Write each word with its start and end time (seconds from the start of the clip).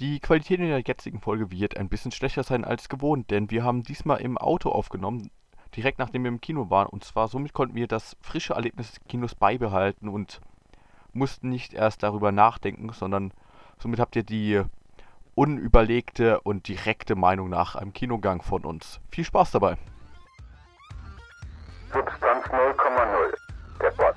Die 0.00 0.20
Qualität 0.20 0.60
in 0.60 0.68
der 0.68 0.78
jetzigen 0.86 1.20
Folge 1.20 1.50
wird 1.50 1.76
ein 1.76 1.88
bisschen 1.88 2.12
schlechter 2.12 2.44
sein 2.44 2.64
als 2.64 2.88
gewohnt, 2.88 3.32
denn 3.32 3.50
wir 3.50 3.64
haben 3.64 3.82
diesmal 3.82 4.20
im 4.20 4.38
Auto 4.38 4.70
aufgenommen, 4.70 5.30
direkt 5.74 5.98
nachdem 5.98 6.22
wir 6.22 6.28
im 6.28 6.40
Kino 6.40 6.70
waren. 6.70 6.86
Und 6.86 7.02
zwar 7.02 7.26
somit 7.26 7.52
konnten 7.52 7.74
wir 7.74 7.88
das 7.88 8.16
frische 8.20 8.54
Erlebnis 8.54 8.92
des 8.92 9.00
Kinos 9.08 9.34
beibehalten 9.34 10.08
und 10.08 10.40
mussten 11.12 11.48
nicht 11.48 11.74
erst 11.74 12.04
darüber 12.04 12.30
nachdenken, 12.30 12.92
sondern 12.92 13.32
somit 13.78 13.98
habt 13.98 14.14
ihr 14.14 14.22
die 14.22 14.62
unüberlegte 15.34 16.40
und 16.42 16.68
direkte 16.68 17.16
Meinung 17.16 17.48
nach 17.48 17.74
einem 17.74 17.92
Kinogang 17.92 18.40
von 18.42 18.64
uns. 18.64 19.00
Viel 19.10 19.24
Spaß 19.24 19.50
dabei! 19.50 19.78
Substanz 21.92 22.44
0,0, 22.46 23.34
der. 23.80 24.07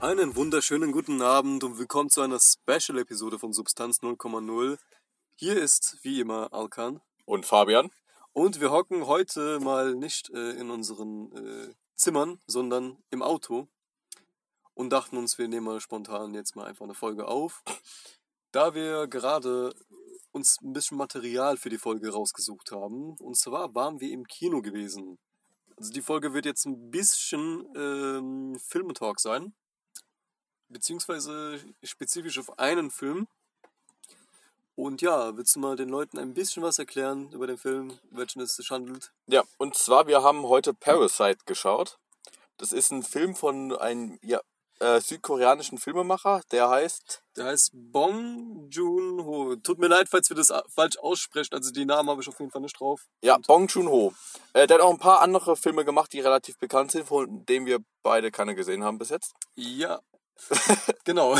Einen 0.00 0.34
wunderschönen 0.34 0.92
guten 0.92 1.20
Abend 1.20 1.62
und 1.62 1.76
willkommen 1.76 2.08
zu 2.08 2.22
einer 2.22 2.40
Special-Episode 2.40 3.38
von 3.38 3.52
Substanz 3.52 4.00
0,0. 4.00 4.78
Hier 5.36 5.58
ist 5.60 5.98
wie 6.00 6.20
immer 6.20 6.54
Alkan 6.54 7.02
Und 7.26 7.44
Fabian? 7.44 7.90
und 8.32 8.62
wir 8.62 8.70
hocken 8.70 9.06
heute 9.06 9.60
mal 9.60 9.94
nicht 9.94 10.30
äh, 10.30 10.52
in 10.52 10.70
unseren 10.70 11.30
äh, 11.36 11.74
Zimmern, 11.96 12.40
sondern 12.46 12.96
im 13.10 13.20
Auto 13.20 13.68
und 14.72 14.90
dachten 14.90 15.18
uns, 15.18 15.36
wir 15.36 15.48
nehmen 15.48 15.66
mal 15.66 15.82
spontan 15.82 16.32
jetzt 16.32 16.56
mal 16.56 16.64
einfach 16.64 16.86
eine 16.86 16.94
Folge 16.94 17.28
auf, 17.28 17.62
da 18.52 18.72
wir 18.72 19.06
gerade 19.06 19.74
uns 20.32 20.62
ein 20.62 20.72
bisschen 20.72 20.96
Material 20.96 21.58
für 21.58 21.68
die 21.68 21.76
Folge 21.76 22.10
rausgesucht 22.10 22.72
haben. 22.72 23.18
Und 23.18 23.36
zwar 23.36 23.74
waren 23.74 24.00
wir 24.00 24.10
im 24.12 24.26
Kino 24.26 24.62
gewesen. 24.62 25.18
Also 25.76 25.92
die 25.92 26.00
Folge 26.00 26.32
wird 26.32 26.46
jetzt 26.46 26.64
ein 26.64 26.90
bisschen 26.90 27.68
ähm, 27.76 28.58
Filmetalk 28.58 29.20
sein 29.20 29.52
beziehungsweise 30.70 31.60
spezifisch 31.82 32.38
auf 32.38 32.58
einen 32.58 32.90
Film. 32.90 33.26
Und 34.76 35.02
ja, 35.02 35.36
willst 35.36 35.56
du 35.56 35.60
mal 35.60 35.76
den 35.76 35.90
Leuten 35.90 36.18
ein 36.18 36.32
bisschen 36.32 36.62
was 36.62 36.78
erklären 36.78 37.30
über 37.32 37.46
den 37.46 37.58
Film, 37.58 37.98
welchen 38.10 38.40
es 38.40 38.56
sich 38.56 38.70
handelt? 38.70 39.12
Ja, 39.26 39.42
und 39.58 39.74
zwar, 39.74 40.06
wir 40.06 40.22
haben 40.22 40.44
heute 40.44 40.72
Parasite 40.72 41.44
geschaut. 41.44 41.98
Das 42.56 42.72
ist 42.72 42.90
ein 42.90 43.02
Film 43.02 43.34
von 43.34 43.76
einem 43.76 44.18
ja, 44.22 44.40
äh, 44.78 45.00
südkoreanischen 45.00 45.76
Filmemacher, 45.76 46.40
der 46.50 46.70
heißt. 46.70 47.22
Der 47.36 47.46
heißt 47.46 47.70
Bong 47.74 48.70
Joon-ho. 48.70 49.56
Tut 49.56 49.78
mir 49.78 49.88
leid, 49.88 50.08
falls 50.08 50.30
wir 50.30 50.36
das 50.36 50.50
falsch 50.68 50.96
aussprechen. 50.98 51.54
Also 51.54 51.70
die 51.72 51.84
Namen 51.84 52.08
habe 52.08 52.22
ich 52.22 52.28
auf 52.28 52.38
jeden 52.38 52.50
Fall 52.50 52.62
nicht 52.62 52.78
drauf. 52.80 53.06
Ja, 53.22 53.36
Und- 53.36 53.46
Bong 53.46 53.66
Joon-ho. 53.66 54.14
Äh, 54.54 54.66
der 54.66 54.76
hat 54.78 54.82
auch 54.84 54.90
ein 54.92 54.98
paar 54.98 55.20
andere 55.20 55.56
Filme 55.56 55.84
gemacht, 55.84 56.10
die 56.14 56.20
relativ 56.20 56.56
bekannt 56.58 56.92
sind, 56.92 57.06
von 57.06 57.44
denen 57.44 57.66
wir 57.66 57.80
beide 58.02 58.30
keine 58.30 58.54
gesehen 58.54 58.82
haben 58.82 58.96
bis 58.98 59.10
jetzt. 59.10 59.34
Ja. 59.56 60.00
genau. 61.04 61.36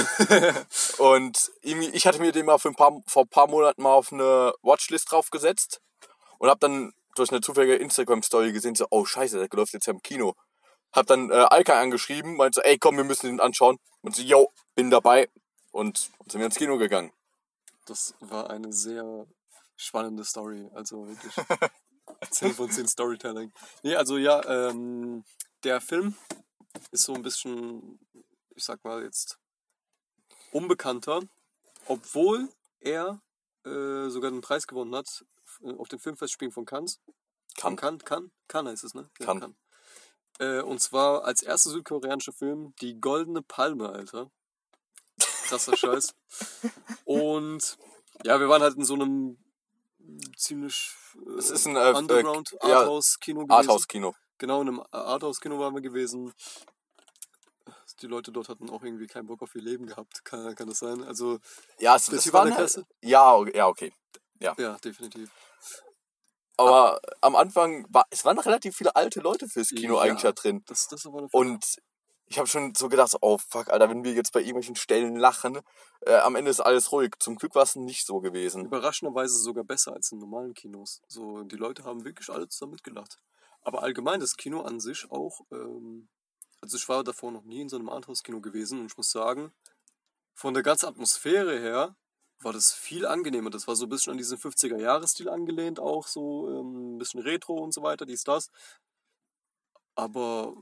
Und 0.98 1.50
ich 1.62 2.06
hatte 2.06 2.20
mir 2.20 2.32
den 2.32 2.46
mal 2.46 2.58
für 2.58 2.68
ein 2.68 2.74
paar, 2.74 3.00
vor 3.06 3.24
ein 3.24 3.28
paar 3.28 3.48
Monaten 3.48 3.82
mal 3.82 3.94
auf 3.94 4.12
eine 4.12 4.52
Watchlist 4.62 5.10
draufgesetzt 5.10 5.80
und 6.38 6.48
habe 6.48 6.60
dann 6.60 6.92
durch 7.16 7.30
eine 7.30 7.40
zufällige 7.40 7.76
Instagram-Story 7.76 8.52
gesehen, 8.52 8.74
so, 8.74 8.86
oh 8.90 9.04
scheiße, 9.04 9.38
der 9.38 9.48
läuft 9.52 9.72
jetzt 9.72 9.86
ja 9.86 9.92
im 9.92 10.02
Kino. 10.02 10.34
Hab 10.92 11.06
dann 11.06 11.30
äh, 11.30 11.34
Alka 11.34 11.80
angeschrieben, 11.80 12.36
meinte 12.36 12.60
so, 12.60 12.62
ey 12.62 12.78
komm, 12.78 12.96
wir 12.96 13.04
müssen 13.04 13.26
den 13.26 13.40
anschauen. 13.40 13.78
Und 14.02 14.16
so, 14.16 14.22
yo, 14.22 14.52
bin 14.74 14.90
dabei. 14.90 15.28
Und 15.70 16.10
und 16.18 16.32
sind 16.32 16.40
wir 16.40 16.46
ins 16.46 16.56
Kino 16.56 16.78
gegangen. 16.78 17.12
Das 17.86 18.14
war 18.20 18.50
eine 18.50 18.72
sehr 18.72 19.26
spannende 19.76 20.24
Story. 20.24 20.68
Also 20.74 21.08
wirklich 21.08 21.32
10 22.30 22.54
von 22.54 22.70
10 22.70 22.86
Storytelling. 22.86 23.52
Nee, 23.82 23.96
also 23.96 24.16
ja, 24.16 24.68
ähm, 24.68 25.24
der 25.64 25.80
Film 25.80 26.14
ist 26.92 27.02
so 27.02 27.14
ein 27.14 27.22
bisschen, 27.22 27.98
ich 28.60 28.66
sag 28.66 28.84
mal 28.84 29.02
jetzt, 29.02 29.38
unbekannter, 30.52 31.20
obwohl 31.86 32.48
er 32.80 33.22
äh, 33.64 34.08
sogar 34.10 34.30
den 34.30 34.42
Preis 34.42 34.66
gewonnen 34.66 34.94
hat 34.94 35.24
äh, 35.62 35.72
auf 35.72 35.88
dem 35.88 35.98
Filmfestspielen 35.98 36.52
von 36.52 36.66
Cannes. 36.66 37.00
Kann. 37.56 37.76
Cannes, 37.76 38.04
Cannes, 38.04 38.30
Cannes 38.48 38.72
heißt 38.72 38.84
es, 38.84 38.94
ne? 38.94 39.10
Ja, 39.18 39.26
Cannes. 39.26 39.54
Äh, 40.38 40.60
und 40.60 40.80
zwar 40.80 41.24
als 41.24 41.42
erster 41.42 41.70
südkoreanischer 41.70 42.32
Film 42.32 42.74
Die 42.82 43.00
Goldene 43.00 43.40
Palme, 43.40 43.88
Alter. 43.88 44.30
Krasser 45.18 45.76
Scheiß. 45.76 46.14
Und 47.04 47.78
ja, 48.24 48.38
wir 48.40 48.48
waren 48.50 48.62
halt 48.62 48.76
in 48.76 48.84
so 48.84 48.94
einem 48.94 49.38
ziemlich 50.36 50.94
äh, 51.14 51.38
Es 51.38 51.48
ist 51.48 51.66
ein 51.66 51.76
äh, 51.76 51.94
Underground 51.96 52.52
äh, 52.60 52.68
ja, 52.68 52.80
Arthouse-Kino 52.80 53.46
gewesen. 53.46 53.52
Arthouse-Kino. 53.52 54.14
Genau, 54.36 54.60
in 54.60 54.68
einem 54.68 54.82
Arthouse-Kino 54.90 55.58
waren 55.58 55.74
wir 55.74 55.82
gewesen. 55.82 56.34
Die 58.02 58.06
Leute 58.06 58.32
dort 58.32 58.48
hatten 58.48 58.70
auch 58.70 58.82
irgendwie 58.82 59.06
keinen 59.06 59.26
Bock 59.26 59.42
auf 59.42 59.54
ihr 59.54 59.62
Leben 59.62 59.86
gehabt. 59.86 60.24
Kann, 60.24 60.54
kann 60.54 60.68
das 60.68 60.78
sein? 60.78 61.02
Also, 61.04 61.38
Ja, 61.78 61.96
es, 61.96 62.06
Das 62.06 62.32
war 62.32 62.42
eine 62.42 62.54
Klasse? 62.54 62.86
ja, 63.02 63.34
okay, 63.34 63.56
ja, 63.56 63.66
okay. 63.68 63.92
ja, 64.58 64.76
definitiv. 64.78 65.30
Aber 66.56 67.00
am 67.22 67.36
Anfang 67.36 67.86
war 67.88 68.06
es 68.10 68.24
waren 68.24 68.38
relativ 68.38 68.76
viele 68.76 68.94
alte 68.94 69.20
Leute 69.20 69.48
fürs 69.48 69.68
Kino 69.70 69.96
Ja. 69.96 70.02
eigentlich 70.02 70.22
da 70.22 70.32
drin. 70.32 70.62
Das, 70.66 70.88
das 70.88 71.06
war 71.06 71.26
Und 71.32 71.64
ich 72.26 72.38
habe 72.38 72.46
schon 72.46 72.74
so 72.74 72.88
gedacht, 72.88 73.16
oh 73.22 73.38
fuck, 73.38 73.70
Alter, 73.70 73.88
wenn 73.90 74.04
wir 74.04 74.12
jetzt 74.12 74.32
bei 74.32 74.40
irgendwelchen 74.40 74.76
Stellen 74.76 75.16
lachen, 75.16 75.60
äh, 76.02 76.16
am 76.18 76.36
Ende 76.36 76.50
ist 76.50 76.60
alles 76.60 76.92
ruhig. 76.92 77.14
Zum 77.18 77.36
Glück 77.36 77.54
war 77.54 77.62
es 77.62 77.76
nicht 77.76 78.06
so 78.06 78.20
gewesen. 78.20 78.66
überraschenderweise 78.66 79.38
sogar 79.38 79.64
besser 79.64 79.94
als 79.94 80.12
in 80.12 80.18
normalen 80.18 80.54
Kinos. 80.54 81.00
So, 81.08 81.42
die 81.42 81.56
Leute 81.56 81.84
haben 81.84 82.04
wirklich 82.04 82.28
alle 82.30 82.46
zusammen 82.48 82.72
mitgelacht. 82.72 83.16
Aber 83.62 83.82
allgemein 83.82 84.20
das 84.20 84.36
Kino 84.36 84.60
an 84.62 84.80
sich 84.80 85.10
auch, 85.10 85.40
ähm, 85.50 86.08
also 86.60 86.76
ich 86.76 86.88
war 86.88 87.04
davor 87.04 87.32
noch 87.32 87.44
nie 87.44 87.62
in 87.62 87.68
so 87.68 87.76
einem 87.76 87.88
Arthouse-Kino 87.88 88.40
gewesen 88.40 88.80
und 88.80 88.86
ich 88.86 88.96
muss 88.96 89.10
sagen, 89.10 89.52
von 90.34 90.54
der 90.54 90.62
ganzen 90.62 90.86
Atmosphäre 90.86 91.58
her 91.58 91.96
war 92.40 92.52
das 92.52 92.72
viel 92.72 93.06
angenehmer. 93.06 93.50
Das 93.50 93.68
war 93.68 93.76
so 93.76 93.86
ein 93.86 93.88
bisschen 93.90 94.12
an 94.12 94.18
diesen 94.18 94.38
50er-Jahres-Stil 94.38 95.28
angelehnt, 95.28 95.78
auch 95.78 96.06
so 96.06 96.48
ähm, 96.48 96.96
ein 96.96 96.98
bisschen 96.98 97.20
Retro 97.20 97.54
und 97.54 97.72
so 97.72 97.82
weiter, 97.82 98.06
dies, 98.06 98.24
das. 98.24 98.50
Aber 99.94 100.54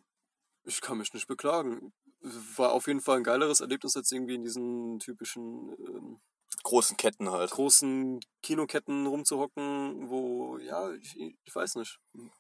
ich 0.64 0.80
kann 0.80 0.98
mich 0.98 1.14
nicht 1.14 1.28
beklagen. 1.28 1.92
War 2.20 2.72
auf 2.72 2.88
jeden 2.88 3.00
Fall 3.00 3.18
ein 3.18 3.24
geileres 3.24 3.60
Erlebnis 3.60 3.96
als 3.96 4.10
irgendwie 4.10 4.34
in 4.34 4.42
diesen 4.42 4.98
typischen 4.98 5.70
ähm, 5.78 6.20
Großen 6.64 6.96
Ketten 6.96 7.30
halt. 7.30 7.50
großen 7.50 8.20
Kinoketten 8.42 9.06
rumzuhocken, 9.06 10.08
wo, 10.10 10.58
ja, 10.58 10.92
ich, 10.92 11.16
ich 11.44 11.54
weiß 11.54 11.76
nicht. 11.76 11.98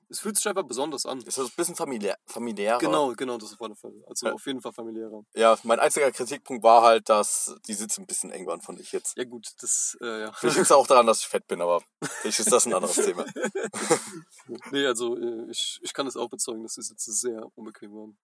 Es 0.08 0.20
fühlt 0.20 0.36
sich 0.36 0.46
einfach 0.48 0.62
besonders 0.64 1.06
an. 1.06 1.18
Ist 1.22 1.38
das 1.38 1.46
ein 1.48 1.52
bisschen 1.56 1.74
familiär, 1.74 2.16
familiärer. 2.26 2.78
Genau, 2.78 3.12
genau, 3.14 3.36
das 3.38 3.58
war 3.58 3.68
der 3.68 3.76
Fall. 3.76 3.92
Also 4.06 4.26
Ja. 4.26 4.32
auf 4.32 4.46
jeden 4.46 4.60
Fall 4.60 4.72
familiärer. 4.72 5.22
Ja, 5.34 5.58
mein 5.64 5.80
einziger 5.80 6.10
Kritikpunkt 6.12 6.62
war 6.62 6.82
halt, 6.82 7.08
dass 7.08 7.54
die 7.66 7.74
Sitze 7.74 8.00
ein 8.00 8.06
bisschen 8.06 8.30
eng 8.30 8.46
waren, 8.46 8.60
fand 8.60 8.80
ich 8.80 8.92
jetzt. 8.92 9.16
Ja 9.16 9.24
gut, 9.24 9.48
das, 9.60 9.96
äh, 10.00 10.20
ja. 10.22 10.32
Vielleicht 10.32 10.56
liegt 10.56 10.66
es 10.66 10.72
auch 10.72 10.86
daran, 10.86 11.06
dass 11.06 11.20
ich 11.20 11.26
fett 11.28 11.46
bin, 11.46 11.60
aber 11.60 11.82
vielleicht 12.22 12.40
ist 12.40 12.52
das 12.52 12.66
ein 12.66 12.74
anderes 12.74 12.96
Thema. 12.96 13.24
nee, 14.70 14.86
also 14.86 15.16
äh, 15.16 15.50
ich, 15.50 15.78
ich 15.82 15.92
kann 15.92 16.06
es 16.06 16.16
auch 16.16 16.28
bezeugen, 16.28 16.62
dass 16.62 16.74
die 16.74 16.82
Sitze 16.82 17.12
sehr 17.12 17.46
unbequem 17.56 17.92
waren. 17.94 18.18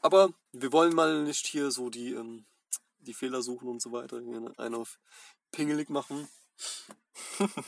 Aber 0.00 0.30
wir 0.52 0.72
wollen 0.72 0.94
mal 0.94 1.22
nicht 1.22 1.46
hier 1.46 1.70
so 1.70 1.90
die, 1.90 2.12
ähm, 2.14 2.46
die 2.98 3.14
Fehler 3.14 3.42
suchen 3.42 3.68
und 3.68 3.80
so 3.80 3.92
weiter. 3.92 4.18
Einen 4.58 4.74
auf 4.74 4.98
pingelig 5.52 5.90
machen. 5.90 6.28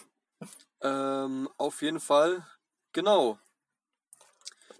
ähm, 0.80 1.48
auf 1.56 1.82
jeden 1.82 2.00
Fall, 2.00 2.46
genau. 2.92 3.38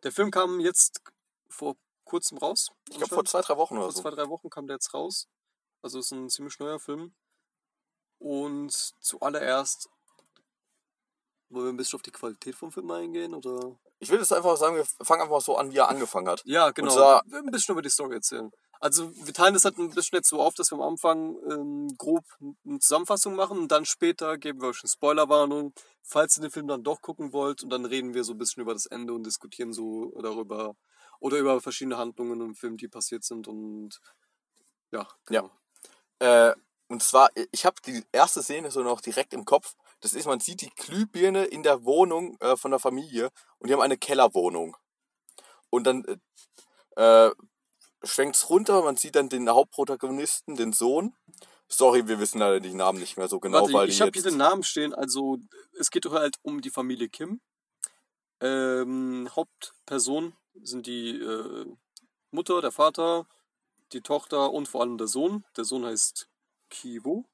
Der 0.02 0.12
Film 0.12 0.30
kam 0.30 0.60
jetzt 0.60 1.00
vor 1.48 1.76
kurzem 2.04 2.38
raus. 2.38 2.70
Ich 2.90 2.96
glaube 2.96 3.14
vor 3.14 3.24
zwei, 3.24 3.40
drei 3.40 3.56
Wochen 3.56 3.74
oder 3.74 3.84
vor 3.84 3.92
so. 3.92 4.02
zwei, 4.02 4.10
drei 4.10 4.28
Wochen 4.28 4.50
kam 4.50 4.66
der 4.66 4.76
jetzt 4.76 4.92
raus. 4.94 5.28
Also 5.82 5.98
ist 5.98 6.10
ein 6.12 6.28
ziemlich 6.28 6.58
neuer 6.58 6.80
Film. 6.80 7.14
Und 8.18 8.72
zuallererst 9.00 9.88
wollen 11.48 11.66
wir 11.66 11.72
ein 11.72 11.76
bisschen 11.76 11.96
auf 11.96 12.02
die 12.02 12.10
Qualität 12.12 12.54
vom 12.54 12.72
Film 12.72 12.90
eingehen 12.90 13.34
oder? 13.34 13.76
Ich 13.98 14.08
will 14.10 14.18
jetzt 14.18 14.32
einfach 14.32 14.56
sagen, 14.56 14.76
wir 14.76 14.84
fangen 14.84 15.22
einfach 15.22 15.40
so 15.40 15.56
an, 15.56 15.70
wie 15.72 15.76
er 15.78 15.88
angefangen 15.88 16.28
hat. 16.28 16.42
Ja, 16.44 16.70
genau. 16.70 16.92
zwar- 16.92 17.22
Wir 17.26 17.38
ein 17.38 17.50
bisschen 17.50 17.72
über 17.72 17.82
die 17.82 17.90
Story 17.90 18.14
erzählen. 18.16 18.50
Also 18.82 19.12
wir 19.24 19.32
teilen 19.32 19.54
das 19.54 19.64
halt 19.64 19.78
ein 19.78 19.90
bisschen 19.90 20.16
jetzt 20.16 20.28
so 20.28 20.42
auf, 20.42 20.54
dass 20.54 20.72
wir 20.72 20.74
am 20.74 20.82
Anfang 20.82 21.36
ähm, 21.48 21.94
grob 21.96 22.24
eine 22.66 22.80
Zusammenfassung 22.80 23.36
machen 23.36 23.60
und 23.60 23.70
dann 23.70 23.84
später 23.84 24.38
geben 24.38 24.60
wir 24.60 24.70
euch 24.70 24.82
eine 24.82 24.90
Spoilerwarnung, 24.90 25.72
falls 26.02 26.36
ihr 26.36 26.42
den 26.42 26.50
Film 26.50 26.66
dann 26.66 26.82
doch 26.82 27.00
gucken 27.00 27.32
wollt 27.32 27.62
und 27.62 27.70
dann 27.70 27.84
reden 27.84 28.12
wir 28.12 28.24
so 28.24 28.32
ein 28.32 28.38
bisschen 28.38 28.60
über 28.60 28.72
das 28.72 28.86
Ende 28.86 29.12
und 29.12 29.22
diskutieren 29.22 29.72
so 29.72 30.12
darüber 30.20 30.74
oder 31.20 31.38
über 31.38 31.60
verschiedene 31.60 31.96
Handlungen 31.96 32.40
im 32.40 32.56
Film, 32.56 32.76
die 32.76 32.88
passiert 32.88 33.22
sind 33.22 33.46
und 33.46 34.00
ja, 34.90 35.06
genau. 35.26 35.48
Äh, 36.18 36.52
und 36.88 37.04
zwar, 37.04 37.30
ich 37.52 37.64
habe 37.64 37.76
die 37.86 38.04
erste 38.10 38.42
Szene 38.42 38.72
so 38.72 38.82
noch 38.82 39.00
direkt 39.00 39.32
im 39.32 39.44
Kopf. 39.44 39.76
Das 40.00 40.12
ist, 40.12 40.26
man 40.26 40.40
sieht 40.40 40.60
die 40.60 40.74
Glühbirne 40.74 41.44
in 41.44 41.62
der 41.62 41.84
Wohnung 41.84 42.36
äh, 42.40 42.56
von 42.56 42.72
der 42.72 42.80
Familie 42.80 43.30
und 43.60 43.68
die 43.68 43.74
haben 43.74 43.80
eine 43.80 43.96
Kellerwohnung. 43.96 44.76
Und 45.70 45.84
dann 45.84 46.04
äh, 46.04 46.16
äh, 46.96 47.32
schwenkt's 48.04 48.50
runter, 48.50 48.82
man 48.82 48.96
sieht 48.96 49.14
dann 49.16 49.28
den 49.28 49.48
Hauptprotagonisten, 49.48 50.56
den 50.56 50.72
Sohn. 50.72 51.14
Sorry, 51.68 52.06
wir 52.06 52.18
wissen 52.20 52.38
leider 52.38 52.60
die 52.60 52.74
Namen 52.74 52.98
nicht 52.98 53.16
mehr 53.16 53.28
so 53.28 53.40
genau, 53.40 53.62
Warte, 53.62 53.72
weil 53.72 53.88
ich 53.88 54.00
habe 54.00 54.10
hier 54.12 54.22
den 54.22 54.36
Namen 54.36 54.62
stehen. 54.62 54.94
Also 54.94 55.38
es 55.78 55.90
geht 55.90 56.04
doch 56.04 56.12
halt 56.12 56.36
um 56.42 56.60
die 56.60 56.70
Familie 56.70 57.08
Kim. 57.08 57.40
Ähm, 58.40 59.28
Hauptperson 59.34 60.34
sind 60.62 60.86
die 60.86 61.18
äh, 61.18 61.66
Mutter, 62.30 62.60
der 62.60 62.72
Vater, 62.72 63.26
die 63.92 64.02
Tochter 64.02 64.52
und 64.52 64.68
vor 64.68 64.82
allem 64.82 64.98
der 64.98 65.06
Sohn. 65.06 65.44
Der 65.56 65.64
Sohn 65.64 65.86
heißt 65.86 66.28
Kiwo. 66.68 67.24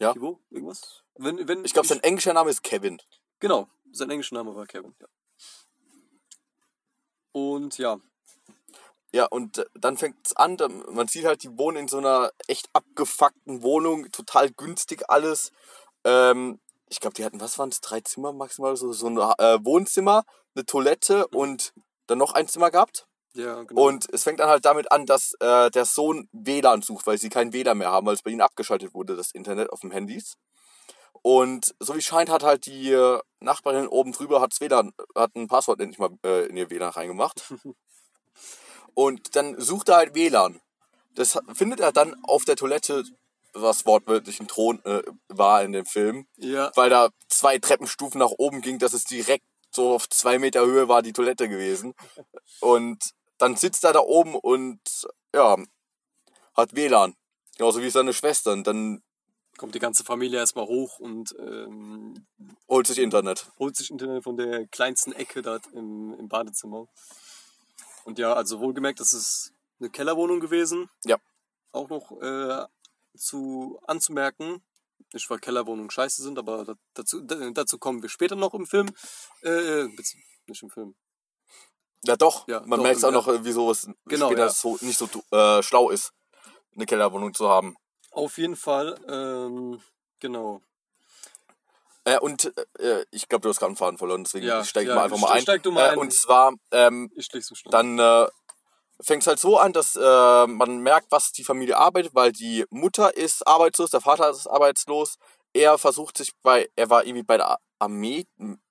Ja. 0.00 0.12
Thibaut, 0.12 0.38
irgendwas? 0.50 1.02
Wenn, 1.16 1.48
wenn 1.48 1.64
Ich 1.64 1.72
glaube, 1.72 1.88
sein 1.88 2.02
englischer 2.02 2.32
Name 2.32 2.50
ist 2.50 2.62
Kevin. 2.62 3.00
Genau, 3.40 3.68
sein 3.92 4.10
englischer 4.10 4.34
Name 4.34 4.54
war 4.54 4.66
Kevin, 4.66 4.94
ja. 5.00 5.06
Und 7.32 7.78
ja, 7.78 8.00
Ja, 9.12 9.24
und 9.26 9.58
äh, 9.58 9.64
dann 9.74 9.96
fängt 9.96 10.16
es 10.26 10.36
an, 10.36 10.56
man 10.90 11.08
sieht 11.08 11.24
halt, 11.24 11.42
die 11.42 11.56
wohnen 11.56 11.78
in 11.78 11.88
so 11.88 11.98
einer 11.98 12.30
echt 12.46 12.68
abgefuckten 12.72 13.62
Wohnung, 13.62 14.10
total 14.12 14.50
günstig 14.50 15.04
alles. 15.08 15.50
Ähm, 16.04 16.60
ich 16.90 17.00
glaube, 17.00 17.14
die 17.14 17.24
hatten, 17.24 17.40
was 17.40 17.58
waren 17.58 17.70
es, 17.70 17.80
drei 17.80 18.00
Zimmer 18.00 18.32
maximal, 18.32 18.76
so, 18.76 18.92
so 18.92 19.06
ein 19.06 19.16
äh, 19.16 19.64
Wohnzimmer, 19.64 20.24
eine 20.54 20.64
Toilette 20.66 21.26
und 21.28 21.72
dann 22.06 22.18
noch 22.18 22.32
ein 22.34 22.48
Zimmer 22.48 22.70
gehabt. 22.70 23.06
ja, 23.34 23.62
genau. 23.62 23.86
Und 23.86 24.06
es 24.12 24.24
fängt 24.24 24.40
dann 24.40 24.48
halt 24.48 24.64
damit 24.64 24.90
an, 24.92 25.06
dass 25.06 25.34
äh, 25.40 25.70
der 25.70 25.84
Sohn 25.84 26.28
WLAN 26.32 26.82
sucht, 26.82 27.06
weil 27.06 27.18
sie 27.18 27.28
kein 27.28 27.52
WLAN 27.52 27.78
mehr 27.78 27.90
haben, 27.90 28.06
weil 28.06 28.14
es 28.14 28.22
bei 28.22 28.30
ihnen 28.30 28.40
abgeschaltet 28.40 28.94
wurde, 28.94 29.16
das 29.16 29.32
Internet 29.32 29.70
auf 29.70 29.80
dem 29.80 29.90
Handys. 29.90 30.36
Und 31.22 31.74
so 31.80 31.96
wie 31.96 32.02
scheint, 32.02 32.30
hat 32.30 32.42
halt 32.42 32.66
die 32.66 32.92
äh, 32.92 33.20
Nachbarin 33.40 33.88
oben 33.88 34.12
drüber 34.12 34.40
hat's 34.40 34.60
WLAN, 34.60 34.92
hat 35.14 35.34
ein 35.34 35.48
Passwort 35.48 35.80
endlich 35.80 35.98
mal 35.98 36.10
äh, 36.24 36.46
in 36.46 36.56
ihr 36.56 36.70
WLAN 36.70 36.90
reingemacht. 36.90 37.42
Und 38.98 39.36
dann 39.36 39.60
sucht 39.60 39.90
er 39.90 39.98
halt 39.98 40.16
WLAN. 40.16 40.60
Das 41.14 41.38
findet 41.52 41.78
er 41.78 41.92
dann 41.92 42.16
auf 42.24 42.44
der 42.44 42.56
Toilette, 42.56 43.04
was 43.52 43.86
wortwörtlich 43.86 44.40
ein 44.40 44.48
Thron 44.48 44.84
äh, 44.84 45.04
war 45.28 45.62
in 45.62 45.70
dem 45.70 45.86
Film, 45.86 46.26
ja, 46.36 46.72
weil 46.74 46.90
da 46.90 47.10
zwei 47.28 47.58
Treppenstufen 47.58 48.18
nach 48.18 48.32
oben 48.38 48.60
ging, 48.60 48.80
dass 48.80 48.94
es 48.94 49.04
direkt 49.04 49.44
so 49.70 49.92
auf 49.94 50.08
zwei 50.08 50.40
Meter 50.40 50.66
Höhe 50.66 50.88
war 50.88 51.02
die 51.02 51.12
Toilette 51.12 51.48
gewesen. 51.48 51.94
Und 52.58 52.98
dann 53.38 53.54
sitzt 53.54 53.84
er 53.84 53.92
da 53.92 54.00
oben 54.00 54.34
und 54.34 54.80
ja, 55.32 55.56
hat 56.56 56.74
WLAN. 56.74 57.14
Genauso 57.56 57.80
wie 57.80 57.90
seine 57.90 58.12
Schwester. 58.12 58.50
Und 58.50 58.66
dann 58.66 59.00
kommt 59.58 59.76
die 59.76 59.78
ganze 59.78 60.02
Familie 60.02 60.40
erstmal 60.40 60.66
hoch 60.66 60.98
und 60.98 61.36
ähm, 61.38 62.26
holt 62.68 62.88
sich 62.88 62.98
Internet. 62.98 63.46
holt 63.60 63.76
sich 63.76 63.92
Internet 63.92 64.24
von 64.24 64.36
der 64.36 64.66
kleinsten 64.66 65.12
Ecke 65.12 65.40
dort 65.42 65.68
im, 65.72 66.16
im 66.18 66.28
Badezimmer. 66.28 66.88
Und 68.08 68.18
ja, 68.18 68.32
also 68.32 68.60
wohlgemerkt, 68.60 69.00
das 69.00 69.12
ist 69.12 69.52
eine 69.80 69.90
Kellerwohnung 69.90 70.40
gewesen. 70.40 70.88
Ja. 71.04 71.18
Auch 71.72 71.90
noch 71.90 72.10
äh, 72.22 72.64
zu 73.18 73.78
anzumerken, 73.86 74.62
nicht 75.12 75.28
weil 75.28 75.38
Kellerwohnungen 75.40 75.90
scheiße 75.90 76.22
sind, 76.22 76.38
aber 76.38 76.64
da, 76.64 76.74
dazu, 76.94 77.20
da, 77.20 77.50
dazu 77.50 77.78
kommen 77.78 78.00
wir 78.00 78.08
später 78.08 78.34
noch 78.34 78.54
im 78.54 78.66
Film. 78.66 78.88
Äh, 79.42 79.84
bezieh- 79.94 80.24
nicht 80.46 80.62
im 80.62 80.70
Film. 80.70 80.94
Ja 82.04 82.16
doch, 82.16 82.48
Ja, 82.48 82.62
man 82.64 82.80
merkt 82.80 83.04
auch 83.04 83.08
ja. 83.08 83.14
noch, 83.14 83.28
äh, 83.28 83.44
wieso 83.44 83.70
es 83.70 83.86
Genau, 84.06 84.28
später 84.28 84.46
ja. 84.46 84.48
so, 84.48 84.78
nicht 84.80 84.96
so 84.98 85.06
äh, 85.30 85.62
schlau 85.62 85.90
ist, 85.90 86.14
eine 86.74 86.86
Kellerwohnung 86.86 87.34
zu 87.34 87.46
haben. 87.50 87.76
Auf 88.10 88.38
jeden 88.38 88.56
Fall, 88.56 88.98
ähm, 89.06 89.82
genau. 90.18 90.62
Äh, 92.08 92.18
und 92.20 92.52
äh, 92.78 93.04
ich 93.10 93.28
glaube, 93.28 93.42
du 93.42 93.48
hast 93.50 93.58
gerade 93.58 93.68
einen 93.70 93.76
Faden 93.76 93.98
verloren, 93.98 94.24
deswegen 94.24 94.46
Ja, 94.46 94.64
steige 94.64 94.86
ich 94.86 94.88
ja, 94.90 94.94
mal 94.94 95.04
einfach 95.04 95.18
mal 95.18 95.30
ein. 95.32 95.42
steig 95.42 95.62
du 95.62 95.72
mal 95.72 95.86
äh, 95.86 95.90
ein. 95.90 95.98
Und 95.98 96.12
zwar, 96.12 96.54
ähm, 96.70 97.10
Ich 97.14 97.28
so 97.40 97.54
dann 97.70 97.98
äh, 97.98 98.26
fängt 99.00 99.22
es 99.22 99.26
halt 99.26 99.38
so 99.38 99.58
an, 99.58 99.72
dass 99.72 99.94
äh, 99.94 100.46
man 100.46 100.78
merkt, 100.78 101.12
was 101.12 101.32
die 101.32 101.44
Familie 101.44 101.76
arbeitet, 101.76 102.14
weil 102.14 102.32
die 102.32 102.64
Mutter 102.70 103.16
ist 103.16 103.46
arbeitslos, 103.46 103.90
der 103.90 104.00
Vater 104.00 104.30
ist 104.30 104.46
arbeitslos. 104.46 105.16
Er 105.52 105.76
versucht 105.76 106.16
sich 106.16 106.32
bei, 106.42 106.68
er 106.76 106.88
war 106.90 107.04
irgendwie 107.04 107.22
bei 107.24 107.36
der 107.36 107.58
Armee, 107.78 108.26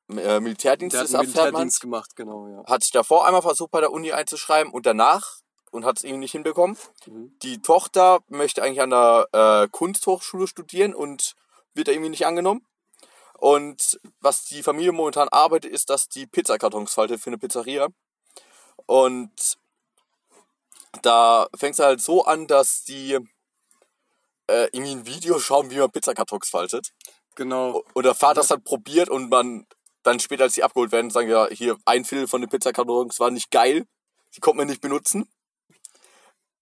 äh, 0.10 0.40
Militärdienst, 0.40 0.96
Der 0.96 1.02
hat 1.02 1.10
einen. 1.14 1.22
Militärdienst 1.22 1.82
gemacht, 1.82 2.16
genau, 2.16 2.48
ja. 2.48 2.64
hat 2.66 2.84
sich 2.84 2.92
davor 2.92 3.26
einmal 3.26 3.42
versucht, 3.42 3.72
bei 3.72 3.82
der 3.82 3.92
Uni 3.92 4.14
einzuschreiben 4.14 4.72
und 4.72 4.86
danach 4.86 5.42
und 5.72 5.86
hat 5.86 5.98
es 5.98 6.04
irgendwie 6.04 6.22
nicht 6.22 6.32
hinbekommen. 6.32 6.78
Mhm. 7.06 7.38
Die 7.44 7.62
Tochter 7.62 8.20
möchte 8.30 8.64
eigentlich 8.64 8.82
an 8.82 8.90
der 8.90 9.28
äh, 9.32 9.68
Kunsthochschule 9.70 10.48
studieren 10.48 10.96
und 10.96 11.36
wird 11.74 11.88
da 11.88 11.92
irgendwie 11.92 12.10
nicht 12.10 12.26
angenommen. 12.26 12.66
Und 13.38 14.00
was 14.20 14.46
die 14.46 14.64
Familie 14.64 14.92
momentan 14.92 15.30
arbeitet, 15.30 15.72
ist, 15.72 15.90
dass 15.90 16.10
die 16.10 16.26
Pizzakartons 16.26 16.94
faltet 16.94 17.22
für 17.22 17.30
eine 17.30 17.38
Pizzeria. 17.38 17.88
Und 18.86 19.58
da 21.02 21.48
fängt 21.56 21.74
es 21.74 21.80
halt 21.80 22.02
so 22.02 22.26
an, 22.26 22.48
dass 22.48 22.84
die 22.84 23.20
äh, 24.48 24.68
irgendwie 24.72 24.92
ein 24.92 25.06
Video 25.06 25.40
schauen, 25.40 25.70
wie 25.70 25.78
man 25.78 25.92
Pizzakartons 25.92 26.50
faltet. 26.50 26.92
Genau. 27.36 27.84
Und 27.94 28.06
der 28.06 28.16
Vater 28.16 28.42
es 28.42 28.50
halt 28.50 28.64
probiert 28.64 29.10
und 29.10 29.30
man 29.30 29.68
dann 30.04 30.20
später, 30.20 30.46
als 30.46 30.56
sie 30.56 30.64
abgeholt 30.64 30.92
werden, 30.92 31.12
sagen 31.12 31.30
ja, 31.30 31.48
hier 31.50 31.78
ein 31.86 32.06
Viertel 32.06 32.28
von 32.28 32.42
den 32.42 32.50
Pizzakartons 32.50 33.20
war 33.20 33.30
nicht 33.30 33.52
geil, 33.52 33.86
die 34.36 34.40
konnte 34.40 34.58
man 34.58 34.68
nicht 34.68 34.82
benutzen. 34.82 35.30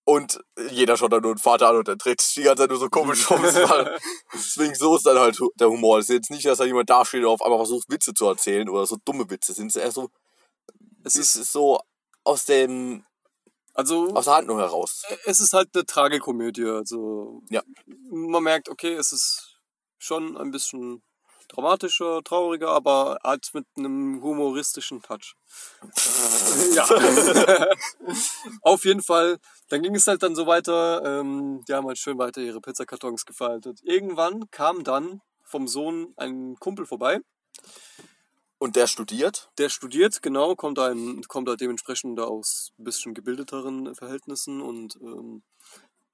Und 0.07 0.39
jeder 0.69 0.97
schaut 0.97 1.11
dann 1.13 1.23
nur 1.23 1.33
den 1.33 1.39
Vater 1.39 1.69
an 1.69 1.77
und 1.77 1.87
der 1.87 1.95
dreht 1.95 2.21
sich 2.21 2.35
die 2.35 2.43
ganze 2.43 2.63
Zeit 2.63 2.69
nur 2.69 2.79
so 2.79 2.89
komisch 2.89 3.29
rum. 3.29 3.41
Deswegen 4.33 4.75
so 4.75 4.95
ist 4.95 5.05
dann 5.05 5.17
halt 5.17 5.37
der 5.59 5.69
Humor. 5.69 5.97
Es 5.97 6.09
ist 6.09 6.15
jetzt 6.15 6.31
nicht, 6.31 6.45
dass 6.45 6.59
da 6.59 6.65
jemand 6.65 6.89
dasteht 6.91 7.23
und 7.23 7.29
auf 7.29 7.41
einmal 7.41 7.57
versucht, 7.59 7.89
Witze 7.89 8.13
zu 8.13 8.27
erzählen 8.27 8.69
oder 8.69 8.85
so 8.85 8.97
dumme 9.03 9.27
Witze. 9.31 9.51
Es 9.51 9.57
sind 9.57 9.75
eher 9.75 9.91
so, 9.91 10.09
Es 11.03 11.15
es 11.15 11.35
ist, 11.35 11.35
ist 11.41 11.51
so 11.51 11.79
aus 12.23 12.45
dem, 12.45 13.03
also, 13.73 14.13
aus 14.13 14.25
der 14.25 14.35
Handlung 14.35 14.59
heraus. 14.59 15.01
es 15.25 15.39
ist 15.39 15.53
halt 15.53 15.69
eine 15.73 15.85
Tragikomödie. 15.85 16.65
Also, 16.65 17.41
Ja. 17.49 17.63
man 18.11 18.43
merkt, 18.43 18.69
okay, 18.69 18.93
es 18.93 19.11
ist 19.11 19.59
schon 19.97 20.37
ein 20.37 20.51
bisschen 20.51 21.01
dramatischer, 21.47 22.23
trauriger, 22.23 22.69
aber 22.69 23.19
halt 23.23 23.49
mit 23.53 23.65
einem 23.77 24.21
humoristischen 24.21 25.01
Touch. 25.01 25.35
ja. 26.73 26.85
Auf 28.61 28.85
jeden 28.85 29.01
Fall. 29.01 29.39
Dann 29.69 29.81
ging 29.81 29.95
es 29.95 30.07
halt 30.07 30.23
dann 30.23 30.35
so 30.35 30.47
weiter. 30.47 31.01
Ähm, 31.03 31.63
die 31.67 31.73
haben 31.73 31.87
halt 31.87 31.97
schön 31.97 32.17
weiter 32.17 32.41
ihre 32.41 32.61
Pizzakartons 32.61 33.25
gefaltet. 33.25 33.79
Irgendwann 33.83 34.49
kam 34.51 34.83
dann 34.83 35.21
vom 35.43 35.67
Sohn 35.67 36.13
ein 36.17 36.55
Kumpel 36.59 36.85
vorbei. 36.85 37.19
Und 38.57 38.75
der 38.75 38.87
studiert. 38.87 39.49
Der 39.57 39.69
studiert, 39.69 40.21
genau, 40.21 40.55
kommt, 40.55 40.79
ein, 40.79 41.21
kommt 41.27 41.49
halt 41.49 41.61
dementsprechend 41.61 42.17
da 42.17 42.23
aus 42.23 42.71
ein 42.79 42.85
bisschen 42.85 43.13
gebildeteren 43.13 43.93
Verhältnissen 43.95 44.61
und 44.61 44.97
ähm, 45.01 45.43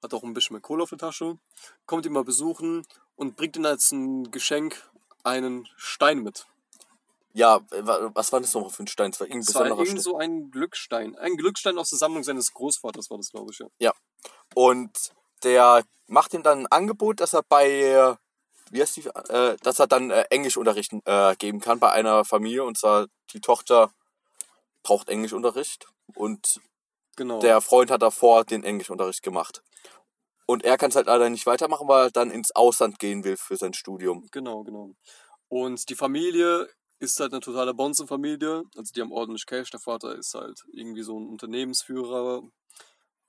hat 0.02 0.12
auch 0.12 0.24
ein 0.24 0.34
bisschen 0.34 0.54
mehr 0.54 0.60
Kohle 0.60 0.82
auf 0.82 0.90
der 0.90 0.98
Tasche. 0.98 1.38
Kommt 1.86 2.04
ihn 2.04 2.12
mal 2.12 2.24
besuchen 2.24 2.84
und 3.14 3.36
bringt 3.36 3.56
ihm 3.56 3.64
als 3.64 3.92
ein 3.92 4.30
Geschenk 4.30 4.90
einen 5.24 5.68
Stein 5.76 6.18
mit. 6.22 6.46
Ja, 7.34 7.56
äh, 7.70 7.86
wa- 7.86 8.10
was 8.14 8.32
war 8.32 8.40
das 8.40 8.52
noch 8.54 8.70
für 8.70 8.82
ein 8.82 8.86
Stein? 8.88 9.10
Es 9.10 9.20
war 9.20 9.26
irgendein 9.26 9.48
Es 9.48 9.54
war 9.54 9.66
irgend 9.66 9.88
Stein. 9.88 9.98
so 10.00 10.16
ein 10.18 10.50
Glückstein. 10.50 11.16
Ein 11.16 11.36
Glückstein 11.36 11.78
aus 11.78 11.90
der 11.90 11.98
Sammlung 11.98 12.24
seines 12.24 12.52
Großvaters 12.52 13.10
war 13.10 13.16
das, 13.18 13.30
glaube 13.30 13.52
ich, 13.52 13.60
ja. 13.78 13.92
Und 14.54 14.90
der 15.42 15.82
macht 16.08 16.34
ihm 16.34 16.42
dann 16.42 16.60
ein 16.60 16.66
Angebot, 16.66 17.20
dass 17.20 17.32
er 17.32 17.42
bei, 17.42 18.16
wie 18.70 18.80
heißt 18.82 18.96
die, 18.96 19.06
äh, 19.06 19.56
dass 19.62 19.78
er 19.78 19.86
dann 19.86 20.10
äh, 20.10 20.24
Englischunterricht 20.30 20.92
äh, 21.06 21.34
geben 21.36 21.60
kann 21.60 21.80
bei 21.80 21.90
einer 21.90 22.24
Familie. 22.26 22.64
Und 22.64 22.76
zwar 22.78 23.06
die 23.32 23.40
Tochter 23.40 23.90
braucht 24.82 25.08
Englischunterricht 25.08 25.86
und 26.14 26.60
Genau. 27.16 27.40
der 27.40 27.60
Freund 27.60 27.90
hat 27.90 28.02
davor 28.02 28.44
den 28.44 28.62
Englischunterricht 28.64 29.22
gemacht. 29.22 29.62
Und 30.52 30.64
er 30.64 30.76
kann 30.76 30.90
es 30.90 30.96
halt 30.96 31.06
leider 31.06 31.30
nicht 31.30 31.46
weitermachen, 31.46 31.88
weil 31.88 32.08
er 32.08 32.10
dann 32.10 32.30
ins 32.30 32.54
Ausland 32.54 32.98
gehen 32.98 33.24
will 33.24 33.38
für 33.38 33.56
sein 33.56 33.72
Studium. 33.72 34.28
Genau, 34.32 34.62
genau. 34.64 34.94
Und 35.48 35.88
die 35.88 35.94
Familie 35.94 36.68
ist 36.98 37.18
halt 37.20 37.32
eine 37.32 37.40
totale 37.40 37.72
Bonzenfamilie. 37.72 38.64
Also 38.76 38.92
die 38.92 39.00
haben 39.00 39.12
ordentlich 39.12 39.46
Cash. 39.46 39.70
Der 39.70 39.80
Vater 39.80 40.14
ist 40.14 40.34
halt 40.34 40.62
irgendwie 40.70 41.04
so 41.04 41.18
ein 41.18 41.26
Unternehmensführer. 41.26 42.42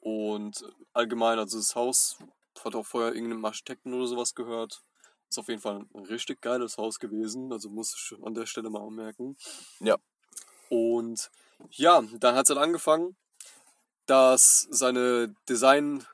Und 0.01 0.65
allgemein, 0.91 1.39
also 1.39 1.59
das 1.59 1.77
Haus 1.77 2.17
hat 2.61 2.75
auch 2.75 2.85
vorher 2.85 3.15
irgendeinem 3.15 3.45
Architekten 3.45 3.93
oder 3.93 4.07
sowas 4.07 4.35
gehört. 4.35 4.81
Ist 5.29 5.39
auf 5.39 5.47
jeden 5.47 5.61
Fall 5.61 5.85
ein 5.93 6.05
richtig 6.07 6.41
geiles 6.41 6.77
Haus 6.77 6.99
gewesen. 6.99 7.53
Also 7.53 7.69
muss 7.69 7.95
ich 7.95 8.21
an 8.21 8.33
der 8.33 8.47
Stelle 8.47 8.69
mal 8.69 8.85
anmerken. 8.85 9.37
Ja. 9.79 9.95
Und 10.69 11.31
ja, 11.71 12.03
dann 12.19 12.35
hat 12.35 12.47
es 12.47 12.49
halt 12.49 12.59
angefangen, 12.59 13.15
dass 14.07 14.67
seine 14.71 15.33
Design 15.47 16.05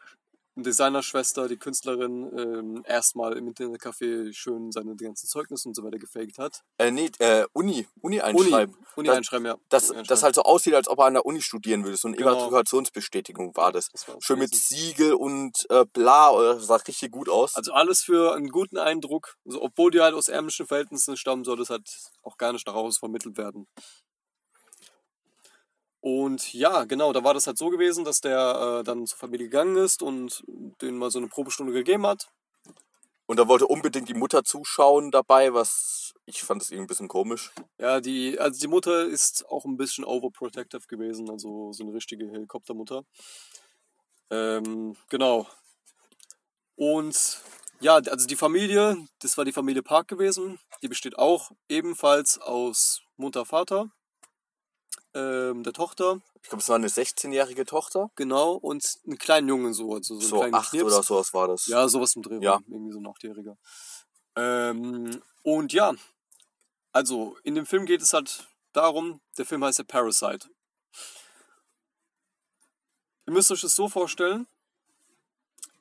Designerschwester, 0.64 1.48
die 1.48 1.58
Künstlerin, 1.58 2.30
ähm, 2.38 2.84
erstmal 2.86 3.38
im 3.38 3.48
Internetcafé 3.48 4.34
schön 4.34 4.72
seine 4.72 4.96
ganzen 4.96 5.28
Zeugnisse 5.28 5.68
und 5.70 5.76
so 5.76 5.84
weiter 5.84 5.98
gefaked 6.00 6.38
hat. 6.38 6.62
Äh, 6.78 6.92
nee, 6.92 7.10
äh, 7.20 7.46
Uni, 7.54 7.88
Uni 8.02 8.20
Uni, 8.20 8.22
einschreiben. 8.22 8.76
Uni 8.96 9.08
Das- 9.08 9.18
einschreiben, 9.18 9.46
ja. 9.46 9.54
Uni 9.54 9.64
das 9.70 9.92
einschreiben. 9.92 10.22
halt 10.24 10.36
so 10.36 10.44
aussieht, 10.44 10.74
als 10.74 10.88
ob 10.88 11.00
er 11.00 11.06
an 11.06 11.14
der 11.14 11.26
Uni 11.26 11.42
studieren 11.42 11.84
würde. 11.84 11.98
So 11.98 12.08
eine 12.08 12.18
Genau. 12.18 12.32
Immatrikulationsbestätigung 12.32 13.56
war 13.56 13.72
das. 13.72 13.90
Das 13.90 14.08
war's 14.08 14.24
Schön 14.24 14.40
mit. 14.40 14.54
Siegel 14.56 15.14
und 15.14 15.66
äh, 15.70 15.86
bla, 15.86 16.32
oder 16.32 16.56
das 16.56 16.68
sah 16.68 16.76
richtig 16.76 17.12
gut 17.12 17.30
aus. 17.30 17.56
Also 17.56 17.72
alles 17.74 18.02
für 18.02 18.34
einen 18.36 18.50
guten 18.50 18.78
Eindruck. 18.78 19.36
Also 19.46 19.62
obwohl 19.62 19.92
die 19.92 20.02
halt 20.02 20.14
aus 20.16 20.28
ärmlichen 20.28 20.68
Verhältnissen 20.68 21.18
stammen, 21.18 21.44
soll 21.44 21.58
das 21.58 21.70
halt 21.70 21.88
auch 22.24 22.38
gar 22.38 22.54
nicht 22.54 22.68
nach 22.68 22.74
Hause 22.74 23.00
vermittelt 23.00 23.38
werden. 23.38 23.68
Und 26.02 26.54
ja, 26.54 26.86
genau, 26.86 27.12
da 27.12 27.24
war 27.24 27.34
das 27.34 27.48
halt 27.48 27.58
so 27.58 27.70
gewesen, 27.70 28.06
dass 28.06 28.22
der 28.22 28.80
äh, 28.80 28.84
dann 28.84 29.06
zur 29.06 29.18
Familie 29.18 29.48
gegangen 29.48 29.76
ist 29.76 30.02
und 30.02 30.44
denen 30.82 30.98
mal 30.98 31.12
so 31.12 31.20
eine 31.20 31.28
Probestunde 31.28 31.74
gegeben 31.74 32.08
hat. 32.08 32.30
Und 33.26 33.38
da 33.38 33.48
wollte 33.48 33.68
unbedingt 33.68 34.10
die 34.10 34.14
Mutter 34.14 34.44
zuschauen 34.44 35.12
dabei, 35.12 35.54
was 35.54 36.16
ich 36.26 36.44
fand 36.44 36.62
das 36.62 36.70
irgendwie 36.70 36.86
ein 36.86 36.88
bisschen 36.88 37.08
komisch. 37.08 37.52
Ja, 37.80 38.00
die, 38.00 38.40
also 38.40 38.60
die 38.60 38.68
Mutter 38.68 39.06
ist 39.06 39.48
auch 39.50 39.66
ein 39.66 39.78
bisschen 39.78 40.04
overprotective 40.04 40.88
gewesen, 40.88 41.30
also 41.30 41.72
so 41.74 41.84
eine 41.84 41.94
richtige 41.94 42.30
Helikoptermutter. 42.30 43.04
Ähm, 44.30 44.96
genau. 45.10 45.48
Und 46.76 47.42
ja, 47.82 47.96
also 47.96 48.28
die 48.28 48.36
Familie, 48.36 48.98
das 49.20 49.38
war 49.38 49.46
die 49.46 49.52
Familie 49.52 49.84
Park 49.84 50.08
gewesen. 50.08 50.60
Die 50.82 50.88
besteht 50.88 51.18
auch 51.18 51.52
ebenfalls 51.68 52.40
aus 52.40 53.02
Mutter, 53.18 53.46
Vater, 53.46 53.90
ähm, 55.14 55.64
der 55.64 55.74
Tochter, 55.74 56.22
Ich 56.42 56.50
glaube, 56.50 56.62
es 56.62 56.70
war 56.70 56.76
eine 56.76 56.88
16-jährige 56.88 57.66
Tochter. 57.66 58.12
genau, 58.16 58.54
und 58.54 58.84
einen 59.06 59.18
kleinen 59.18 59.48
Jungen 59.50 59.74
so. 59.74 59.94
Also 59.96 60.16
so, 60.16 60.20
einen 60.22 60.30
So 60.30 60.38
kleinen 60.40 60.54
acht 60.56 60.70
Knirps. 60.72 60.94
oder 60.94 61.04
sowas 61.04 61.34
war 61.34 61.48
das. 61.48 61.68
Ja, 61.68 61.88
sowas 61.88 62.16
im 62.16 62.22
Dreh. 62.22 62.36
Ja. 62.36 62.42
Ja. 62.56 62.60
Irgendwie 62.68 62.92
so 62.94 63.00
ein 63.00 63.08
Achtjähriger. 63.08 63.58
Ähm, 64.36 65.22
und 65.44 65.74
ja, 65.74 65.94
also 66.92 67.38
in 67.44 67.56
dem 67.56 67.66
Film 67.66 67.86
geht 67.86 68.02
es 68.02 68.14
halt 68.14 68.48
darum, 68.74 69.20
der 69.38 69.46
Film 69.46 69.64
heißt 69.64 69.80
ja 69.80 69.86
Parasite. 69.86 70.48
Ihr 73.28 73.34
müsst 73.34 73.52
euch 73.52 73.62
das 73.62 73.76
so 73.76 73.88
vorstellen. 73.90 74.48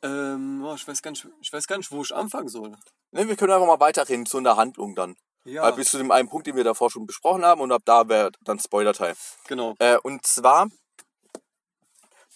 Ähm, 0.03 0.65
oh, 0.65 0.75
ich, 0.75 0.87
weiß 0.87 1.03
gar 1.03 1.11
nicht, 1.11 1.27
ich 1.41 1.53
weiß 1.53 1.67
gar 1.67 1.77
nicht, 1.77 1.91
wo 1.91 2.03
ich 2.03 2.15
anfangen 2.15 2.49
soll. 2.49 2.77
Ne, 3.11 3.27
wir 3.29 3.37
können 3.37 3.53
einfach 3.53 3.67
mal 3.67 3.81
weiterreden 3.81 4.27
zu 4.27 4.39
einer 4.39 4.57
Handlung 4.57 4.95
dann. 4.95 5.17
Ja, 5.49 5.63
Weil 5.63 5.73
bis 5.73 5.91
zu 5.91 5.99
dem 5.99 6.11
einen 6.11 6.29
Punkt, 6.29 6.47
den 6.47 6.57
wir 6.57 6.65
davor 6.65 6.91
schon 6.91 7.07
besprochen 7.07 7.45
haben 7.45 7.63
und 7.63 7.73
ab 7.73 7.83
da 7.87 8.07
wäre 8.09 8.31
dann 8.43 8.59
Spoiler-Teil. 8.59 9.15
genau. 9.47 9.75
Äh, 9.79 9.97
und 10.03 10.27
zwar, 10.27 10.69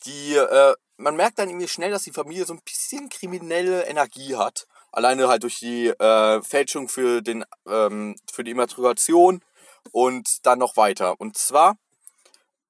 die, 0.06 0.34
äh, 0.34 0.74
man 0.96 1.16
merkt 1.16 1.38
dann 1.38 1.50
irgendwie 1.50 1.68
schnell, 1.68 1.90
dass 1.90 2.04
die 2.04 2.12
Familie 2.12 2.46
so 2.46 2.54
ein 2.54 2.62
bisschen 2.64 3.10
kriminelle 3.10 3.84
Energie 3.84 4.36
hat. 4.36 4.66
Alleine 4.92 5.28
halt 5.28 5.42
durch 5.42 5.58
die 5.58 5.88
äh, 5.88 6.42
Fälschung 6.42 6.88
für, 6.88 7.20
den, 7.20 7.44
ähm, 7.66 8.16
für 8.32 8.44
die 8.44 8.52
Immatrikulation 8.52 9.44
und 9.90 10.46
dann 10.46 10.58
noch 10.58 10.76
weiter. 10.78 11.20
Und 11.20 11.36
zwar 11.36 11.76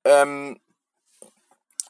ähm, 0.04 0.60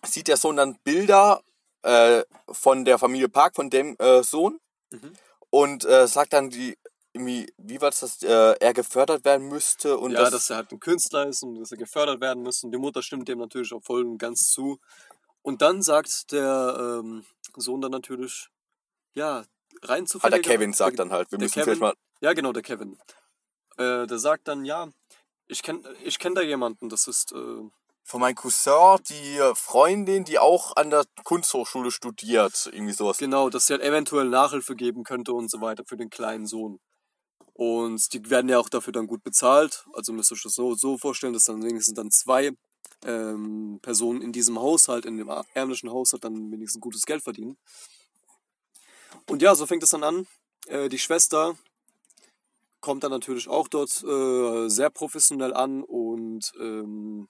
sieht 0.04 0.28
der 0.28 0.36
Sohn 0.36 0.56
dann 0.56 0.78
Bilder 0.84 1.42
äh, 1.82 2.22
von 2.50 2.84
der 2.84 2.98
Familie 2.98 3.30
Park, 3.30 3.56
von 3.56 3.70
dem 3.70 3.96
äh, 3.98 4.22
Sohn. 4.22 4.60
Mhm. 4.90 5.12
Und 5.48 5.84
äh, 5.84 6.08
sagt 6.08 6.32
dann, 6.32 6.48
die, 6.48 6.78
irgendwie, 7.14 7.52
wie 7.58 7.80
war 7.80 7.90
das, 7.90 8.00
dass 8.00 8.22
äh, 8.22 8.54
er 8.58 8.72
gefördert 8.72 9.24
werden 9.24 9.48
müsste. 9.48 9.98
Und 9.98 10.12
ja, 10.12 10.20
das, 10.20 10.30
dass 10.30 10.50
er 10.50 10.56
halt 10.56 10.72
ein 10.72 10.80
Künstler 10.80 11.26
ist 11.26 11.42
und 11.42 11.58
dass 11.60 11.70
er 11.70 11.76
gefördert 11.78 12.20
werden 12.20 12.42
muss. 12.42 12.62
Und 12.64 12.72
die 12.72 12.78
Mutter 12.78 13.02
stimmt 13.02 13.28
dem 13.28 13.38
natürlich 13.38 13.72
auch 13.72 13.82
voll 13.82 14.04
und 14.04 14.18
ganz 14.18 14.50
zu. 14.50 14.78
Und 15.42 15.60
dann 15.60 15.82
sagt 15.82 16.32
der 16.32 17.00
ähm, 17.02 17.24
Sohn 17.56 17.80
dann 17.80 17.90
natürlich, 17.90 18.48
ja, 19.14 19.44
rein 19.82 20.04
Ah, 20.04 20.06
zufällig. 20.06 20.42
der 20.42 20.52
Kevin 20.52 20.72
sagt 20.72 20.98
dann 20.98 21.10
halt, 21.12 21.30
wir 21.32 21.38
der 21.38 21.46
müssen 21.46 21.54
Kevin- 21.54 21.64
vielleicht 21.64 21.80
mal. 21.80 21.94
Ja, 22.20 22.32
genau, 22.32 22.52
der 22.52 22.62
Kevin. 22.62 22.96
Äh, 23.76 24.06
der 24.06 24.18
sagt 24.18 24.48
dann, 24.48 24.64
ja, 24.64 24.88
ich 25.48 25.62
kenne 25.62 25.82
ich 26.04 26.18
kenn 26.18 26.34
da 26.34 26.40
jemanden, 26.42 26.88
das 26.88 27.08
ist, 27.08 27.32
äh, 27.32 27.36
Von 28.04 28.20
meinem 28.20 28.36
Cousin, 28.36 28.98
die 29.08 29.36
äh, 29.38 29.54
Freundin, 29.54 30.24
die 30.24 30.38
auch 30.38 30.76
an 30.76 30.90
der 30.90 31.04
Kunsthochschule 31.24 31.90
studiert, 31.90 32.70
irgendwie 32.72 32.92
sowas. 32.92 33.18
genau, 33.18 33.50
dass 33.50 33.66
sie 33.66 33.72
halt 33.74 33.82
eventuell 33.82 34.28
Nachhilfe 34.28 34.76
geben 34.76 35.02
könnte 35.04 35.32
und 35.32 35.50
so 35.50 35.60
weiter 35.60 35.84
für 35.86 35.96
den 35.96 36.08
kleinen 36.10 36.46
Sohn. 36.46 36.78
Und 37.54 38.12
die 38.12 38.30
werden 38.30 38.48
ja 38.48 38.58
auch 38.58 38.68
dafür 38.68 38.92
dann 38.92 39.06
gut 39.06 39.22
bezahlt. 39.22 39.84
Also 39.92 40.12
müsst 40.12 40.32
ihr 40.32 40.34
euch 40.34 40.42
das 40.42 40.54
so, 40.54 40.74
so 40.74 40.96
vorstellen, 40.96 41.32
dass 41.32 41.44
dann 41.44 41.62
wenigstens 41.62 41.94
dann 41.94 42.10
zwei 42.10 42.52
ähm, 43.04 43.78
Personen 43.82 44.22
in 44.22 44.32
diesem 44.32 44.58
Haushalt, 44.58 45.04
in 45.04 45.16
dem 45.18 45.30
ärmlichen 45.54 45.90
Haushalt, 45.90 46.24
dann 46.24 46.50
wenigstens 46.50 46.80
gutes 46.80 47.04
Geld 47.04 47.22
verdienen. 47.22 47.56
Und 49.28 49.42
ja, 49.42 49.54
so 49.54 49.66
fängt 49.66 49.82
es 49.82 49.90
dann 49.90 50.04
an. 50.04 50.26
Äh, 50.66 50.88
die 50.88 50.98
Schwester 50.98 51.56
kommt 52.80 53.04
dann 53.04 53.10
natürlich 53.10 53.48
auch 53.48 53.68
dort 53.68 54.02
äh, 54.02 54.68
sehr 54.68 54.90
professionell 54.90 55.54
an 55.54 55.82
und 55.84 56.52
ähm, 56.58 57.28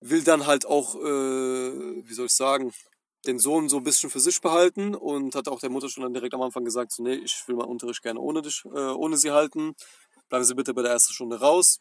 will 0.00 0.24
dann 0.24 0.46
halt 0.46 0.66
auch, 0.66 0.94
äh, 0.96 2.08
wie 2.08 2.14
soll 2.14 2.26
ich 2.26 2.32
sagen, 2.32 2.72
den 3.26 3.38
Sohn 3.38 3.68
so 3.68 3.78
ein 3.78 3.84
bisschen 3.84 4.10
für 4.10 4.20
sich 4.20 4.40
behalten 4.40 4.94
und 4.94 5.34
hat 5.34 5.48
auch 5.48 5.60
der 5.60 5.70
Mutter 5.70 5.88
schon 5.88 6.02
dann 6.02 6.14
direkt 6.14 6.34
am 6.34 6.42
Anfang 6.42 6.64
gesagt, 6.64 6.92
so, 6.92 7.02
nee, 7.02 7.14
ich 7.14 7.42
will 7.46 7.56
meinen 7.56 7.68
Unterricht 7.68 8.02
gerne 8.02 8.20
ohne 8.20 8.42
dich, 8.42 8.64
äh, 8.64 8.78
ohne 8.78 9.16
sie 9.16 9.30
halten. 9.30 9.74
Bleiben 10.28 10.44
Sie 10.44 10.54
bitte 10.54 10.74
bei 10.74 10.82
der 10.82 10.92
ersten 10.92 11.12
Stunde 11.12 11.40
raus. 11.40 11.80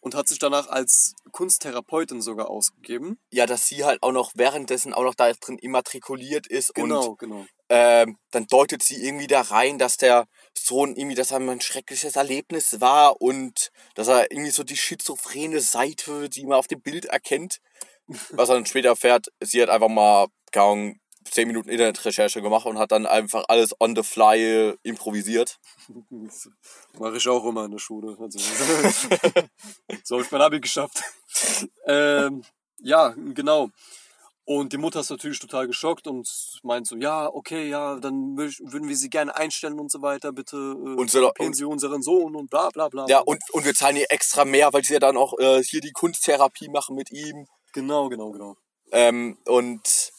Und 0.00 0.14
hat 0.14 0.28
sich 0.28 0.38
danach 0.38 0.68
als 0.68 1.14
Kunsttherapeutin 1.32 2.20
sogar 2.20 2.50
ausgegeben. 2.50 3.18
Ja, 3.32 3.46
dass 3.46 3.68
sie 3.68 3.84
halt 3.84 4.02
auch 4.02 4.12
noch 4.12 4.32
währenddessen 4.34 4.92
auch 4.92 5.04
noch 5.04 5.14
da 5.14 5.32
drin 5.32 5.56
immatrikuliert 5.56 6.46
ist 6.46 6.74
Genau, 6.74 7.12
und 7.12 7.18
genau. 7.18 7.46
ähm, 7.70 8.18
dann 8.30 8.46
deutet 8.46 8.82
sie 8.82 9.02
irgendwie 9.02 9.28
da 9.28 9.40
rein, 9.40 9.78
dass 9.78 9.96
der 9.96 10.26
Sohn 10.52 10.94
irgendwie, 10.94 11.14
dass 11.14 11.30
er 11.30 11.38
ein 11.38 11.60
schreckliches 11.62 12.16
Erlebnis 12.16 12.82
war 12.82 13.22
und 13.22 13.70
dass 13.94 14.08
er 14.08 14.30
irgendwie 14.30 14.50
so 14.50 14.62
die 14.62 14.76
schizophrene 14.76 15.60
Seite, 15.60 16.28
die 16.28 16.44
man 16.44 16.58
auf 16.58 16.66
dem 16.66 16.82
Bild 16.82 17.06
erkennt, 17.06 17.60
was 18.06 18.48
er 18.48 18.54
dann 18.56 18.66
später 18.66 18.88
erfährt, 18.90 19.26
sie 19.40 19.62
hat 19.62 19.68
einfach 19.70 19.88
mal 19.88 20.26
kaum 20.52 20.98
10 21.30 21.48
Minuten 21.48 21.70
Internetrecherche 21.70 22.42
gemacht 22.42 22.66
und 22.66 22.78
hat 22.78 22.92
dann 22.92 23.06
einfach 23.06 23.44
alles 23.48 23.74
on 23.80 23.96
the 23.96 24.02
fly 24.02 24.74
improvisiert. 24.82 25.58
Mache 26.98 27.16
ich 27.16 27.28
auch 27.28 27.44
immer 27.46 27.64
in 27.64 27.70
der 27.70 27.78
Schule. 27.78 28.16
Also, 28.20 28.38
so 30.04 30.16
habe 30.16 30.24
ich 30.24 30.30
mein 30.30 30.42
Abi 30.42 30.60
geschafft. 30.60 31.02
ähm, 31.86 32.44
ja, 32.78 33.14
genau. 33.34 33.70
Und 34.46 34.74
die 34.74 34.76
Mutter 34.76 35.00
ist 35.00 35.08
natürlich 35.08 35.38
total 35.38 35.66
geschockt 35.66 36.06
und 36.06 36.28
meint 36.62 36.86
so, 36.86 36.96
ja, 36.96 37.26
okay, 37.32 37.70
ja, 37.70 37.96
dann 37.96 38.36
wür- 38.36 38.70
würden 38.70 38.88
wir 38.90 38.96
sie 38.96 39.08
gerne 39.08 39.34
einstellen 39.34 39.80
und 39.80 39.90
so 39.90 40.02
weiter, 40.02 40.32
bitte 40.32 40.56
äh, 40.56 40.60
Und 41.00 41.10
so- 41.10 41.32
Sie 41.52 41.64
unseren 41.64 42.02
Sohn 42.02 42.36
und 42.36 42.50
bla 42.50 42.68
bla 42.68 42.90
bla. 42.90 43.06
Ja, 43.08 43.20
und, 43.20 43.40
und 43.52 43.64
wir 43.64 43.72
zahlen 43.72 43.96
ihr 43.96 44.04
extra 44.10 44.44
mehr, 44.44 44.70
weil 44.74 44.84
sie 44.84 44.92
ja 44.92 44.98
dann 44.98 45.16
auch 45.16 45.38
äh, 45.38 45.62
hier 45.62 45.80
die 45.80 45.92
Kunsttherapie 45.92 46.68
machen 46.68 46.94
mit 46.94 47.10
ihm. 47.10 47.46
Genau, 47.74 48.08
genau, 48.08 48.30
genau. 48.30 48.56
Ähm, 48.92 49.36
und 49.46 50.12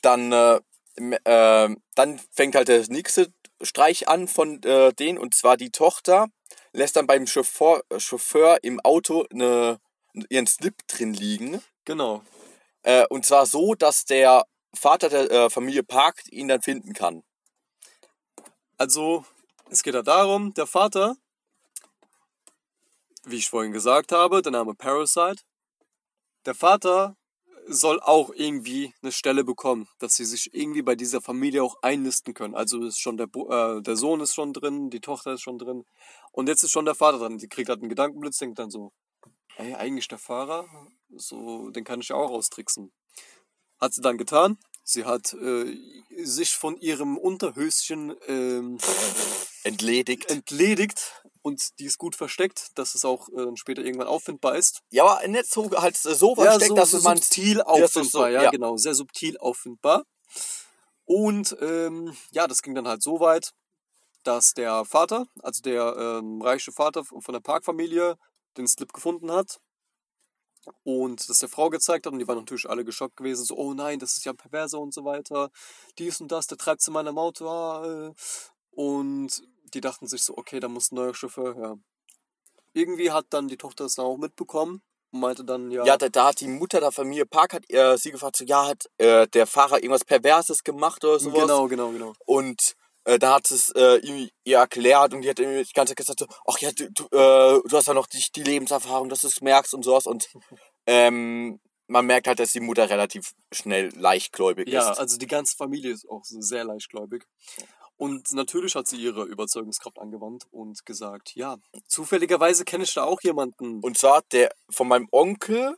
dann, 0.00 0.32
äh, 0.32 0.60
äh, 0.96 1.76
dann 1.94 2.20
fängt 2.32 2.54
halt 2.54 2.68
der 2.68 2.88
nächste 2.88 3.32
Streich 3.60 4.08
an 4.08 4.26
von 4.26 4.62
äh, 4.62 4.92
denen, 4.94 5.18
und 5.18 5.34
zwar 5.34 5.58
die 5.58 5.70
Tochter 5.70 6.28
lässt 6.72 6.96
dann 6.96 7.06
beim 7.06 7.26
Chauffeur, 7.26 7.82
Chauffeur 7.98 8.58
im 8.62 8.80
Auto 8.80 9.26
eine, 9.30 9.78
ihren 10.30 10.46
Slip 10.46 10.86
drin 10.88 11.12
liegen. 11.12 11.62
Genau. 11.84 12.22
Äh, 12.82 13.06
und 13.10 13.26
zwar 13.26 13.44
so, 13.44 13.74
dass 13.74 14.06
der 14.06 14.46
Vater 14.74 15.10
der 15.10 15.30
äh, 15.30 15.50
Familie 15.50 15.82
Park 15.82 16.22
ihn 16.30 16.48
dann 16.48 16.62
finden 16.62 16.94
kann. 16.94 17.22
Also, 18.78 19.26
es 19.70 19.82
geht 19.82 19.94
ja 19.94 20.02
darum, 20.02 20.54
der 20.54 20.66
Vater, 20.66 21.16
wie 23.24 23.36
ich 23.36 23.50
vorhin 23.50 23.72
gesagt 23.72 24.10
habe, 24.10 24.40
der 24.40 24.52
Name 24.52 24.74
Parasite, 24.74 25.42
der 26.46 26.54
Vater 26.54 27.16
soll 27.66 28.00
auch 28.00 28.30
irgendwie 28.34 28.92
eine 29.02 29.12
Stelle 29.12 29.44
bekommen, 29.44 29.88
dass 29.98 30.14
sie 30.16 30.24
sich 30.24 30.54
irgendwie 30.54 30.82
bei 30.82 30.94
dieser 30.94 31.20
Familie 31.20 31.62
auch 31.62 31.76
einlisten 31.82 32.34
können. 32.34 32.54
Also 32.54 32.84
ist 32.84 33.00
schon 33.00 33.16
der, 33.16 33.28
äh, 33.34 33.80
der 33.80 33.96
Sohn 33.96 34.20
ist 34.20 34.34
schon 34.34 34.52
drin, 34.52 34.90
die 34.90 35.00
Tochter 35.00 35.34
ist 35.34 35.42
schon 35.42 35.58
drin 35.58 35.84
und 36.32 36.48
jetzt 36.48 36.62
ist 36.62 36.72
schon 36.72 36.84
der 36.84 36.94
Vater 36.94 37.18
drin. 37.18 37.38
Die 37.38 37.48
kriegt 37.48 37.68
halt 37.68 37.80
einen 37.80 37.88
Gedankenblitz, 37.88 38.38
denkt 38.38 38.58
dann 38.58 38.70
so, 38.70 38.92
ey, 39.56 39.74
eigentlich 39.74 40.08
der 40.08 40.18
Fahrer, 40.18 40.66
so, 41.16 41.70
den 41.70 41.84
kann 41.84 42.00
ich 42.00 42.08
ja 42.08 42.16
auch 42.16 42.30
austricksen. 42.30 42.92
Hat 43.80 43.94
sie 43.94 44.02
dann 44.02 44.18
getan. 44.18 44.58
Sie 44.82 45.04
hat 45.04 45.32
äh, 45.32 45.78
sich 46.22 46.50
von 46.50 46.76
ihrem 46.76 47.16
Unterhöschen 47.16 48.14
ähm, 48.26 48.78
Entledigt. 49.62 50.30
entledigt 50.30 51.24
und 51.44 51.78
die 51.78 51.84
ist 51.84 51.98
gut 51.98 52.16
versteckt, 52.16 52.70
dass 52.74 52.94
es 52.94 53.04
auch 53.04 53.28
äh, 53.28 53.54
später 53.56 53.84
irgendwann 53.84 54.06
auffindbar 54.06 54.56
ist. 54.56 54.80
ja, 54.90 55.04
aber 55.04 55.28
nicht 55.28 55.44
so, 55.44 55.70
halt 55.70 55.94
so 55.94 56.34
versteckt, 56.34 56.68
so, 56.68 56.74
dass 56.74 56.90
so 56.92 57.02
man 57.02 57.18
subtil 57.18 57.60
auffindbar, 57.60 58.22
so, 58.22 58.26
ja, 58.26 58.44
ja. 58.44 58.50
genau, 58.50 58.78
sehr 58.78 58.94
subtil 58.94 59.36
auffindbar. 59.36 60.04
Und 61.04 61.54
ähm, 61.60 62.16
ja, 62.30 62.46
das 62.46 62.62
ging 62.62 62.74
dann 62.74 62.88
halt 62.88 63.02
so 63.02 63.20
weit, 63.20 63.50
dass 64.22 64.54
der 64.54 64.86
Vater, 64.86 65.26
also 65.42 65.60
der 65.60 65.94
ähm, 65.98 66.40
reiche 66.40 66.72
Vater 66.72 67.04
von 67.04 67.32
der 67.32 67.40
Parkfamilie, 67.40 68.16
den 68.56 68.66
Slip 68.66 68.94
gefunden 68.94 69.30
hat 69.30 69.60
und 70.82 71.28
das 71.28 71.40
der 71.40 71.50
Frau 71.50 71.68
gezeigt 71.68 72.06
hat 72.06 72.14
und 72.14 72.20
die 72.20 72.26
waren 72.26 72.38
natürlich 72.38 72.70
alle 72.70 72.86
geschockt 72.86 73.18
gewesen, 73.18 73.44
so, 73.44 73.54
oh 73.56 73.74
nein, 73.74 73.98
das 73.98 74.16
ist 74.16 74.24
ja 74.24 74.32
ein 74.32 74.38
Perverser 74.38 74.80
und 74.80 74.94
so 74.94 75.04
weiter, 75.04 75.50
dies 75.98 76.22
und 76.22 76.32
das, 76.32 76.46
der 76.46 76.56
treibt 76.56 76.86
in 76.86 76.94
meinem 76.94 77.18
Auto, 77.18 77.46
ah, 77.50 77.84
äh. 77.84 78.14
und 78.70 79.42
die 79.74 79.80
dachten 79.80 80.06
sich 80.06 80.22
so, 80.22 80.36
okay, 80.36 80.60
da 80.60 80.68
muss 80.68 80.90
ein 80.92 80.96
neuer 80.96 81.14
Chauffeur 81.14 81.54
her. 81.54 81.76
Irgendwie 82.72 83.10
hat 83.10 83.26
dann 83.30 83.48
die 83.48 83.56
Tochter 83.56 83.84
das 83.84 83.94
dann 83.94 84.06
auch 84.06 84.16
mitbekommen 84.16 84.82
und 85.12 85.20
meinte 85.20 85.44
dann, 85.44 85.70
ja, 85.70 85.84
Ja, 85.84 85.96
da, 85.96 86.08
da 86.08 86.26
hat 86.28 86.40
die 86.40 86.48
Mutter 86.48 86.80
der 86.80 86.90
Familie 86.92 87.26
Park 87.26 87.52
hat 87.54 87.70
äh, 87.70 87.96
sie 87.96 88.10
gefragt, 88.10 88.36
so, 88.36 88.44
ja, 88.44 88.66
hat 88.66 88.84
äh, 88.98 89.26
der 89.28 89.46
Fahrer 89.46 89.76
irgendwas 89.76 90.04
Perverses 90.04 90.64
gemacht 90.64 91.04
oder 91.04 91.18
sowas? 91.20 91.42
genau, 91.42 91.68
genau, 91.68 91.90
genau. 91.90 92.12
Und 92.26 92.74
äh, 93.04 93.18
da 93.18 93.34
hat 93.34 93.50
es 93.50 93.70
äh, 93.76 93.96
ihm, 93.98 94.28
ihr 94.44 94.58
erklärt 94.58 95.14
und 95.14 95.22
die 95.22 95.28
hat 95.30 95.38
die 95.38 95.64
ganze 95.74 95.90
Zeit 95.94 95.96
gesagt, 95.96 96.18
so, 96.20 96.26
ach 96.46 96.58
ja, 96.58 96.70
du, 96.72 96.90
du, 96.90 97.04
äh, 97.04 97.60
du 97.68 97.76
hast 97.76 97.86
ja 97.86 97.94
noch 97.94 98.06
die, 98.06 98.24
die 98.34 98.42
Lebenserfahrung, 98.42 99.08
dass 99.08 99.20
du 99.20 99.28
es 99.28 99.40
merkst 99.40 99.74
und 99.74 99.84
sowas. 99.84 100.06
Und 100.06 100.28
ähm, 100.86 101.60
man 101.86 102.06
merkt 102.06 102.26
halt, 102.26 102.40
dass 102.40 102.52
die 102.52 102.60
Mutter 102.60 102.88
relativ 102.88 103.34
schnell 103.52 103.90
leichtgläubig 103.94 104.68
Ja, 104.68 104.90
ist. 104.90 104.98
also 104.98 105.18
die 105.18 105.26
ganze 105.26 105.54
Familie 105.56 105.92
ist 105.92 106.08
auch 106.08 106.24
so 106.24 106.40
sehr 106.40 106.64
leichtgläubig. 106.64 107.26
Und 107.96 108.32
natürlich 108.32 108.74
hat 108.74 108.88
sie 108.88 108.96
ihre 108.96 109.24
Überzeugungskraft 109.24 109.98
angewandt 109.98 110.44
und 110.50 110.84
gesagt, 110.84 111.34
ja, 111.36 111.56
zufälligerweise 111.86 112.64
kenne 112.64 112.84
ich 112.84 112.94
da 112.94 113.04
auch 113.04 113.20
jemanden. 113.22 113.80
Und 113.80 113.96
zwar 113.96 114.22
der 114.32 114.50
von 114.68 114.88
meinem 114.88 115.08
Onkel, 115.12 115.76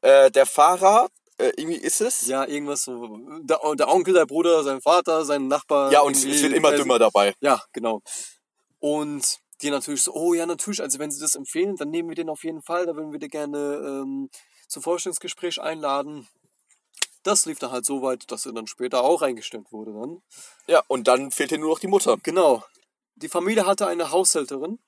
äh, 0.00 0.30
der 0.30 0.46
Fahrer, 0.46 1.08
äh, 1.38 1.52
irgendwie 1.56 1.78
ist 1.78 2.00
es. 2.00 2.26
Ja, 2.26 2.46
irgendwas 2.46 2.82
so. 2.82 3.18
Der, 3.42 3.60
der 3.74 3.88
Onkel, 3.88 4.14
der 4.14 4.26
Bruder, 4.26 4.62
sein 4.64 4.80
Vater, 4.80 5.24
sein 5.24 5.48
Nachbar. 5.48 5.92
Ja, 5.92 6.00
und 6.00 6.16
es 6.16 6.24
wird 6.24 6.52
immer 6.52 6.72
dümmer 6.72 6.98
dabei. 6.98 7.34
Ja, 7.40 7.62
genau. 7.72 8.02
Und 8.80 9.38
die 9.62 9.70
natürlich 9.70 10.02
so, 10.02 10.12
oh 10.12 10.34
ja, 10.34 10.44
natürlich, 10.44 10.82
also 10.82 10.98
wenn 10.98 11.10
sie 11.10 11.20
das 11.20 11.36
empfehlen, 11.36 11.76
dann 11.76 11.90
nehmen 11.90 12.08
wir 12.08 12.16
den 12.16 12.28
auf 12.28 12.42
jeden 12.44 12.62
Fall, 12.62 12.86
da 12.86 12.96
würden 12.96 13.12
wir 13.12 13.20
den 13.20 13.30
gerne 13.30 13.58
ähm, 13.58 14.28
zum 14.66 14.82
Vorstellungsgespräch 14.82 15.60
einladen. 15.60 16.26
Das 17.22 17.46
lief 17.46 17.58
dann 17.58 17.70
halt 17.70 17.84
so 17.84 18.02
weit, 18.02 18.30
dass 18.32 18.46
er 18.46 18.52
dann 18.52 18.66
später 18.66 19.02
auch 19.02 19.22
eingestellt 19.22 19.70
wurde 19.70 19.92
dann. 19.92 20.22
Ja, 20.66 20.82
und 20.88 21.06
dann 21.08 21.30
fehlt 21.30 21.50
dir 21.52 21.58
nur 21.58 21.70
noch 21.70 21.78
die 21.78 21.86
Mutter. 21.86 22.16
Genau. 22.22 22.64
Die 23.14 23.28
Familie 23.28 23.66
hatte 23.66 23.86
eine 23.86 24.10
Haushälterin, 24.10 24.80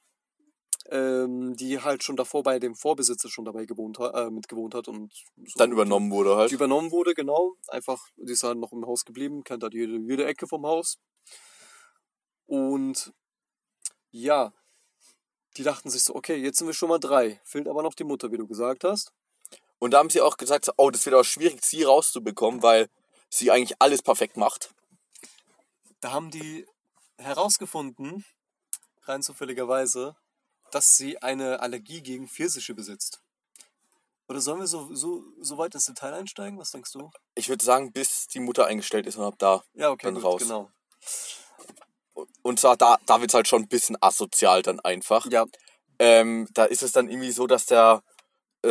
ähm, 0.91 1.55
die 1.55 1.81
halt 1.81 2.03
schon 2.03 2.17
davor 2.17 2.43
bei 2.43 2.59
dem 2.59 2.75
Vorbesitzer 2.75 3.29
schon 3.29 3.45
dabei 3.45 3.67
gewohnt 3.67 3.99
hat, 3.99 4.15
äh, 4.15 4.31
mitgewohnt 4.31 4.75
hat 4.75 4.89
und 4.89 5.13
so 5.37 5.59
Dann 5.59 5.71
übernommen 5.73 6.11
wurde 6.11 6.37
halt. 6.37 6.51
die 6.51 6.57
übernommen 6.57 6.91
wurde, 6.91 7.15
genau. 7.15 7.55
Einfach, 7.69 8.09
die 8.17 8.33
ist 8.33 8.43
halt 8.43 8.59
noch 8.59 8.73
im 8.73 8.85
Haus 8.87 9.05
geblieben, 9.05 9.45
kennt 9.45 9.63
halt 9.63 9.75
jede, 9.75 9.97
jede 9.99 10.25
Ecke 10.25 10.47
vom 10.49 10.67
Haus. 10.67 10.99
Und 12.47 13.13
ja, 14.11 14.53
die 15.57 15.63
dachten 15.63 15.89
sich 15.91 16.03
so, 16.03 16.15
okay, 16.15 16.37
jetzt 16.37 16.59
sind 16.59 16.67
wir 16.67 16.75
schon 16.75 16.89
mal 16.89 16.99
drei. 16.99 17.41
Fehlt 17.45 17.69
aber 17.69 17.83
noch 17.83 17.95
die 17.95 18.05
Mutter, 18.05 18.33
wie 18.33 18.37
du 18.39 18.47
gesagt 18.47 18.85
hast. 18.85 19.13
Und 19.85 19.91
da 19.91 19.99
haben 19.99 20.09
sie 20.09 20.23
auch 20.23 20.39
gesagt, 20.39 20.71
oh, 20.79 20.91
das 20.91 21.05
wird 21.05 21.15
auch 21.15 21.25
schwierig, 21.25 21.63
sie 21.63 21.83
rauszubekommen, 21.83 22.63
weil 22.63 22.89
sie 23.29 23.51
eigentlich 23.51 23.77
alles 23.83 24.01
perfekt 24.01 24.39
macht. 24.39 24.73
Da 26.01 26.11
haben 26.11 26.31
die 26.31 26.67
herausgefunden, 27.19 28.25
rein 29.03 29.23
zufälligerweise, 29.23 30.17
dass 30.71 30.97
sie 30.97 31.21
eine 31.21 31.61
Allergie 31.61 32.01
gegen 32.01 32.29
Pfirsiche 32.29 32.73
besitzt. 32.73 33.21
Oder 34.27 34.41
sollen 34.41 34.61
wir 34.61 34.67
so, 34.67 34.89
so, 34.95 35.23
so 35.39 35.59
weit 35.59 35.75
ins 35.75 35.85
Detail 35.85 36.15
einsteigen? 36.15 36.59
Was 36.59 36.71
denkst 36.71 36.93
du? 36.93 37.11
Ich 37.35 37.51
würde 37.51 37.63
sagen, 37.63 37.93
bis 37.93 38.27
die 38.29 38.41
Mutter 38.41 38.65
eingestellt 38.65 39.07
ist 39.07 39.17
und 39.17 39.25
ab 39.25 39.35
da. 39.37 39.65
Ja, 39.75 39.91
okay, 39.91 40.07
Dann 40.07 40.15
gut, 40.15 40.25
raus. 40.25 40.41
genau. 40.41 40.71
Und 42.41 42.59
zwar 42.59 42.79
da, 42.79 42.97
da 43.05 43.21
wird 43.21 43.33
es 43.33 43.35
halt 43.35 43.49
schon 43.49 43.65
ein 43.65 43.69
bisschen 43.69 43.99
asozial 44.01 44.63
dann 44.63 44.81
einfach. 44.81 45.27
Ja, 45.31 45.45
Ähm, 45.99 46.49
da 46.55 46.65
ist 46.65 46.83
es 46.83 46.93
dann 46.93 47.11
irgendwie 47.11 47.33
so, 47.33 47.47
dass 47.47 47.67
der 47.67 48.03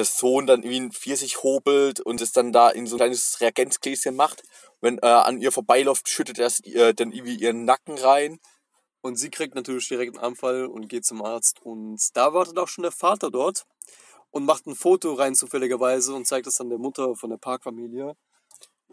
Sohn 0.03 0.47
dann 0.47 0.63
irgendwie 0.63 0.77
einen 0.77 0.91
Pfirsich 0.91 1.43
hobelt 1.43 1.99
und 1.99 2.21
es 2.21 2.31
dann 2.31 2.51
da 2.51 2.69
in 2.69 2.87
so 2.87 2.95
ein 2.95 2.99
kleines 2.99 3.39
Reagenzgläschen 3.41 4.15
macht. 4.15 4.43
Wenn 4.81 4.97
er 4.99 5.25
an 5.25 5.39
ihr 5.39 5.51
vorbeiläuft, 5.51 6.09
schüttet 6.09 6.39
er 6.39 6.47
es 6.47 6.59
äh, 6.61 6.93
dann 6.93 7.11
irgendwie 7.11 7.35
ihren 7.35 7.65
Nacken 7.65 7.97
rein. 7.97 8.39
Und 9.01 9.17
sie 9.17 9.29
kriegt 9.29 9.55
natürlich 9.55 9.87
direkt 9.89 10.17
einen 10.17 10.25
Anfall 10.25 10.65
und 10.65 10.87
geht 10.87 11.05
zum 11.05 11.21
Arzt. 11.21 11.61
Und 11.61 11.99
da 12.13 12.33
wartet 12.33 12.57
auch 12.57 12.69
schon 12.69 12.83
der 12.83 12.91
Vater 12.91 13.29
dort 13.29 13.65
und 14.31 14.45
macht 14.45 14.65
ein 14.65 14.75
Foto 14.75 15.13
rein 15.13 15.35
zufälligerweise 15.35 16.13
und 16.13 16.25
zeigt 16.25 16.47
es 16.47 16.55
dann 16.55 16.69
der 16.69 16.79
Mutter 16.79 17.15
von 17.15 17.29
der 17.29 17.37
Parkfamilie. 17.37 18.15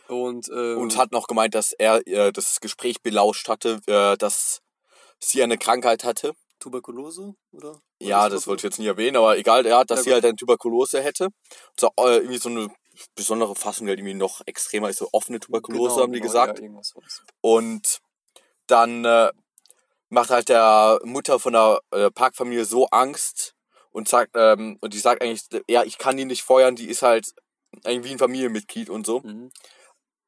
Und, 0.08 0.48
ähm, 0.48 0.78
Und 0.78 0.96
hat 0.96 1.12
noch 1.12 1.28
gemeint, 1.28 1.54
dass 1.54 1.72
er 1.72 2.06
äh, 2.06 2.32
das 2.32 2.60
Gespräch 2.60 3.02
belauscht 3.02 3.48
hatte, 3.48 3.80
äh, 3.86 4.16
dass 4.16 4.60
sie 5.20 5.42
eine 5.42 5.58
Krankheit 5.58 6.04
hatte. 6.04 6.34
Tuberkulose, 6.58 7.34
oder? 7.52 7.80
Ja, 8.00 8.28
das 8.28 8.46
wollte 8.46 8.60
ich 8.60 8.70
jetzt 8.70 8.78
nicht 8.78 8.88
erwähnen, 8.88 9.16
aber 9.16 9.36
egal, 9.36 9.66
ja, 9.66 9.84
dass 9.84 10.00
Ja, 10.00 10.04
sie 10.04 10.12
halt 10.14 10.24
eine 10.24 10.36
Tuberkulose 10.36 11.02
hätte. 11.02 11.28
So, 11.78 11.88
äh, 11.98 12.16
irgendwie 12.16 12.38
so 12.38 12.48
eine 12.48 12.68
besondere 13.14 13.54
Fassung, 13.54 13.86
die 13.86 13.90
halt 13.90 13.98
irgendwie 13.98 14.14
noch 14.14 14.40
extremer 14.46 14.88
ist, 14.88 14.98
so 14.98 15.08
offene 15.12 15.38
Tuberkulose, 15.40 15.94
Genau, 15.94 16.02
haben 16.02 16.12
die 16.12 16.20
genau, 16.20 16.32
gesagt. 16.32 16.60
Ja. 16.60 16.68
Und 17.42 18.00
dann 18.66 19.04
äh, 19.04 19.30
macht 20.08 20.30
halt 20.30 20.48
der 20.48 21.00
Mutter 21.04 21.38
von 21.38 21.52
der 21.52 21.80
äh, 21.90 22.10
Parkfamilie 22.10 22.64
so 22.64 22.86
Angst 22.86 23.54
und 23.90 24.08
sagt, 24.08 24.32
ähm, 24.34 24.78
und 24.80 24.94
die 24.94 24.98
sagt 24.98 25.22
eigentlich, 25.22 25.42
ja, 25.68 25.82
ich 25.84 25.98
kann 25.98 26.16
die 26.16 26.24
nicht 26.24 26.42
feuern, 26.42 26.76
die 26.76 26.88
ist 26.88 27.02
halt 27.02 27.26
eigentlich 27.84 28.04
wie 28.04 28.12
ein 28.14 28.18
Familienmitglied 28.18 28.90
und 28.90 29.06
so. 29.06 29.20
Mhm. 29.20 29.50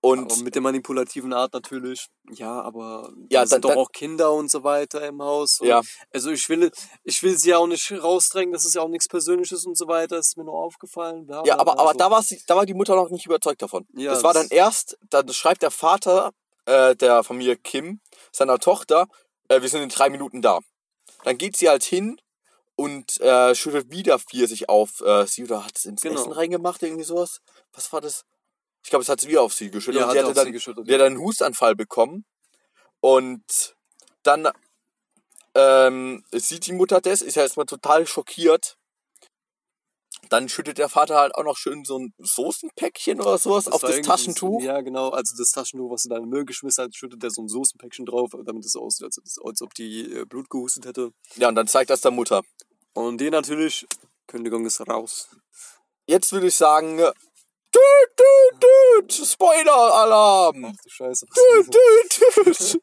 Und 0.05 0.33
Aber 0.33 0.43
mit 0.43 0.55
der 0.57 0.63
manipulativen 0.63 1.33
Art 1.33 1.55
natürlich. 1.55 2.09
Ja, 2.33 2.61
aber 2.61 3.13
Ja, 3.31 3.41
ja, 3.43 3.47
sind 3.47 3.53
dann- 3.53 3.61
doch 3.63 3.69
dann- 3.71 3.79
auch 3.79 3.93
Kinder 3.93 4.33
und 4.33 4.51
so 4.51 4.65
weiter 4.65 5.07
im 5.07 5.23
Haus. 5.23 5.61
Ja. 5.63 5.81
Also 6.13 6.31
ich 6.33 6.49
will, 6.49 6.73
ich 7.05 7.23
will 7.23 7.39
sie 7.39 7.51
ja 7.51 7.59
auch 7.59 7.69
nicht 7.69 7.91
rausdrängen, 7.93 8.53
das 8.53 8.65
ist 8.65 8.75
ja 8.75 8.83
auch 8.83 8.89
nichts 8.89 9.07
Persönliches 9.07 9.65
und 9.65 9.79
so 9.79 9.87
weiter. 9.87 10.17
Das 10.17 10.27
ist 10.27 10.37
mir 10.37 10.43
nur 10.45 10.55
aufgefallen. 10.59 11.25
bla, 11.27 11.45
ja, 11.47 11.57
aber, 11.57 11.75
bla, 11.75 11.83
aber 11.85 11.95
da, 11.95 12.11
war 12.11 12.21
sie, 12.23 12.43
da 12.49 12.57
war 12.57 12.67
die 12.67 12.75
Mutter 12.75 12.97
noch 12.97 13.11
nicht 13.11 13.27
überzeugt 13.27 13.63
davon. 13.63 13.87
Ja, 13.95 14.13
das 14.13 14.25
war 14.25 14.35
das- 14.35 14.49
dann 14.49 14.57
erst, 14.59 14.99
dann 15.09 15.33
schreibt 15.33 15.63
der 15.63 15.71
Vater 15.71 16.33
äh, 16.67 16.95
der 16.97 17.23
Familie 17.25 17.57
Kim 17.57 18.01
seiner 18.33 18.59
Tochter, 18.59 19.07
äh, 19.49 19.63
wir 19.63 19.69
sind 19.69 19.83
in 19.83 19.89
drei 19.89 20.11
Minuten 20.11 20.43
da. 20.43 20.59
Dann 21.25 21.39
geht 21.39 21.57
sie 21.57 21.69
halt 21.69 21.85
hin 21.85 22.21
und 22.75 23.21
äh, 23.21 23.55
schüttet 23.55 23.91
wieder 23.91 24.19
Pfirsich 24.19 24.69
auf 24.69 25.01
äh, 25.01 25.27
sie 25.27 25.45
oder 25.45 25.65
hat 25.65 25.77
es 25.77 25.85
ins 25.85 26.03
Genau. 26.03 26.21
Essen 26.21 26.33
reingemacht, 26.33 26.83
irgendwie 26.83 27.05
sowas. 27.05 27.39
Was 27.73 27.93
war 27.93 28.01
das? 28.01 28.25
Ich 28.83 28.91
glaube, 28.91 29.03
es 29.03 29.09
hat 29.09 29.21
sie 29.21 29.29
wieder 29.29 29.43
auf 29.43 29.53
sie 29.53 29.71
geschüttet 29.71 30.01
Ja, 30.01 30.05
und 30.05 30.11
hat 30.11 30.17
die 30.17 30.23
hatte 30.23 30.35
dann, 30.35 30.53
geschüttet, 30.53 30.89
die 30.89 30.93
hat 30.93 31.01
dann 31.01 31.15
einen 31.15 31.21
Hustanfall 31.21 31.77
bekommen. 31.77 32.25
Und 33.01 33.77
dann 34.23 34.49
ähm, 35.55 36.25
sieht 36.33 36.67
die 36.67 36.73
Mutter 36.73 37.01
das, 37.01 37.23
ist 37.23 37.37
ja 37.37 37.43
erstmal 37.43 37.67
total 37.67 38.07
schockiert. 38.07 38.77
Dann 40.29 40.49
schüttet 40.49 40.79
der 40.79 40.89
Vater 40.89 41.17
halt 41.17 41.35
auch 41.35 41.45
noch 41.45 41.57
schön 41.57 41.85
so 41.85 41.99
ein 41.99 42.15
Soßenpäckchen 42.19 43.21
oder 43.21 43.37
sowas 43.39 43.65
Das 43.65 43.75
auf 43.75 43.81
das 43.83 44.01
Taschentuch. 44.01 44.61
So, 44.61 44.67
ja, 44.67 44.81
genau. 44.81 45.11
Also 45.11 45.37
das 45.37 45.51
Taschentuch, 45.51 45.91
was 45.91 46.03
sie 46.03 46.09
da 46.09 46.17
in 46.17 46.23
den 46.23 46.31
Müll 46.31 46.45
geschmissen 46.45 46.85
hat, 46.85 46.95
schüttet 46.95 47.23
er 47.23 47.31
so 47.31 47.43
ein 47.43 47.49
Soßenpäckchen 47.49 48.07
drauf, 48.07 48.31
damit 48.45 48.65
es 48.65 48.73
so 48.73 48.83
aussieht, 48.83 49.05
als, 49.05 49.21
als 49.45 49.63
ob 49.63 49.75
die 49.75 50.11
äh, 50.11 50.25
Blut 50.25 50.49
gehustet 50.49 50.87
hätte. 50.87 51.13
Ja, 51.37 51.49
und 51.49 51.55
dann 51.55 51.67
zeigt 51.67 51.91
das 51.91 52.01
der 52.01 52.13
Mutter. 52.13 52.43
Und 52.95 53.21
die 53.21 53.31
natürlich, 53.31 53.87
Kündigung 54.27 54.65
ist 54.65 54.81
raus. 54.89 55.29
Jetzt 56.07 56.33
würde 56.33 56.47
ich 56.47 56.55
sagen, 56.55 57.01
düt, 57.75 58.19
düt, 58.19 58.63
düt, 58.63 59.27
Spoiler-Alarm! 59.27 60.65
Ach 60.65 60.83
du 60.83 60.89
Scheiße. 60.89 61.27
Düt, 61.27 61.75
düt, 61.75 62.47
düt. 62.47 62.83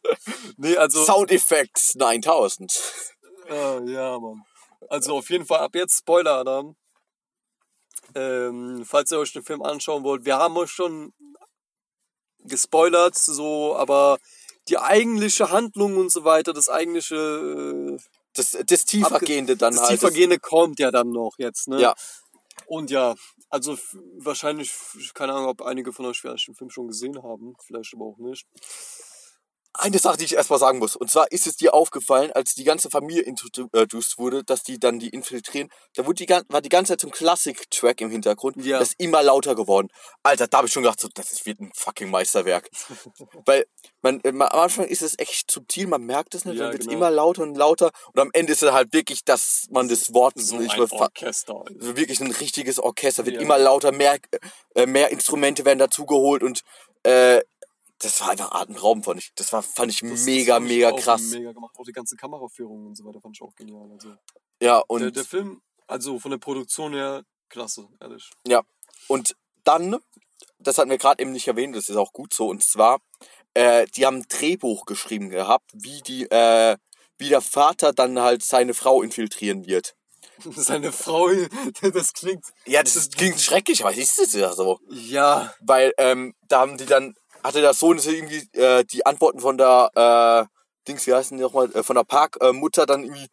nee, 0.57 0.75
also. 0.77 1.03
Sound 1.05 1.31
Effects 1.31 1.95
9000. 1.95 2.71
Ah, 3.49 3.79
ja, 3.85 4.19
Mann. 4.19 4.43
Also 4.89 5.17
auf 5.17 5.29
jeden 5.29 5.45
Fall 5.45 5.59
ab 5.59 5.75
jetzt 5.75 5.99
Spoiler-Alarm. 5.99 6.75
Ähm, 8.15 8.83
falls 8.85 9.11
ihr 9.11 9.19
euch 9.19 9.33
den 9.33 9.43
Film 9.43 9.61
anschauen 9.61 10.03
wollt, 10.03 10.25
wir 10.25 10.37
haben 10.37 10.57
euch 10.57 10.71
schon 10.71 11.13
gespoilert, 12.39 13.15
so, 13.15 13.75
aber 13.75 14.17
die 14.67 14.77
eigentliche 14.77 15.51
Handlung 15.51 15.97
und 15.97 16.11
so 16.11 16.23
weiter, 16.23 16.53
das 16.53 16.69
eigentliche, 16.69 17.15
äh, 17.15 17.97
Das, 18.33 18.57
das 18.65 18.85
Tiefergehende 18.85 19.57
dann 19.57 19.73
das 19.73 19.81
halt. 19.81 19.91
Tiefergehende 19.91 20.39
kommt 20.39 20.79
ja 20.79 20.91
dann 20.91 21.11
noch 21.11 21.33
jetzt, 21.37 21.67
ne? 21.67 21.81
Ja. 21.81 21.95
Und 22.65 22.89
ja, 22.91 23.15
also 23.49 23.77
wahrscheinlich, 24.17 24.73
keine 25.13 25.33
Ahnung, 25.33 25.49
ob 25.49 25.61
einige 25.61 25.93
von 25.93 26.05
euch 26.05 26.21
vielleicht 26.21 26.47
den 26.47 26.55
Film 26.55 26.69
schon 26.69 26.87
gesehen 26.87 27.21
haben, 27.21 27.55
vielleicht 27.65 27.93
aber 27.93 28.05
auch 28.05 28.17
nicht. 28.17 28.47
Eine 29.73 29.99
Sache, 29.99 30.17
die 30.17 30.25
ich 30.25 30.33
erstmal 30.35 30.57
sagen 30.57 30.79
muss. 30.79 30.95
Und 30.95 31.11
zwar 31.11 31.31
ist 31.31 31.45
es 31.45 31.55
dir 31.55 31.75
aufgefallen, 31.75 32.31
als 32.31 32.55
die 32.55 32.63
ganze 32.63 32.89
Familie 32.89 33.21
introduced 33.21 34.17
wurde, 34.17 34.43
dass 34.43 34.63
die 34.63 34.79
dann 34.79 34.97
die 34.99 35.09
infiltrieren. 35.09 35.69
Da 35.95 36.05
wurde 36.07 36.25
die, 36.25 36.29
war 36.49 36.61
die 36.61 36.69
ganze 36.69 36.93
Zeit 36.93 37.01
so 37.01 37.07
ein 37.07 37.11
Classic-Track 37.11 38.01
im 38.01 38.09
Hintergrund. 38.09 38.57
Ja. 38.65 38.79
Das 38.79 38.89
ist 38.89 38.99
immer 38.99 39.21
lauter 39.21 39.53
geworden. 39.55 39.89
Alter, 40.23 40.47
da 40.47 40.57
habe 40.57 40.67
ich 40.67 40.73
schon 40.73 40.81
gedacht, 40.83 40.99
so, 40.99 41.07
das 41.13 41.45
wird 41.45 41.59
ein 41.59 41.71
fucking 41.75 42.09
Meisterwerk. 42.09 42.69
Weil 43.45 43.65
man, 44.01 44.19
äh, 44.23 44.29
am 44.29 44.41
Anfang 44.41 44.85
ist 44.85 45.03
es 45.03 45.17
echt 45.19 45.51
subtil, 45.51 45.85
man 45.87 46.01
merkt 46.01 46.33
es 46.33 46.45
nicht, 46.45 46.57
Ja, 46.57 46.63
dann 46.63 46.71
wird 46.73 46.81
es 46.81 46.87
genau. 46.87 46.97
immer 46.97 47.11
lauter 47.11 47.43
und 47.43 47.55
lauter. 47.55 47.91
Und 48.13 48.19
am 48.19 48.29
Ende 48.33 48.53
ist 48.53 48.63
es 48.63 48.71
halt 48.71 48.91
wirklich, 48.91 49.23
dass 49.23 49.67
man 49.69 49.87
das 49.87 50.13
Wort 50.15 50.33
So 50.35 50.57
nicht 50.57 50.73
ein 50.73 50.79
mehr 50.79 50.91
Orchester. 50.91 51.63
Wirklich 51.69 52.19
ein 52.21 52.31
richtiges 52.31 52.79
Orchester, 52.79 53.25
wird 53.25 53.35
Ja. 53.35 53.41
immer 53.41 53.59
lauter, 53.59 53.91
mehr, 53.91 54.17
äh, 54.73 54.87
mehr 54.87 55.11
Instrumente 55.11 55.63
werden 55.63 55.79
dazugeholt 55.79 56.41
und 56.41 56.63
äh, 57.03 57.41
das 57.99 58.19
war 58.21 58.29
einfach 58.31 58.51
atemberaubend, 58.51 59.05
fand 59.05 59.19
ich. 59.19 59.31
Das 59.35 59.51
war, 59.53 59.61
fand 59.61 59.91
ich 59.91 59.99
Das- 59.99 60.23
mega, 60.25 60.53
das 60.53 60.57
fand 60.59 60.65
ich 60.71 60.77
mega 60.77 60.89
auch 60.91 60.99
krass. 60.99 61.21
Mega 61.21 61.51
gemacht. 61.51 61.75
Auch 61.77 61.83
die 61.85 61.91
ganze 61.91 62.15
Kameraführung 62.15 62.87
und 62.87 62.95
so 62.95 63.05
weiter 63.05 63.19
fand 63.21 63.35
ich 63.35 63.41
auch 63.41 63.53
genial. 63.55 63.89
Also 63.91 64.15
Ja, 64.61 64.79
und, 64.87 65.01
der, 65.01 65.11
der 65.11 65.25
Film, 65.25 65.61
also 65.87 66.17
von 66.19 66.31
der 66.31 66.37
Produktion 66.37 66.93
her, 66.93 67.23
klasse, 67.49 67.87
ehrlich. 67.99 68.29
ja. 68.47 68.61
und 69.07 69.35
dann, 69.63 69.97
das 70.59 70.77
hatten 70.77 70.89
wir 70.89 70.97
gerade 70.97 71.21
eben 71.21 71.31
nicht 71.31 71.47
erwähnt, 71.47 71.75
das 71.75 71.89
ist 71.89 71.95
auch 71.97 72.13
gut 72.13 72.33
so, 72.33 72.47
und 72.47 72.63
zwar, 72.63 73.01
äh, 73.53 73.85
die 73.87 74.05
haben 74.05 74.17
ein 74.17 74.25
Drehbuch 74.29 74.85
geschrieben 74.85 75.29
gehabt, 75.29 75.69
wie 75.73 76.01
die, 76.01 76.23
äh, 76.31 76.77
wie 77.17 77.29
der 77.29 77.41
Vater 77.41 77.91
dann 77.91 78.19
halt 78.19 78.43
seine 78.43 78.73
Frau 78.73 79.01
infiltrieren 79.01 79.65
wird. 79.67 79.95
Seine 80.55 80.93
Frau, 80.93 81.27
das 81.93 82.13
klingt. 82.13 82.45
Ja, 82.65 82.81
das 82.81 82.95
ist, 82.95 83.17
klingt 83.17 83.41
schrecklich, 83.41 83.81
aber 83.83 83.93
ist 83.93 84.19
es 84.19 84.31
ja 84.33 84.53
so. 84.53 84.79
Ja, 84.89 85.53
Weil 85.59 85.93
ähm, 85.97 86.33
da 86.47 86.61
haben 86.61 86.77
die 86.77 86.85
dann, 86.85 87.13
hatte 87.43 87.61
der 87.61 87.73
Sohn 87.73 87.99
so 87.99 88.09
irgendwie 88.11 88.47
äh, 88.53 88.83
die 88.85 89.05
Antworten 89.05 89.39
von 89.39 89.57
der 89.57 89.91
äh, 89.95 90.87
Dings, 90.87 91.05
wie 91.07 91.13
heißen 91.13 91.37
die 91.37 91.43
nochmal, 91.43 91.71
äh, 91.75 91.83
von 91.83 91.95
der 91.95 92.03
Parkmutter 92.03 92.53
Mutter 92.53 92.85
dann 92.85 93.03
irgendwie 93.03 93.27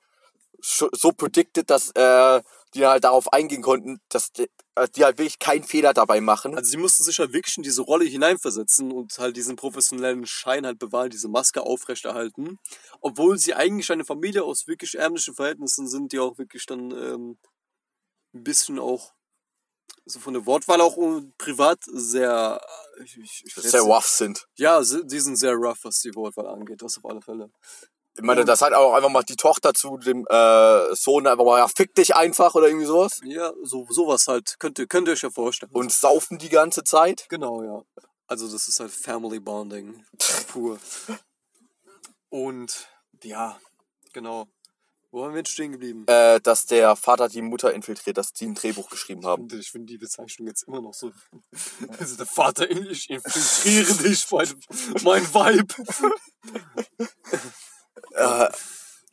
so 0.61 1.13
predicted, 1.13 1.71
dass 1.71 1.91
äh, 1.91 2.43
die 2.75 2.87
halt 2.87 3.05
darauf 3.05 3.33
eingehen 3.33 3.63
konnten, 3.63 4.01
dass 4.09 4.33
die, 4.33 4.49
äh, 4.75 4.89
die 4.95 5.05
halt 5.05 5.19
wirklich 5.19 5.39
keinen 5.39 5.65
Fehler 5.65 5.95
dabei 5.95 6.21
machen. 6.21 6.55
also 6.57 6.69
sie 6.69 6.77
mussten 6.77 7.05
sich 7.05 7.19
halt 7.19 7.33
wirklich 7.33 7.57
in 7.57 7.63
diese 7.63 7.83
Rolle 7.83 8.05
hineinversetzen 8.05 8.93
und 8.93 9.19
halt 9.19 9.37
diesen 9.37 9.57
professionellen 9.57 10.27
Schein 10.27 10.67
halt 10.67 10.79
bewahren, 10.79 11.11
diese 11.11 11.29
Maske 11.29 11.63
aufrechterhalten. 11.63 12.59
Obwohl 13.01 13.39
sie 13.39 13.55
eigentlich 13.55 13.91
eine 13.91 14.05
Familie 14.05 14.45
aus 14.45 14.67
wirklich 14.67 14.97
ärmlichen 14.97 15.35
Verhältnissen 15.35 15.89
sind, 15.89 16.13
die 16.13 16.19
auch 16.19 16.39
wirklich 16.39 16.67
dann 16.67 16.91
ähm, 16.91 17.39
ein 18.35 18.45
bisschen 18.45 18.79
auch 18.79 19.13
so 20.07 20.21
von 20.21 20.35
der 20.35 20.47
Wortwahl 20.47 20.81
auch 20.81 20.97
privat 21.37 21.81
sehr, 21.85 22.61
ich, 23.03 23.19
ich, 23.19 23.43
ich 23.45 23.55
Sehr 23.55 23.83
rough 23.83 24.07
sind. 24.07 24.47
Ja, 24.57 24.81
die 24.81 25.21
sind 25.21 25.37
sehr 25.37 25.55
rough, 25.55 25.81
was 25.83 26.01
die 26.01 26.15
Wortwahl 26.15 26.47
angeht, 26.47 26.81
das 26.81 26.97
auf 26.99 27.05
alle 27.11 27.21
Fälle. 27.21 27.51
Ich 28.19 28.23
meine, 28.23 28.47
das 28.47 28.63
hat 28.63 28.73
auch 28.73 28.95
einfach 28.95 29.11
mal 29.11 29.23
die 29.25 29.37
Tochter 29.37 29.75
zu 29.75 29.99
dem 29.99 30.27
äh, 30.31 30.95
Sohn 30.95 31.27
einfach 31.27 31.45
mal, 31.45 31.59
ja, 31.59 31.69
fick 31.69 31.95
dich 31.95 32.15
einfach 32.15 32.55
oder 32.55 32.69
irgendwie 32.69 32.87
sowas. 32.87 33.21
Ja, 33.25 33.53
so 33.63 33.87
sowas 33.91 34.27
halt, 34.27 34.57
könnt 34.59 34.79
ihr, 34.79 34.87
könnt 34.87 35.09
ihr 35.09 35.13
euch 35.13 35.23
ja 35.23 35.31
vorstellen. 35.31 35.73
Und 35.73 35.93
saufen 35.93 36.39
die 36.39 36.49
ganze 36.49 36.83
Zeit. 36.83 37.27
Genau, 37.29 37.63
ja. 37.63 37.83
Also 38.27 38.51
das 38.51 38.69
ist 38.69 38.81
halt 38.81 38.91
Family 38.91 39.39
Bonding 39.39 40.05
pur. 40.49 40.79
Und 42.31 42.89
ja, 43.23 43.59
genau. 44.15 44.47
Wo 45.11 45.25
haben 45.25 45.33
wir 45.33 45.39
jetzt 45.39 45.53
stehen 45.53 45.73
geblieben? 45.73 46.05
Äh, 46.09 46.41
dass 46.41 46.67
der 46.67 46.97
Vater 46.97 47.29
die 47.29 47.43
Mutter 47.43 47.73
infiltriert, 47.73 48.19
dass 48.19 48.33
die 48.33 48.47
ein 48.47 48.55
Drehbuch 48.55 48.91
geschrieben 48.91 49.25
haben. 49.25 49.49
Ich 49.59 49.71
finde 49.71 49.87
die 49.87 49.99
Bezeichnung 49.99 50.49
jetzt 50.49 50.65
immer 50.65 50.81
noch 50.81 50.95
so. 50.95 51.13
Also 51.99 52.17
der 52.17 52.27
Vater, 52.27 52.71
ich 52.71 53.09
infiltriere 53.09 53.95
dich, 53.95 54.31
mein, 54.31 54.49
mein 55.03 55.35
Weib. 55.35 55.75
Äh, 58.13 58.49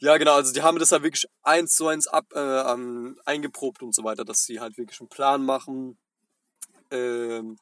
Ja, 0.03 0.17
genau, 0.17 0.34
also 0.34 0.51
die 0.51 0.62
haben 0.62 0.79
das 0.79 0.91
halt 0.91 1.03
wirklich 1.03 1.27
eins 1.43 1.75
zu 1.75 1.88
eins 1.88 2.08
ab, 2.08 2.25
äh, 2.36 2.39
ähm, 2.39 3.17
eingeprobt 3.23 3.82
und 3.82 3.95
so 3.95 4.03
weiter, 4.03 4.25
dass 4.25 4.43
sie 4.43 4.60
halt 4.60 4.77
wirklich 4.77 4.99
einen 4.99 5.08
Plan 5.08 5.45
machen. 5.45 5.97
Ähm, 6.91 7.58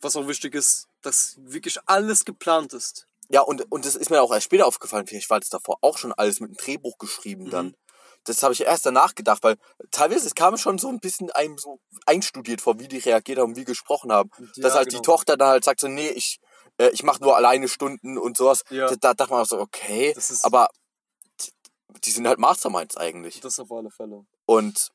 was 0.00 0.16
auch 0.16 0.26
wichtig 0.26 0.56
ist, 0.56 0.88
dass 1.02 1.36
wirklich 1.38 1.78
alles 1.86 2.24
geplant 2.24 2.72
ist. 2.72 3.06
Ja, 3.28 3.40
und, 3.40 3.70
und 3.72 3.84
das 3.86 3.96
ist 3.96 4.10
mir 4.10 4.22
auch 4.22 4.32
erst 4.32 4.44
später 4.46 4.66
aufgefallen. 4.66 5.06
Vielleicht 5.06 5.30
war 5.30 5.40
das 5.40 5.48
davor 5.48 5.78
auch 5.80 5.98
schon 5.98 6.12
alles 6.12 6.40
mit 6.40 6.50
einem 6.50 6.56
Drehbuch 6.56 6.98
geschrieben 6.98 7.50
dann. 7.50 7.66
Mhm. 7.68 7.74
Das 8.24 8.42
habe 8.42 8.54
ich 8.54 8.62
erst 8.62 8.86
danach 8.86 9.14
gedacht, 9.14 9.42
weil 9.42 9.56
teilweise 9.90 10.26
es 10.26 10.34
kam 10.34 10.56
schon 10.56 10.78
so 10.78 10.88
ein 10.88 10.98
bisschen 10.98 11.30
einem 11.32 11.58
so 11.58 11.78
einstudiert 12.06 12.62
vor, 12.62 12.78
wie 12.78 12.88
die 12.88 12.98
reagiert 12.98 13.38
haben, 13.38 13.54
wie 13.56 13.64
gesprochen 13.64 14.10
haben. 14.12 14.30
Ja, 14.56 14.62
Dass 14.62 14.74
halt 14.74 14.88
genau. 14.88 15.00
die 15.02 15.06
Tochter 15.06 15.36
dann 15.36 15.48
halt 15.48 15.64
sagt 15.64 15.80
so, 15.80 15.88
nee, 15.88 16.08
ich, 16.08 16.38
äh, 16.78 16.88
ich 16.88 17.02
mache 17.02 17.22
nur 17.22 17.36
alleine 17.36 17.68
Stunden 17.68 18.16
und 18.16 18.36
sowas. 18.38 18.62
Ja. 18.70 18.86
Da, 18.88 18.96
da 18.96 19.14
dachte 19.14 19.32
man 19.32 19.42
auch 19.42 19.46
so, 19.46 19.58
okay, 19.58 20.14
aber 20.42 20.68
die- 21.40 21.52
die 22.02 22.10
sind 22.10 22.26
halt 22.26 22.38
Masterminds 22.38 22.96
eigentlich. 22.96 23.40
Das 23.40 23.58
auf 23.58 23.70
alle 23.70 23.90
Fälle. 23.90 24.24
Und 24.46 24.90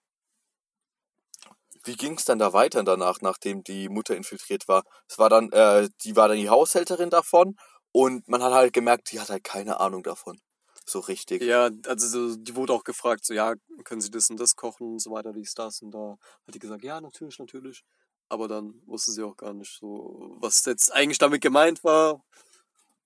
wie 1.86 1.96
ging 1.96 2.18
es 2.18 2.26
dann 2.26 2.39
da 2.39 2.52
weiter 2.54 2.84
danach, 2.84 3.22
nachdem 3.22 3.63
die 3.63 3.89
Mutter 3.89 4.15
infiltriert 4.15 4.68
war? 4.68 4.84
Es 5.08 5.18
war 5.18 5.30
dann, 5.30 5.52
äh, 5.52 5.88
die 6.04 6.15
war 6.15 6.28
dann 6.28 6.38
die 6.38 6.50
Haushälterin 6.50 7.10
davon 7.10 7.56
und 7.91 8.28
man 8.28 8.43
hat 8.43 8.54
halt 8.54 8.73
gemerkt, 8.73 9.12
die 9.12 9.19
hat 9.19 9.30
halt 9.30 9.43
keine 9.43 9.80
Ahnung 9.80 10.04
davon. 10.04 10.39
So 10.86 10.99
richtig. 10.99 11.43
Ja, 11.43 11.69
also 11.86 12.08
so, 12.08 12.36
die 12.36 12.56
wurde 12.56 12.73
auch 12.73 12.84
gefragt, 12.84 13.23
so 13.25 13.34
ja, 13.34 13.54
können 13.84 14.02
Sie 14.02 14.10
das 14.10 14.30
und 14.30 14.39
das 14.39 14.56
kochen 14.56 14.93
und 14.93 14.99
so 14.99 15.12
weiter, 15.12 15.34
dies, 15.34 15.54
das 15.54 15.82
und 15.82 15.91
da. 15.91 16.17
Hat 16.47 16.56
die 16.56 16.60
gesagt, 16.60 16.84
ja, 16.84 16.99
natürlich, 16.99 17.38
natürlich. 17.38 17.84
Aber 18.28 18.47
dann 18.47 18.82
wusste 18.86 19.12
sie 19.12 19.23
auch 19.23 19.38
gar 19.38 19.54
nicht 19.54 19.78
so, 19.80 20.36
was 20.39 20.65
jetzt 20.65 20.93
eigentlich 20.93 21.17
damit 21.17 21.41
gemeint 21.41 21.84
war. 21.84 22.23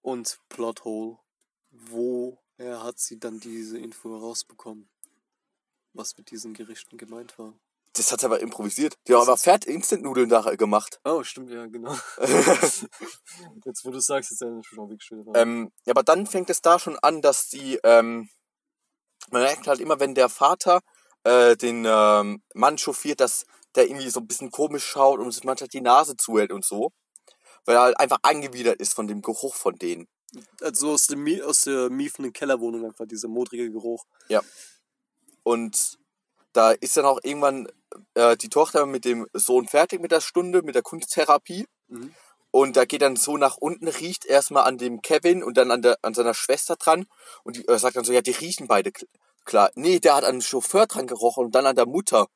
Und 0.01 0.39
Plothole, 0.49 1.17
woher 1.71 2.83
hat 2.83 2.99
sie 2.99 3.19
dann 3.19 3.39
diese 3.39 3.77
Info 3.77 4.11
herausbekommen? 4.11 4.89
Was 5.93 6.17
mit 6.17 6.31
diesen 6.31 6.53
Gerichten 6.53 6.97
gemeint 6.97 7.37
war. 7.37 7.53
Das 7.95 8.11
hat 8.11 8.21
sie 8.21 8.25
aber 8.25 8.39
improvisiert. 8.39 8.95
Die 9.07 9.13
haben 9.13 9.21
aber 9.21 9.37
Pferd 9.37 9.65
Instant-Nudeln 9.65 10.27
da 10.27 10.41
gemacht. 10.55 10.99
Oh, 11.03 11.23
stimmt, 11.23 11.51
ja, 11.51 11.67
genau. 11.67 11.95
jetzt, 13.65 13.85
wo 13.85 13.91
du 13.91 13.99
sagst, 13.99 14.31
ich 14.31 14.39
mich 14.47 14.67
auch 14.79 14.89
wirklich 14.89 15.03
schön. 15.03 15.23
Ähm, 15.35 15.71
ja, 15.85 15.91
aber 15.91 16.01
dann 16.01 16.25
fängt 16.25 16.49
es 16.49 16.61
da 16.61 16.79
schon 16.79 16.97
an, 16.99 17.21
dass 17.21 17.49
die, 17.49 17.79
ähm, 17.83 18.29
man 19.29 19.43
merkt 19.43 19.67
halt 19.67 19.79
immer, 19.79 19.99
wenn 19.99 20.15
der 20.15 20.29
Vater 20.29 20.81
äh, 21.23 21.55
den 21.55 21.85
ähm, 21.87 22.41
Mann 22.55 22.77
chauffiert, 22.77 23.19
dass 23.19 23.45
der 23.75 23.87
irgendwie 23.87 24.09
so 24.09 24.21
ein 24.21 24.27
bisschen 24.27 24.49
komisch 24.49 24.85
schaut 24.85 25.19
und 25.19 25.31
sich 25.31 25.43
manchmal 25.43 25.67
die 25.67 25.81
Nase 25.81 26.17
zuhält 26.17 26.51
und 26.51 26.65
so. 26.65 26.91
Weil 27.65 27.75
er 27.75 27.81
halt 27.81 27.99
einfach 27.99 28.19
angewidert 28.23 28.79
ist 28.81 28.93
von 28.93 29.07
dem 29.07 29.21
Geruch 29.21 29.55
von 29.55 29.75
denen. 29.75 30.07
Also 30.61 30.91
aus, 30.91 31.07
dem, 31.07 31.25
aus 31.43 31.61
der 31.61 31.91
miefenden 31.91 32.33
Kellerwohnung 32.33 32.85
einfach 32.85 33.05
dieser 33.05 33.27
modrige 33.27 33.71
Geruch. 33.71 34.03
Und 35.43 35.99
da 36.53 36.71
ist 36.71 36.97
dann 36.97 37.05
auch 37.05 37.19
irgendwann 37.23 37.67
äh, 38.15 38.35
die 38.37 38.49
Tochter 38.49 38.85
mit 38.85 39.05
dem 39.05 39.27
Sohn 39.33 39.67
fertig 39.67 40.01
mit 40.01 40.11
der 40.11 40.21
Stunde, 40.21 40.61
mit 40.61 40.75
der 40.75 40.81
Kunsttherapie. 40.81 41.67
Mhm. 41.87 42.13
Und 42.51 42.77
da 42.77 42.85
geht 42.85 43.01
dann 43.01 43.15
so 43.15 43.37
nach 43.37 43.57
unten, 43.57 43.87
riecht 43.87 44.25
erstmal 44.25 44.65
an 44.65 44.77
dem 44.77 45.01
Kevin 45.01 45.43
und 45.43 45.57
dann 45.57 45.71
an, 45.71 45.81
der, 45.81 45.97
an 46.03 46.13
seiner 46.13 46.35
Schwester 46.35 46.75
dran. 46.75 47.07
Und 47.43 47.55
die 47.57 47.67
äh, 47.67 47.79
sagt 47.79 47.95
dann 47.95 48.03
so, 48.03 48.13
ja, 48.13 48.21
die 48.21 48.31
riechen 48.31 48.67
beide 48.67 48.91
kl- 48.91 49.07
klar. 49.43 49.71
Nee, 49.75 49.99
der 49.99 50.15
hat 50.15 50.23
an 50.23 50.35
den 50.35 50.41
Chauffeur 50.41 50.85
dran 50.85 51.07
gerochen 51.07 51.45
und 51.45 51.55
dann 51.55 51.65
an 51.65 51.75
der 51.75 51.87
Mutter. 51.87 52.27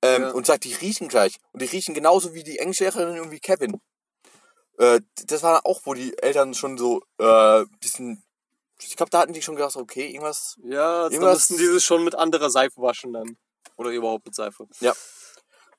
Ähm, 0.00 0.22
Ja. 0.22 0.30
Und 0.30 0.46
sagt, 0.46 0.64
die 0.64 0.74
riechen 0.74 1.08
gleich. 1.08 1.38
Und 1.52 1.60
die 1.62 1.66
riechen 1.66 1.94
genauso 1.94 2.34
wie 2.34 2.44
die 2.44 2.58
Englischlehrerin 2.60 3.20
und 3.20 3.30
wie 3.32 3.40
Kevin. 3.40 3.80
Äh, 4.78 5.00
das 5.26 5.42
war 5.42 5.66
auch, 5.66 5.80
wo 5.84 5.94
die 5.94 6.16
Eltern 6.18 6.54
schon 6.54 6.78
so 6.78 7.02
äh, 7.18 7.64
bisschen... 7.80 8.22
Ich 8.80 8.96
glaube, 8.96 9.10
da 9.10 9.20
hatten 9.20 9.32
die 9.32 9.42
schon 9.42 9.54
gedacht, 9.54 9.76
okay, 9.76 10.08
irgendwas 10.08 10.56
Ja, 10.64 11.04
Irgendwas- 11.08 11.50
müssen 11.50 11.58
die 11.74 11.80
schon 11.80 12.02
mit 12.04 12.14
anderer 12.16 12.50
Seife 12.50 12.80
waschen 12.80 13.12
dann. 13.12 13.36
Oder 13.76 13.90
überhaupt 13.90 14.26
mit 14.26 14.34
Seife. 14.34 14.66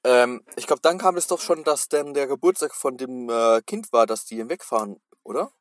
Ähm, 0.04 0.44
ich 0.56 0.68
glaube, 0.68 0.82
dann 0.82 0.98
kam 0.98 1.16
es 1.16 1.28
doch 1.28 1.40
schon, 1.40 1.64
dass 1.64 1.88
dann 1.88 2.14
der 2.14 2.28
Geburtstag 2.28 2.76
von 2.76 2.98
dem 2.98 3.30
äh, 3.30 3.62
Kind 3.62 3.92
war, 3.94 4.06
dass 4.06 4.26
die 4.26 4.50
wegfahren, 4.50 5.02
oder? 5.24 5.52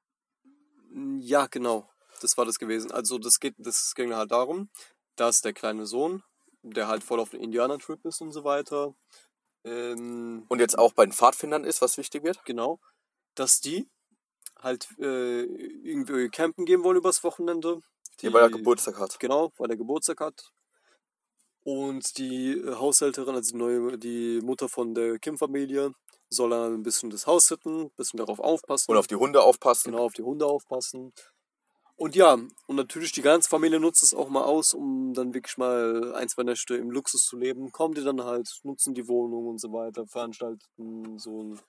Ja, 1.19 1.47
genau. 1.47 1.89
Das 2.21 2.37
war 2.37 2.45
das 2.45 2.59
gewesen. 2.59 2.91
Also 2.91 3.19
das 3.19 3.39
geht, 3.39 3.55
das 3.59 3.95
ging 3.95 4.15
halt 4.15 4.33
darum, 4.33 4.69
dass 5.17 5.41
der 5.41 5.53
kleine 5.53 5.87
Sohn, 5.87 6.23
der 6.63 6.89
halt 6.89 7.05
voll 7.05 7.21
auf 7.21 7.31
den 7.31 7.41
Indianer-Trip 7.41 8.05
ist 8.05 8.21
und 8.21 8.33
so 8.33 8.45
weiter, 8.45 8.95
ähm, 9.65 10.45
Und 10.49 10.59
jetzt 10.59 10.79
auch 10.79 10.93
bei 10.93 11.05
den 11.05 11.13
Pfadfindern 11.13 11.65
ist, 11.65 11.83
was 11.83 11.99
wichtig 11.99 12.25
wird. 12.25 12.45
genau, 12.45 12.81
dass 13.35 13.61
die 13.61 13.89
halt 14.59 14.89
äh, 14.99 15.43
irgendwie 15.43 16.29
campen 16.29 16.65
gehen 16.65 16.83
wollen 16.85 16.97
übers 16.97 17.25
Wochenende. 17.25 17.81
Die, 18.21 18.33
weil 18.33 18.43
er 18.43 18.51
Geburtstag 18.51 18.99
hat. 18.99 19.19
Genau, 19.19 19.53
weil 19.59 19.71
er 19.71 19.77
Geburtstag 19.77 20.21
hat. 20.21 20.53
Und 21.65 22.19
die 22.19 22.53
äh, 22.59 22.75
Haushälterin, 22.75 23.35
also 23.35 23.53
die, 23.53 23.57
neue, 23.59 23.99
die 23.99 24.41
Mutter 24.43 24.69
von 24.69 24.95
der 24.95 25.19
Kim-Familie, 25.19 25.95
soll 26.31 26.51
dann 26.51 26.75
ein 26.75 26.83
bisschen 26.83 27.11
das 27.11 27.27
Haus 27.27 27.49
hitten, 27.49 27.83
ein 27.85 27.91
bisschen 27.97 28.17
darauf 28.19 28.41
aufpassen. 28.41 28.91
Und 28.91 28.97
auf 28.97 29.07
die 29.07 29.17
Hunde 29.17 29.43
aufpassen. 29.43 29.93
genau 29.93 30.05
auf 30.07 30.13
die 30.15 30.23
Hunde 30.23 30.47
aufpassen. 30.47 31.13
Und 31.97 32.17
ja, 32.17 32.33
und 32.33 32.77
natürlich 32.77 33.13
die 33.13 33.23
ganze 33.23 33.49
Familie 33.49 33.79
nutzt 33.79 34.03
es 34.03 34.15
auch 34.15 34.29
mal 34.29 34.43
aus, 34.43 34.75
um 34.75 35.13
dann 35.15 35.35
wirklich 35.35 35.57
mal 35.59 36.15
ein, 36.15 36.29
zwei 36.29 36.43
Nächte 36.43 36.75
im 36.75 36.91
Luxus 36.91 37.25
zu 37.27 37.37
leben. 37.37 37.71
Kommen 37.71 37.95
die 37.95 38.03
dann 38.03 38.25
halt, 38.25 38.49
nutzen 38.65 38.95
die 38.95 39.07
Wohnung 39.07 39.47
und 39.47 39.61
so 39.61 39.73
weiter, 39.73 40.07
veranstalten 40.07 41.19
so 41.19 41.43
ein. 41.45 41.61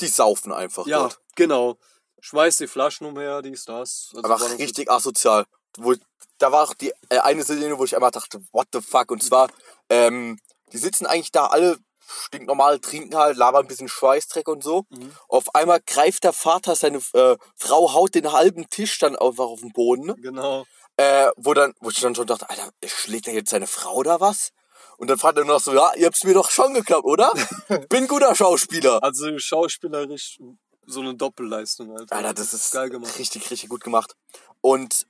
Die 0.00 0.06
saufen 0.08 0.52
einfach 0.52 0.86
Ja, 0.86 1.00
dort. 1.00 1.20
genau. 1.34 1.78
Schmeißt 2.20 2.60
die 2.60 2.66
Flaschen 2.68 3.06
umher, 3.08 3.42
dies, 3.42 3.64
das. 3.64 4.12
Also 4.14 4.28
noch- 4.28 4.58
richtig 4.58 4.88
asozial. 4.90 5.46
Wo, 5.78 5.94
da 6.38 6.52
war 6.52 6.64
auch 6.64 6.74
die 6.74 6.92
äh, 7.08 7.18
eine 7.18 7.44
Szene, 7.44 7.78
wo 7.78 7.84
ich 7.84 7.94
einmal 7.94 8.10
dachte, 8.10 8.42
what 8.52 8.68
the 8.72 8.80
fuck? 8.80 9.10
Und 9.10 9.22
zwar, 9.22 9.48
ähm, 9.88 10.38
die 10.72 10.78
sitzen 10.78 11.06
eigentlich 11.06 11.32
da 11.32 11.46
alle 11.46 11.78
stinknormal, 12.06 12.78
trinken 12.78 13.16
halt, 13.16 13.36
labern 13.36 13.64
ein 13.64 13.68
bisschen 13.68 13.88
Schweißdreck 13.88 14.48
und 14.48 14.62
so. 14.62 14.84
Mhm. 14.90 15.12
Auf 15.28 15.54
einmal 15.54 15.80
greift 15.86 16.24
der 16.24 16.32
Vater 16.32 16.76
seine 16.76 16.98
äh, 17.14 17.36
Frau, 17.56 17.92
haut 17.94 18.14
den 18.14 18.32
halben 18.32 18.68
Tisch 18.68 18.98
dann 18.98 19.16
einfach 19.16 19.44
auf 19.44 19.60
den 19.60 19.72
Boden. 19.72 20.06
Ne? 20.06 20.14
Genau. 20.16 20.66
Äh, 20.96 21.30
wo 21.36 21.54
dann, 21.54 21.72
wo 21.80 21.88
ich 21.90 22.00
dann 22.00 22.14
schon 22.14 22.26
dachte, 22.26 22.48
Alter, 22.50 22.70
schlägt 22.84 23.28
er 23.28 23.34
jetzt 23.34 23.50
seine 23.50 23.66
Frau 23.66 24.02
da 24.02 24.20
was? 24.20 24.50
Und 24.98 25.08
dann 25.08 25.18
fragt 25.18 25.38
er 25.38 25.44
noch 25.44 25.60
so, 25.60 25.72
ja, 25.72 25.92
ihr 25.94 26.06
habt's 26.06 26.24
mir 26.24 26.34
doch 26.34 26.50
schon 26.50 26.74
geklappt, 26.74 27.04
oder? 27.04 27.32
Bin 27.88 28.06
guter 28.06 28.34
Schauspieler. 28.34 29.02
Also 29.02 29.38
schauspielerisch 29.38 30.38
so 30.86 31.00
eine 31.00 31.14
Doppelleistung, 31.14 31.96
Alter. 31.96 32.14
Alter, 32.14 32.34
das 32.34 32.52
ist 32.52 32.72
geil 32.72 32.90
gemacht. 32.90 33.18
richtig, 33.18 33.50
richtig 33.50 33.70
gut 33.70 33.82
gemacht. 33.82 34.14
Und 34.60 35.06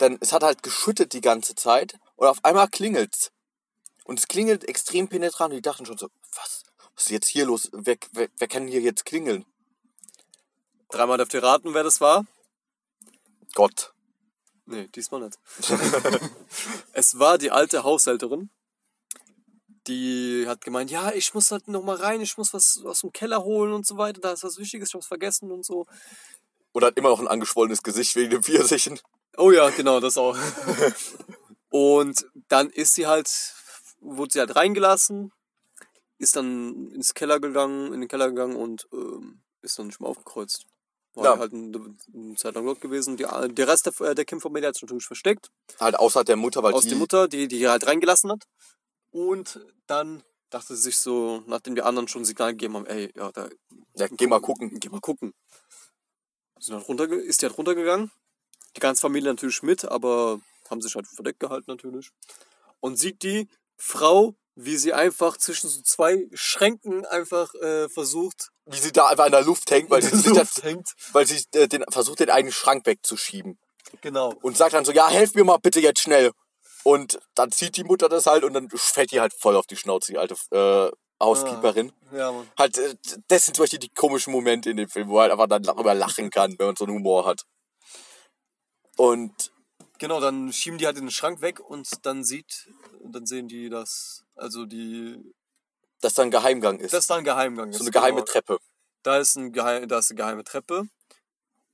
dann, 0.00 0.16
es 0.20 0.32
hat 0.32 0.42
halt 0.42 0.62
geschüttet 0.62 1.12
die 1.12 1.20
ganze 1.20 1.54
Zeit 1.54 1.98
und 2.16 2.26
auf 2.26 2.42
einmal 2.44 2.68
klingelt's. 2.68 3.32
Und 4.04 4.18
es 4.18 4.28
klingelt 4.28 4.64
extrem 4.64 5.08
penetrant 5.08 5.52
und 5.52 5.56
die 5.56 5.62
dachten 5.62 5.84
schon 5.84 5.98
so, 5.98 6.08
was, 6.34 6.64
was 6.94 7.04
ist 7.04 7.10
jetzt 7.10 7.28
hier 7.28 7.44
los? 7.44 7.68
Wer, 7.72 7.96
wer, 8.12 8.28
wer 8.38 8.48
kann 8.48 8.66
hier 8.66 8.80
jetzt 8.80 9.04
klingeln? 9.04 9.44
Dreimal 10.88 11.18
dürft 11.18 11.34
ihr 11.34 11.42
raten, 11.42 11.74
wer 11.74 11.84
das 11.84 12.00
war? 12.00 12.24
Gott. 13.54 13.92
Nee, 14.64 14.88
diesmal 14.88 15.20
nicht. 15.20 15.38
es 16.92 17.18
war 17.18 17.36
die 17.36 17.50
alte 17.50 17.84
Haushälterin. 17.84 18.50
Die 19.86 20.44
hat 20.46 20.62
gemeint, 20.62 20.90
ja, 20.90 21.12
ich 21.12 21.34
muss 21.34 21.50
halt 21.50 21.68
noch 21.68 21.82
mal 21.82 21.96
rein, 21.96 22.20
ich 22.20 22.36
muss 22.38 22.54
was 22.54 22.80
aus 22.84 23.00
dem 23.00 23.12
Keller 23.12 23.44
holen 23.44 23.72
und 23.72 23.86
so 23.86 23.98
weiter. 23.98 24.20
Da 24.20 24.32
ist 24.32 24.44
was 24.44 24.58
Wichtiges, 24.58 24.88
ich 24.88 24.94
hab's 24.94 25.06
vergessen 25.06 25.50
und 25.50 25.64
so. 25.64 25.86
Und 26.72 26.84
hat 26.84 26.96
immer 26.96 27.10
noch 27.10 27.20
ein 27.20 27.28
angeschwollenes 27.28 27.82
Gesicht 27.82 28.14
wegen 28.16 28.30
den 28.30 28.42
Pfirsichen. 28.42 28.98
Oh 29.40 29.50
ja, 29.52 29.70
genau, 29.70 30.00
das 30.00 30.16
auch. 30.18 30.36
und 31.70 32.26
dann 32.48 32.68
ist 32.70 32.94
sie 32.94 33.06
halt, 33.06 33.28
wurde 34.00 34.32
sie 34.32 34.40
halt 34.40 34.54
reingelassen, 34.54 35.32
ist 36.18 36.36
dann 36.36 36.90
ins 36.90 37.14
Keller 37.14 37.40
gegangen, 37.40 37.92
in 37.94 38.00
den 38.00 38.08
Keller 38.08 38.28
gegangen 38.28 38.56
und 38.56 38.86
ähm, 38.92 39.40
ist 39.62 39.78
dann 39.78 39.86
nicht 39.86 40.00
mehr 40.00 40.10
aufgekreuzt. 40.10 40.66
War 41.14 41.24
Ja. 41.24 41.38
halt 41.38 41.52
eine, 41.54 41.96
eine 42.14 42.34
Zeit 42.36 42.54
lang 42.54 42.66
dort 42.66 42.80
gewesen. 42.80 43.16
Die, 43.16 43.24
der 43.24 43.66
Rest 43.68 43.86
der, 43.86 44.14
der 44.14 44.24
Kim-Familie 44.24 44.68
hat 44.68 44.74
sich 44.74 44.82
natürlich 44.82 45.06
versteckt. 45.06 45.50
Halt 45.80 45.96
außer 45.98 46.22
der 46.22 46.36
Mutter, 46.36 46.62
weil 46.62 46.74
aus 46.74 46.82
die, 46.84 46.90
der 46.90 46.98
Mutter, 46.98 47.26
die 47.26 47.48
die 47.48 47.66
halt 47.68 47.86
reingelassen 47.86 48.30
hat. 48.30 48.44
Und 49.10 49.58
dann 49.86 50.22
dachte 50.50 50.76
sich 50.76 50.98
so, 50.98 51.42
nachdem 51.46 51.74
die 51.74 51.82
anderen 51.82 52.08
schon 52.08 52.22
ein 52.22 52.26
Signal 52.26 52.52
gegeben 52.52 52.74
haben, 52.76 52.86
ey, 52.86 53.10
ja, 53.16 53.32
da, 53.32 53.48
Ja, 53.96 54.06
geh 54.08 54.26
mal 54.26 54.40
gucken. 54.40 54.78
geh 54.78 54.88
mal 54.88 55.00
gucken. 55.00 55.32
Sind 56.58 56.74
halt 56.76 56.86
runterge 56.88 57.16
ist 57.16 57.40
die 57.42 57.46
halt 57.46 57.56
runtergegangen. 57.56 58.10
Die 58.76 58.80
ganze 58.80 59.00
Familie 59.00 59.30
natürlich 59.30 59.62
mit, 59.62 59.84
aber 59.84 60.40
haben 60.68 60.80
sich 60.80 60.94
halt 60.94 61.06
verdeckt 61.08 61.40
gehalten 61.40 61.70
natürlich. 61.70 62.10
Und 62.80 62.98
sieht 62.98 63.22
die 63.22 63.48
Frau, 63.76 64.34
wie 64.54 64.76
sie 64.76 64.92
einfach 64.92 65.36
zwischen 65.36 65.68
so 65.68 65.82
zwei 65.82 66.28
Schränken 66.32 67.04
einfach 67.06 67.54
äh, 67.54 67.88
versucht, 67.88 68.50
Wie 68.66 68.78
sie 68.78 68.92
da 68.92 69.08
einfach 69.08 69.26
in 69.26 69.32
der 69.32 69.42
Luft 69.42 69.70
hängt, 69.70 69.90
weil 69.90 70.02
sie, 70.02 70.16
sich 70.16 70.32
das, 70.32 70.62
hängt. 70.62 70.88
weil 71.12 71.26
sie 71.26 71.42
äh, 71.54 71.66
den, 71.66 71.84
versucht, 71.88 72.20
den 72.20 72.30
einen 72.30 72.52
Schrank 72.52 72.86
wegzuschieben. 72.86 73.58
Genau. 74.02 74.34
Und 74.42 74.56
sagt 74.56 74.74
dann 74.74 74.84
so, 74.84 74.92
ja, 74.92 75.08
helf 75.08 75.34
mir 75.34 75.44
mal 75.44 75.58
bitte 75.58 75.80
jetzt 75.80 76.00
schnell. 76.00 76.32
Und 76.82 77.20
dann 77.34 77.52
zieht 77.52 77.76
die 77.76 77.84
Mutter 77.84 78.08
das 78.08 78.26
halt 78.26 78.44
und 78.44 78.54
dann 78.54 78.68
fällt 78.70 79.12
die 79.12 79.20
halt 79.20 79.34
voll 79.34 79.56
auf 79.56 79.66
die 79.66 79.76
Schnauze, 79.76 80.12
die 80.12 80.18
alte 80.18 80.34
äh, 80.50 80.90
Housekeeperin. 81.22 81.92
Ja, 82.12 82.32
Mann. 82.32 82.48
Halt, 82.58 82.78
äh, 82.78 82.94
das 83.28 83.44
sind 83.44 83.56
zum 83.56 83.64
Beispiel 83.64 83.78
die 83.78 83.90
komischen 83.90 84.32
Momente 84.32 84.70
in 84.70 84.76
dem 84.76 84.88
Film, 84.88 85.08
wo 85.08 85.18
er 85.18 85.22
halt 85.22 85.32
einfach 85.32 85.48
dann 85.48 85.62
darüber 85.62 85.94
lachen 85.94 86.30
kann, 86.30 86.58
wenn 86.58 86.66
man 86.66 86.76
so 86.76 86.84
einen 86.84 86.94
Humor 86.94 87.26
hat. 87.26 87.44
Und 89.00 89.52
Genau, 90.00 90.18
dann 90.18 90.50
schieben 90.50 90.78
die 90.78 90.86
halt 90.86 90.96
in 90.96 91.04
den 91.04 91.10
Schrank 91.10 91.42
weg 91.42 91.60
und 91.60 92.06
dann 92.06 92.24
sieht, 92.24 92.72
dann 93.04 93.26
sehen 93.26 93.48
die, 93.48 93.68
dass, 93.68 94.24
also 94.34 94.64
die, 94.64 95.22
dass 96.00 96.14
da 96.14 96.22
ein 96.22 96.30
Geheimgang 96.30 96.78
ist. 96.78 96.94
dass 96.94 97.06
da 97.06 97.16
ein 97.16 97.24
Geheimgang 97.24 97.68
ist. 97.68 97.76
so 97.76 97.84
eine 97.84 97.90
geheime 97.90 98.20
genau. 98.22 98.24
Treppe. 98.24 98.58
Da 99.02 99.18
ist, 99.18 99.36
ein 99.36 99.52
Geheim, 99.52 99.86
da 99.88 99.98
ist 99.98 100.10
eine 100.10 100.16
geheime 100.16 100.42
Treppe 100.42 100.88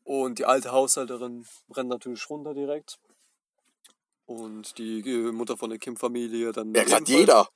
und 0.03 0.41
die 0.41 0.45
alte 0.45 0.73
Haushälterin 0.73 1.47
brennt 1.69 1.89
natürlich 1.89 2.29
runter 2.29 2.53
direkt. 2.53 2.99
Und 4.25 4.77
die 4.79 5.09
äh, 5.09 5.31
Mutter 5.31 5.57
von 5.57 5.71
der 5.71 5.79
Kim-Familie 5.79 6.51
dann. 6.51 6.75
Ja, 6.75 6.83
gerade 6.83 7.05
ebenfalls. 7.05 7.21
jeder. 7.21 7.49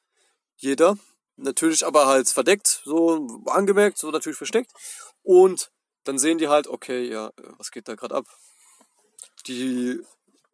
Jeder. 0.54 0.98
Natürlich 1.34 1.84
aber 1.84 2.06
halt 2.06 2.28
verdeckt, 2.28 2.82
so 2.84 3.42
angemerkt, 3.46 3.98
so 3.98 4.12
natürlich 4.12 4.38
versteckt. 4.38 4.70
Und 5.24 5.72
dann 6.04 6.16
sehen 6.16 6.38
die 6.38 6.46
halt, 6.46 6.68
okay, 6.68 7.10
ja, 7.10 7.32
was 7.58 7.72
geht 7.72 7.88
da 7.88 7.96
gerade 7.96 8.14
ab? 8.14 8.26
Die 9.46 10.00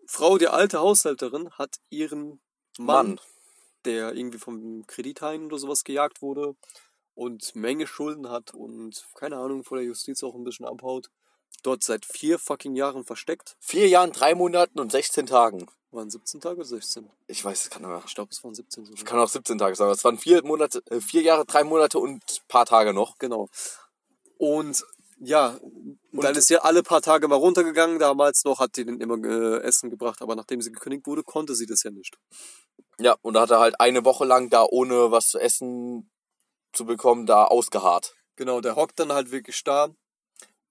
Frau, 0.07 0.39
die 0.39 0.49
alte 0.49 0.79
Haushälterin, 0.79 1.51
hat 1.53 1.77
ihren 1.91 2.41
Mann, 2.79 3.09
Mann. 3.09 3.21
der 3.85 4.15
irgendwie 4.15 4.39
vom 4.39 4.87
Kredithain 4.87 5.47
oder 5.47 5.59
sowas 5.59 5.85
gejagt 5.85 6.23
wurde 6.23 6.55
und 7.15 7.55
Menge 7.57 7.87
Schulden 7.87 8.31
hat 8.31 8.55
und 8.55 9.07
keine 9.15 9.39
Ahnung, 9.39 9.65
vor 9.65 9.79
der 9.79 9.87
Justiz 9.87 10.23
auch 10.23 10.35
ein 10.35 10.45
bisschen 10.45 10.67
abhaut, 10.67 11.11
dort 11.63 11.83
seit 11.83 12.05
vier 12.05 12.39
fucking 12.39 12.77
Jahren 12.77 13.05
versteckt. 13.05 13.57
Vier 13.59 13.89
Jahren, 13.89 14.13
drei 14.13 14.35
Monaten 14.35 14.79
und 14.79 14.93
16 14.93 15.27
Tagen. 15.27 15.67
Waren 15.91 16.11
17 16.11 16.41
Tage 16.41 16.57
oder 16.57 16.67
16? 16.67 17.09
Ich 17.27 17.45
weiß, 17.45 17.65
es 17.65 17.71
kann 17.71 17.85
aber. 17.85 18.03
Ich 18.07 18.15
glaube, 18.15 18.31
es 18.31 18.45
waren 18.45 18.55
17 18.55 18.85
sogar. 18.85 19.05
Kann 19.05 19.19
auch 19.19 19.29
17 19.29 19.57
Tage 19.57 19.83
aber 19.83 19.93
Es 19.93 20.05
waren 20.05 20.19
vier 20.19 20.45
Monate, 20.45 20.83
äh, 20.91 21.01
vier 21.01 21.23
Jahre, 21.23 21.47
drei 21.47 21.65
Monate 21.65 21.99
und 21.99 22.23
ein 22.23 22.49
paar 22.49 22.67
Tage 22.67 22.93
noch. 22.93 23.19
Genau. 23.19 23.49
Und 24.37 24.85
ja, 25.19 25.59
dann 26.13 26.37
ist 26.37 26.49
sie 26.49 26.59
alle 26.59 26.83
paar 26.83 27.03
Tage 27.03 27.29
mal 27.29 27.37
runtergegangen. 27.37 27.99
Damals 27.99 28.45
noch 28.45 28.61
hat 28.61 28.77
die 28.77 28.85
den 28.85 29.01
immer 29.01 29.17
äh, 29.25 29.63
Essen 29.63 29.91
gebracht, 29.91 30.23
aber 30.23 30.37
nachdem 30.37 30.61
sie 30.61 30.73
gekündigt 30.73 31.07
wurde, 31.07 31.23
konnte 31.23 31.55
sie 31.55 31.67
das 31.67 31.83
ja 31.83 31.91
nicht. 31.91 32.19
Ja, 32.99 33.17
und 33.23 33.35
da 33.35 33.43
hat 33.43 33.51
er 33.51 33.61
halt 33.61 33.81
eine 33.81 34.05
Woche 34.05 34.25
lang 34.25 34.51
da 34.51 34.65
ohne 34.65 35.11
was 35.11 35.29
zu 35.29 35.39
essen 35.39 36.11
zu 36.73 36.85
bekommen, 36.85 37.27
da 37.27 37.45
ausgeharrt. 37.45 38.15
Genau, 38.37 38.61
der 38.61 38.77
hockt 38.77 38.99
dann 38.99 39.13
halt 39.13 39.31
wirklich 39.31 39.63
da 39.65 39.89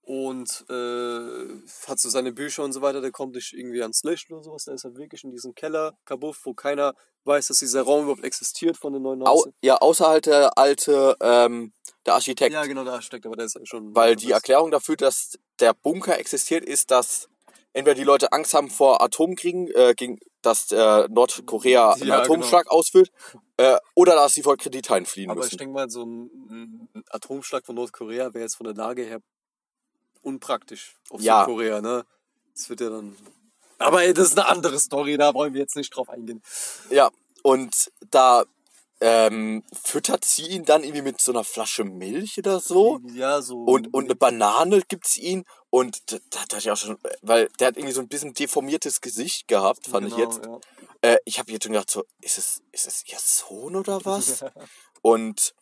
und 0.06 0.64
äh, 0.70 1.88
hat 1.88 1.98
so 1.98 2.08
seine 2.08 2.32
Bücher 2.32 2.62
und 2.62 2.72
so 2.72 2.80
weiter. 2.80 3.00
Der 3.00 3.10
kommt 3.10 3.34
nicht 3.34 3.52
irgendwie 3.52 3.82
ans 3.82 4.04
Licht 4.04 4.30
oder 4.30 4.40
sowas. 4.40 4.64
Der 4.64 4.74
ist 4.74 4.84
halt 4.84 4.96
wirklich 4.96 5.24
in 5.24 5.32
diesem 5.32 5.52
Keller, 5.54 5.98
Kabuff, 6.04 6.42
wo 6.44 6.54
keiner 6.54 6.94
weiß, 7.24 7.48
dass 7.48 7.58
dieser 7.58 7.82
Raum 7.82 8.04
überhaupt 8.04 8.22
existiert 8.22 8.76
von 8.76 8.92
den 8.92 9.02
neuen 9.02 9.26
Au, 9.26 9.44
ja, 9.62 9.76
außer 9.78 10.06
halt 10.06 10.26
der 10.26 10.56
alte, 10.56 11.16
ähm, 11.20 11.72
der 12.06 12.14
Architekt. 12.14 12.52
Ja, 12.52 12.64
genau, 12.66 12.84
da 12.84 13.02
steckt, 13.02 13.26
aber 13.26 13.34
der 13.34 13.46
ist 13.46 13.56
ja 13.56 13.66
schon. 13.66 13.96
Weil 13.96 14.14
die 14.14 14.30
Erklärung 14.30 14.70
dafür, 14.70 14.96
dass 14.96 15.36
der 15.58 15.74
Bunker 15.74 16.16
existiert, 16.20 16.64
ist, 16.64 16.92
dass 16.92 17.28
entweder 17.72 17.96
die 17.96 18.04
Leute 18.04 18.30
Angst 18.30 18.54
haben 18.54 18.70
vor 18.70 19.02
Atomkriegen, 19.02 19.66
äh, 19.74 19.94
gegen, 19.96 20.20
dass 20.40 20.70
äh, 20.70 21.08
Nordkorea 21.08 21.94
einen 21.94 22.06
Ja, 22.06 22.20
Atomschlag 22.22 22.70
ausführt, 22.70 23.10
äh, 23.56 23.76
oder 23.96 24.14
dass 24.14 24.34
sie 24.34 24.44
vor 24.44 24.56
Kredithain 24.56 25.04
fliehen 25.04 25.32
Aber 25.32 25.40
ich 25.40 25.46
müssen. 25.46 25.58
denke 25.58 25.74
mal, 25.74 25.90
so 25.90 26.04
ein, 26.04 26.88
ein 26.94 27.04
Atomschlag 27.10 27.66
von 27.66 27.74
Nordkorea 27.74 28.32
wäre 28.34 28.44
jetzt 28.44 28.54
von 28.54 28.66
der 28.66 28.74
Lage 28.74 29.02
her 29.02 29.20
unpraktisch 30.26 30.96
auf 31.10 31.20
Ja. 31.20 31.40
Südkorea, 31.40 31.80
ne? 31.80 32.04
Das 32.54 32.68
wird 32.68 32.80
ja 32.80 32.90
dann. 32.90 33.16
Aber 33.78 34.02
ey, 34.02 34.12
das 34.14 34.28
ist 34.28 34.38
eine 34.38 34.48
andere 34.48 34.78
Story, 34.80 35.16
da 35.16 35.32
wollen 35.34 35.52
wir 35.54 35.60
jetzt 35.60 35.76
nicht 35.76 35.94
drauf 35.94 36.08
eingehen. 36.08 36.42
Ja, 36.90 37.10
und 37.42 37.92
da 38.10 38.44
ähm, 39.00 39.62
füttert 39.84 40.24
sie 40.24 40.46
ihn 40.48 40.64
dann 40.64 40.82
irgendwie 40.82 41.02
mit 41.02 41.20
so 41.20 41.30
einer 41.32 41.44
Flasche 41.44 41.84
Milch 41.84 42.38
oder 42.38 42.60
so. 42.60 42.98
Ja, 43.12 43.42
so. 43.42 43.58
Und, 43.64 43.92
und 43.92 44.04
eine 44.06 44.14
Banane 44.16 44.80
gibt's 44.88 45.18
ihn. 45.18 45.44
Und 45.68 46.10
da, 46.10 46.16
da 46.30 46.38
dachte 46.40 46.58
ich 46.58 46.70
auch 46.70 46.76
schon, 46.78 46.96
weil 47.20 47.48
der 47.60 47.68
hat 47.68 47.76
irgendwie 47.76 47.92
so 47.92 48.00
ein 48.00 48.08
bisschen 48.08 48.32
deformiertes 48.32 49.02
Gesicht 49.02 49.48
gehabt, 49.48 49.86
fand 49.86 50.08
ich 50.08 50.16
Genau, 50.16 50.30
jetzt. 50.30 50.42
Ja. 50.44 50.58
Äh, 51.02 51.18
ich 51.26 51.38
habe 51.38 51.52
jetzt 51.52 51.64
schon 51.64 51.72
gedacht, 51.72 51.90
so, 51.90 52.04
ist 52.22 52.38
es, 52.38 52.62
ist 52.72 52.86
es 52.86 53.04
ihr 53.06 53.18
Sohn 53.20 53.76
oder 53.76 54.02
was? 54.06 54.42
Und 55.02 55.52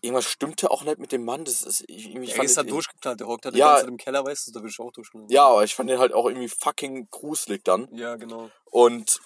irgendwas 0.00 0.24
stimmte 0.24 0.70
auch 0.70 0.82
nicht 0.84 0.98
mit 0.98 1.12
dem 1.12 1.24
Mann. 1.24 1.44
Das 1.44 1.62
ist, 1.62 1.84
ich, 1.88 2.08
irgendwie 2.10 2.30
Er 2.30 2.36
fand 2.36 2.48
ist 2.50 2.56
halt 2.56 2.66
ich, 2.66 2.72
durchgeknallt, 2.72 3.20
der 3.20 3.26
hockt 3.26 3.44
halt 3.44 3.56
Ja. 3.56 3.78
ja. 3.80 3.86
im 3.86 3.96
Keller, 3.96 4.24
weißt 4.24 4.48
du, 4.48 4.52
da 4.52 4.62
will 4.62 4.70
ich 4.70 4.78
auch 4.80 4.92
durchknallen. 4.92 5.28
Ja, 5.30 5.46
aber 5.46 5.64
ich 5.64 5.74
fand 5.74 5.88
den 5.90 5.98
halt 5.98 6.12
auch 6.12 6.26
irgendwie 6.26 6.48
fucking 6.48 7.08
gruselig 7.10 7.62
dann. 7.64 7.88
Ja, 7.92 8.16
genau. 8.16 8.50
Und 8.66 9.20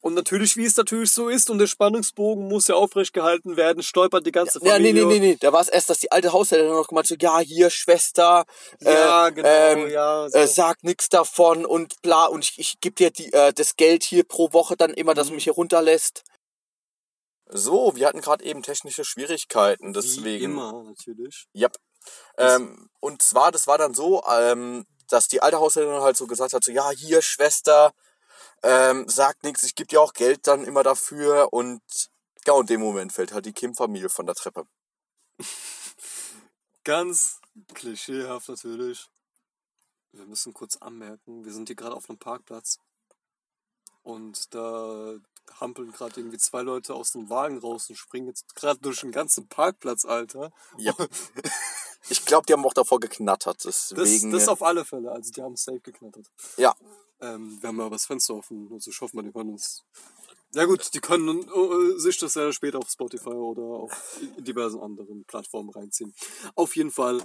Und 0.00 0.14
natürlich, 0.14 0.56
wie 0.56 0.64
es 0.64 0.76
natürlich 0.76 1.10
so 1.10 1.28
ist, 1.28 1.50
und 1.50 1.58
der 1.58 1.66
Spannungsbogen 1.66 2.46
muss 2.46 2.68
ja 2.68 2.76
aufrecht 2.76 3.12
gehalten 3.12 3.56
werden, 3.56 3.82
stolpert 3.82 4.24
die 4.24 4.30
ganze 4.30 4.60
ja, 4.62 4.78
nee, 4.78 4.90
Familie. 4.90 5.06
nee, 5.06 5.18
nee, 5.18 5.26
nee. 5.32 5.36
Da 5.40 5.52
war 5.52 5.60
es 5.60 5.68
erst, 5.68 5.90
dass 5.90 5.98
die 5.98 6.12
alte 6.12 6.32
Haushälterin 6.32 6.72
noch 6.74 6.86
gemeint 6.86 7.06
hat, 7.10 7.20
so, 7.20 7.26
ja, 7.26 7.40
hier, 7.40 7.70
Schwester, 7.70 8.44
Ja, 8.80 9.26
äh, 9.26 9.32
genau, 9.32 9.48
ähm, 9.48 9.90
ja. 9.90 10.28
So. 10.28 10.38
äh, 10.38 10.46
sag 10.46 10.84
nix 10.84 11.08
davon 11.08 11.66
und 11.66 12.00
bla 12.02 12.26
und 12.26 12.44
ich, 12.44 12.56
ich 12.58 12.78
gebe 12.80 12.94
dir 12.94 13.10
die, 13.10 13.32
äh, 13.32 13.52
das 13.52 13.74
Geld 13.74 14.04
hier 14.04 14.22
pro 14.22 14.52
Woche 14.52 14.76
dann 14.76 14.94
immer, 14.94 15.14
dass 15.14 15.26
du 15.26 15.32
Mhm. 15.32 15.36
mich 15.36 15.44
hier 15.44 15.54
runterlässt. 15.54 16.22
So, 17.48 17.94
wir 17.94 18.08
hatten 18.08 18.20
gerade 18.20 18.44
eben 18.44 18.62
technische 18.62 19.04
Schwierigkeiten, 19.04 19.92
deswegen. 19.92 20.24
Wie 20.24 20.44
immer, 20.44 20.82
natürlich. 20.82 21.46
Ja. 21.52 21.68
Ähm, 22.38 22.90
und 23.00 23.22
zwar, 23.22 23.52
das 23.52 23.66
war 23.66 23.78
dann 23.78 23.94
so, 23.94 24.22
ähm, 24.28 24.84
dass 25.08 25.28
die 25.28 25.42
alte 25.42 25.58
Haushälterin 25.58 26.02
halt 26.02 26.16
so 26.16 26.26
gesagt 26.26 26.52
hat, 26.52 26.64
so, 26.64 26.72
ja, 26.72 26.90
hier, 26.90 27.22
Schwester, 27.22 27.92
ähm, 28.62 29.08
sagt 29.08 29.44
nichts, 29.44 29.62
ich 29.62 29.74
gebe 29.74 29.88
dir 29.88 30.00
auch 30.00 30.12
Geld 30.12 30.46
dann 30.46 30.64
immer 30.64 30.82
dafür 30.82 31.52
und 31.52 31.80
ja, 32.46 32.52
und 32.52 32.70
in 32.70 32.76
dem 32.78 32.80
Moment 32.80 33.12
fällt 33.12 33.32
halt 33.32 33.46
die 33.46 33.52
Kim-Familie 33.52 34.08
von 34.08 34.26
der 34.26 34.34
Treppe. 34.34 34.66
Ganz 36.84 37.40
klischeehaft 37.74 38.48
natürlich. 38.48 39.08
Wir 40.12 40.26
müssen 40.26 40.54
kurz 40.54 40.76
anmerken, 40.76 41.44
wir 41.44 41.52
sind 41.52 41.68
hier 41.68 41.76
gerade 41.76 41.94
auf 41.94 42.08
einem 42.08 42.18
Parkplatz. 42.18 42.78
Und 44.02 44.54
da 44.54 45.16
hampeln 45.60 45.92
gerade 45.92 46.20
irgendwie 46.20 46.38
zwei 46.38 46.62
Leute 46.62 46.94
aus 46.94 47.12
dem 47.12 47.28
Wagen 47.30 47.58
raus 47.58 47.88
und 47.88 47.96
springen 47.96 48.28
jetzt 48.28 48.54
gerade 48.54 48.80
durch 48.80 49.00
den 49.00 49.12
ganzen 49.12 49.48
Parkplatz, 49.48 50.04
Alter. 50.04 50.52
Ja. 50.76 50.94
ich 52.08 52.24
glaube, 52.24 52.46
die 52.46 52.52
haben 52.52 52.64
auch 52.64 52.74
davor 52.74 53.00
geknattert, 53.00 53.64
Das, 53.64 53.92
deswegen. 53.96 54.32
das 54.32 54.48
auf 54.48 54.62
alle 54.62 54.84
Fälle, 54.84 55.10
also 55.12 55.30
die 55.30 55.42
haben 55.42 55.56
safe 55.56 55.80
geknattert. 55.80 56.26
ja, 56.56 56.74
Ähm, 57.20 57.56
wir 57.60 57.68
haben 57.68 57.80
aber 57.80 57.96
das 57.96 58.06
Fenster 58.06 58.34
offen, 58.34 58.68
also 58.72 58.90
ich 58.90 59.00
hoffe 59.00 59.16
mal, 59.16 59.22
die 59.22 59.32
hören 59.32 59.50
uns. 59.50 59.84
Ja 60.54 60.64
gut, 60.64 60.94
die 60.94 61.00
können 61.00 61.42
äh, 61.48 61.98
sich 61.98 62.18
das 62.18 62.34
ja 62.34 62.52
später 62.52 62.78
auf 62.78 62.88
Spotify 62.88 63.30
oder 63.30 63.62
auf 63.62 64.20
diversen 64.38 64.80
anderen 64.80 65.24
Plattformen 65.24 65.70
reinziehen. 65.70 66.14
Auf 66.54 66.76
jeden 66.76 66.90
Fall, 66.90 67.22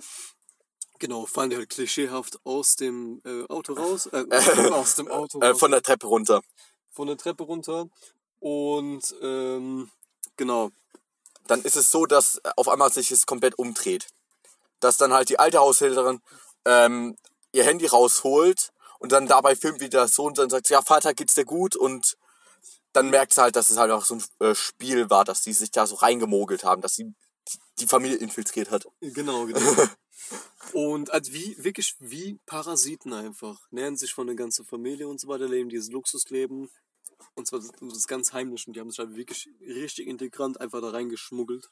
genau, 1.00 1.26
fallen 1.26 1.50
die 1.50 1.56
halt 1.58 1.70
klischeehaft 1.70 2.40
aus 2.46 2.76
dem 2.76 3.22
äh, 3.24 3.44
Auto 3.48 3.74
raus, 3.74 4.08
äh, 4.08 4.26
aus 4.72 4.96
dem 4.96 5.08
Auto 5.08 5.40
äh, 5.40 5.48
raus, 5.50 5.60
von 5.60 5.72
der 5.72 5.82
Treppe 5.82 6.08
runter. 6.08 6.42
Von 6.92 7.08
der 7.08 7.18
Treppe 7.18 7.44
runter 7.44 7.88
und 8.40 9.16
ähm, 9.22 9.90
genau, 10.38 10.72
Dann 11.48 11.64
ist 11.64 11.76
es 11.78 11.92
so, 11.92 12.06
dass 12.06 12.42
auf 12.58 12.70
einmal 12.70 12.92
sich 12.94 13.12
es 13.12 13.26
komplett 13.26 13.58
umdreht. 13.60 14.08
Dass 14.80 14.98
dann 14.98 15.14
halt 15.14 15.30
die 15.30 15.40
alte 15.40 15.60
Haushälterin 15.60 16.22
ähm, 16.66 17.18
ihr 17.54 17.64
Handy 17.66 17.88
rausholt 17.88 18.72
und 19.00 19.12
dann 19.12 19.28
dabei 19.28 19.56
filmt, 19.56 19.82
wie 19.82 19.90
der 19.90 20.08
Sohn 20.08 20.34
dann 20.34 20.50
sagt, 20.50 20.70
ja, 20.70 20.82
Vater, 20.82 21.14
geht's 21.14 21.36
dir 21.36 21.46
gut? 21.46 21.76
Und 21.76 22.18
dann 22.94 23.10
merkt 23.10 23.34
sie 23.34 23.42
halt, 23.42 23.56
dass 23.56 23.70
es 23.70 23.78
halt 23.78 23.92
auch 23.92 24.06
so 24.06 24.16
ein 24.16 24.24
äh, 24.40 24.56
Spiel 24.56 25.10
war, 25.10 25.26
dass 25.26 25.42
die 25.44 25.54
sich 25.54 25.72
da 25.72 25.88
so 25.88 25.96
reingemogelt 25.96 26.64
haben, 26.66 26.82
dass 26.82 26.96
sie 26.96 27.06
die- 27.06 27.60
die 27.80 27.88
Familie 27.88 28.18
infiltriert 28.18 28.72
hat. 28.72 28.86
Genau, 29.02 29.46
genau. 29.46 29.60
und 30.74 31.12
also 31.12 31.34
wie, 31.34 31.56
wirklich 31.58 31.96
wie 32.00 32.40
Parasiten 32.46 33.14
einfach. 33.14 33.60
Nähern 33.72 33.98
sich 33.98 34.14
von 34.14 34.28
der 34.28 34.36
ganzen 34.36 34.66
Familie 34.66 35.08
und 35.08 35.20
so 35.20 35.28
weiter, 35.28 35.48
leben 35.48 35.70
dieses 35.70 35.92
Luxusleben. 35.92 36.70
Und 37.36 37.48
zwar 37.48 37.60
das, 37.60 37.72
das 37.80 38.08
ganz 38.08 38.34
heimlich 38.34 38.68
und 38.68 38.76
die 38.76 38.80
haben 38.80 38.90
sich 38.90 39.00
halt 39.00 39.16
wirklich 39.16 39.50
richtig 39.62 40.08
integrant 40.08 40.60
einfach 40.60 40.82
da 40.82 40.90
reingeschmuggelt. 40.90 41.70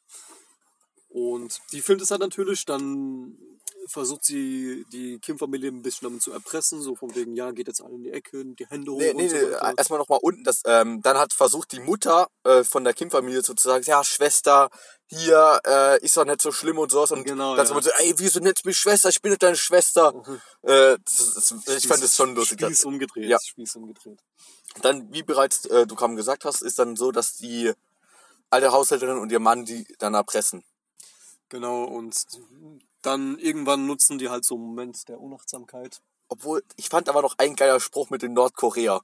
Und 1.09 1.59
die 1.71 1.81
filmt 1.81 2.01
es 2.01 2.11
halt 2.11 2.21
natürlich, 2.21 2.65
dann 2.65 3.37
versucht 3.87 4.23
sie 4.25 4.85
die 4.91 5.19
Kim-Familie 5.19 5.71
ein 5.71 5.81
bisschen 5.81 6.07
damit 6.07 6.21
zu 6.21 6.31
erpressen, 6.31 6.81
so 6.81 6.95
von 6.95 7.13
wegen, 7.15 7.35
ja, 7.35 7.51
geht 7.51 7.67
jetzt 7.67 7.81
alle 7.81 7.95
in 7.95 8.03
die 8.03 8.11
Ecke, 8.11 8.43
die 8.45 8.65
Hände 8.67 8.91
hoch 8.91 8.99
Nee, 8.99 9.11
und 9.11 9.17
nee, 9.17 9.29
so 9.29 9.35
nee, 9.35 9.73
erstmal 9.77 9.99
nochmal 9.99 10.19
unten. 10.21 10.43
Das, 10.43 10.61
ähm, 10.65 11.01
dann 11.01 11.17
hat 11.17 11.33
versucht 11.33 11.71
die 11.71 11.79
Mutter 11.79 12.27
äh, 12.43 12.63
von 12.63 12.83
der 12.83 12.93
Kim-Familie 12.93 13.41
sozusagen, 13.41 13.83
ja, 13.85 14.03
Schwester, 14.03 14.69
hier 15.07 15.59
äh, 15.65 16.03
ist 16.03 16.15
doch 16.17 16.25
nicht 16.25 16.41
so 16.41 16.51
schlimm 16.51 16.77
und 16.77 16.91
sowas. 16.91 17.11
Und 17.11 17.23
Genau, 17.23 17.55
dann 17.55 17.65
ja. 17.67 17.81
so, 17.81 17.89
ey, 17.97 18.13
wieso 18.17 18.39
nennst 18.39 18.63
du 18.63 18.69
mich 18.69 18.77
Schwester? 18.77 19.09
Ich 19.09 19.21
bin 19.21 19.31
nicht 19.31 19.41
deine 19.41 19.55
Schwester. 19.55 20.13
Äh, 20.61 20.97
das, 21.03 21.33
das, 21.33 21.77
ich 21.77 21.87
fand 21.87 22.03
das 22.03 22.15
schon 22.15 22.35
lustig. 22.35 22.61
Spieß 22.61 22.85
umgedreht, 22.85 23.29
Ja. 23.29 23.39
Spieß 23.39 23.75
umgedreht. 23.77 24.19
Dann, 24.81 25.11
wie 25.11 25.23
bereits 25.23 25.65
äh, 25.65 25.87
du 25.87 25.95
kaum 25.95 26.15
gesagt 26.15 26.45
hast, 26.45 26.61
ist 26.61 26.77
dann 26.77 26.95
so, 26.95 27.11
dass 27.11 27.37
die 27.37 27.73
alte 28.51 28.71
Haushälterin 28.71 29.17
und 29.17 29.31
ihr 29.31 29.39
Mann 29.39 29.65
die 29.65 29.87
dann 29.97 30.13
erpressen. 30.13 30.63
Genau, 31.49 31.83
und 31.85 32.15
dann 33.01 33.37
irgendwann 33.39 33.85
nutzen 33.85 34.17
die 34.17 34.29
halt 34.29 34.45
so 34.45 34.55
einen 34.55 34.65
Moment 34.65 35.07
der 35.07 35.19
Unachtsamkeit. 35.19 36.01
Obwohl, 36.27 36.63
ich 36.75 36.89
fand 36.89 37.09
aber 37.09 37.21
noch 37.21 37.35
ein 37.37 37.55
geiler 37.55 37.79
Spruch 37.79 38.09
mit 38.09 38.21
den 38.21 38.33
Nordkorea. 38.33 39.01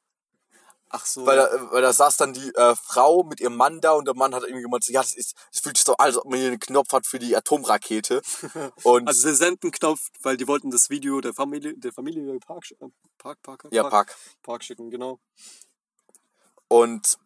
Ach 0.90 1.06
so. 1.06 1.26
Weil, 1.26 1.38
da, 1.38 1.72
weil 1.72 1.82
da 1.82 1.92
saß 1.92 2.18
dann 2.18 2.34
die 2.34 2.54
äh, 2.56 2.76
Frau 2.76 3.24
mit 3.24 3.42
ihrem 3.42 3.56
Mann 3.56 3.82
da 3.82 3.94
und 3.94 4.06
der 4.06 4.16
Mann 4.16 4.36
hat 4.36 4.44
irgendwie 4.44 4.62
gemeint, 4.62 4.88
ja, 4.88 5.02
das, 5.02 5.14
ist, 5.14 5.36
das 5.52 5.62
fühlt 5.62 5.78
sich 5.78 5.86
so 5.86 5.98
an, 5.98 6.06
als 6.06 6.18
ob 6.18 6.26
man 6.26 6.40
hier 6.40 6.50
einen 6.50 6.60
Knopf 6.60 6.94
hat 6.94 7.08
für 7.08 7.20
die 7.20 7.36
Atomrakete. 7.36 8.22
Und 8.84 9.08
also 9.08 9.24
der 9.24 9.36
Sendenknopf, 9.36 10.10
weil 10.22 10.38
die 10.38 10.48
wollten 10.48 10.70
das 10.70 10.90
Video 10.90 11.20
der 11.22 11.34
Familie, 11.34 11.74
der 11.76 11.92
Familie 11.92 12.40
Park, 12.40 12.72
äh, 12.72 12.86
Park, 13.18 13.42
Park, 13.42 13.68
ja, 13.72 13.84
Park. 13.84 14.16
Park 14.44 14.64
schicken, 14.64 14.92
genau. 14.92 15.20
Und 16.68 17.18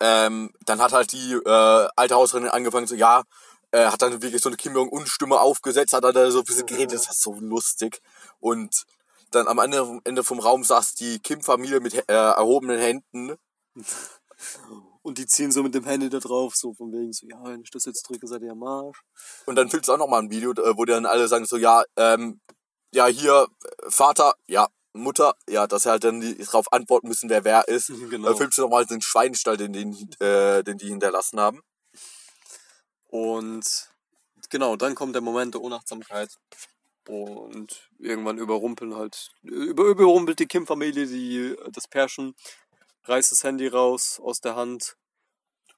ähm, 0.00 0.52
dann 0.64 0.80
hat 0.80 0.92
halt 0.92 1.12
die 1.12 1.32
äh, 1.32 1.88
alte 1.96 2.14
Hausherrin 2.14 2.48
angefangen, 2.48 2.86
so, 2.86 2.94
ja, 2.94 3.24
äh, 3.72 3.86
hat 3.86 4.02
dann 4.02 4.22
wirklich 4.22 4.42
so 4.42 4.48
eine 4.48 4.56
Kim 4.56 4.74
Jong-un-Stimme 4.74 5.38
aufgesetzt, 5.38 5.92
hat 5.92 6.04
dann 6.04 6.14
da 6.14 6.30
so 6.30 6.40
ein 6.40 6.44
bisschen 6.44 6.66
geredet, 6.66 6.94
das 6.94 7.06
war 7.08 7.14
so 7.14 7.34
lustig. 7.34 8.00
Und 8.40 8.86
dann 9.30 9.46
am 9.48 9.58
Ende, 9.58 10.00
Ende 10.04 10.24
vom 10.24 10.38
Raum 10.38 10.64
saß 10.64 10.94
die 10.94 11.18
Kim-Familie 11.18 11.80
mit 11.80 11.94
äh, 11.94 12.12
erhobenen 12.12 12.78
Händen. 12.78 13.36
Und 15.02 15.16
die 15.16 15.26
ziehen 15.26 15.50
so 15.50 15.62
mit 15.62 15.74
dem 15.74 15.84
Handy 15.84 16.10
da 16.10 16.18
drauf, 16.18 16.54
so 16.54 16.74
von 16.74 16.92
wegen 16.92 17.12
so, 17.12 17.26
ja, 17.26 17.42
wenn 17.44 17.62
ich 17.62 17.70
das 17.70 17.86
jetzt 17.86 18.02
drücke, 18.02 18.26
seid 18.26 18.42
ihr 18.42 18.52
am 18.52 18.62
Arsch. 18.62 19.00
Und 19.46 19.56
dann 19.56 19.70
filmt 19.70 19.84
es 19.84 19.88
auch 19.88 19.96
nochmal 19.96 20.22
ein 20.22 20.30
Video, 20.30 20.52
äh, 20.52 20.76
wo 20.76 20.84
dann 20.84 21.06
alle 21.06 21.28
sagen 21.28 21.46
so, 21.46 21.56
ja, 21.56 21.82
ähm, 21.96 22.40
ja, 22.92 23.06
hier, 23.06 23.46
äh, 23.64 23.90
Vater, 23.90 24.34
ja, 24.46 24.68
Mutter, 24.92 25.34
ja, 25.48 25.66
dass 25.66 25.84
sie 25.84 25.90
halt 25.90 26.04
dann 26.04 26.20
die, 26.20 26.36
drauf 26.38 26.72
antworten 26.72 27.08
müssen, 27.08 27.30
wer 27.30 27.44
wer 27.44 27.68
ist. 27.68 27.88
Genau. 28.10 28.28
Dann 28.28 28.36
filmst 28.36 28.58
du 28.58 28.62
nochmal 28.62 28.86
den 28.86 29.00
Schweinestall, 29.00 29.56
den, 29.56 29.72
den, 29.72 29.92
äh, 30.20 30.62
den 30.62 30.78
die 30.78 30.88
hinterlassen 30.88 31.40
haben. 31.40 31.62
Und 33.08 33.90
genau, 34.50 34.76
dann 34.76 34.94
kommt 34.94 35.14
der 35.14 35.22
Moment 35.22 35.54
der 35.54 35.60
Unachtsamkeit. 35.62 36.30
Und 37.08 37.88
irgendwann 37.98 38.36
überrumpeln 38.38 38.94
halt, 38.94 39.30
über, 39.42 39.84
überrumpelt 39.84 40.38
die 40.40 40.46
Kim-Familie 40.46 41.06
die, 41.06 41.56
das 41.72 41.88
Pärchen, 41.88 42.34
reißt 43.04 43.32
das 43.32 43.44
Handy 43.44 43.66
raus 43.66 44.20
aus 44.22 44.40
der 44.40 44.56
Hand. 44.56 44.96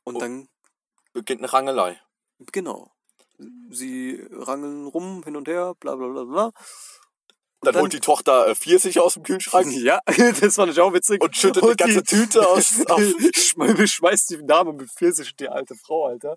Und 0.04 0.16
Oh. 0.16 0.18
dann, 0.18 0.48
Beginnt 1.12 1.40
eine 1.40 1.52
Rangelei. 1.52 2.00
genau, 2.52 2.92
sie 3.70 4.24
rangeln 4.30 4.86
rum, 4.86 5.22
hin 5.24 5.36
und 5.36 5.48
her, 5.48 5.74
bla 5.80 5.94
bla 5.96 6.06
bla 6.08 6.24
bla. 6.24 6.44
Und 6.46 6.52
Dann, 7.66 7.76
holt 7.82 7.92
die 7.92 8.00
Tochter 8.00 8.46
äh, 8.48 8.54
Pfirsich 8.54 8.98
aus 9.00 9.14
dem 9.14 9.22
Kühlschrank 9.24 9.70
Ja, 9.72 10.00
das 10.06 10.54
fand 10.54 10.72
ich 10.72 10.80
auch 10.80 10.92
witzig. 10.94 11.20
und 11.22 11.36
schüttet 11.36 11.62
die 11.64 11.76
ganze 11.76 12.02
Tüte 12.04 12.48
aus. 12.48 12.80
Auf. 12.86 13.00
Schme- 13.00 13.86
schmeißt 13.86 14.30
die 14.30 14.46
Dame 14.46 14.72
mit 14.72 14.88
Pfirsich 14.90 15.34
die 15.36 15.48
alte 15.48 15.74
Frau, 15.74 16.06
Alter. 16.06 16.36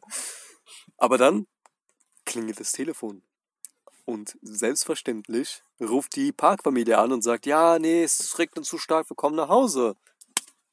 Aber 1.03 1.17
dann 1.17 1.47
klingelt 2.23 2.61
das 2.61 2.71
Telefon. 2.71 3.23
Und 4.05 4.37
selbstverständlich 4.41 5.61
ruft 5.81 6.15
die 6.15 6.31
Parkfamilie 6.31 6.97
an 6.97 7.11
und 7.11 7.21
sagt, 7.21 7.45
ja, 7.45 7.77
nee, 7.77 8.03
es 8.03 8.39
regnet 8.39 8.63
zu 8.63 8.77
stark, 8.77 9.09
wir 9.09 9.15
kommen 9.17 9.35
nach 9.35 9.49
Hause. 9.49 9.97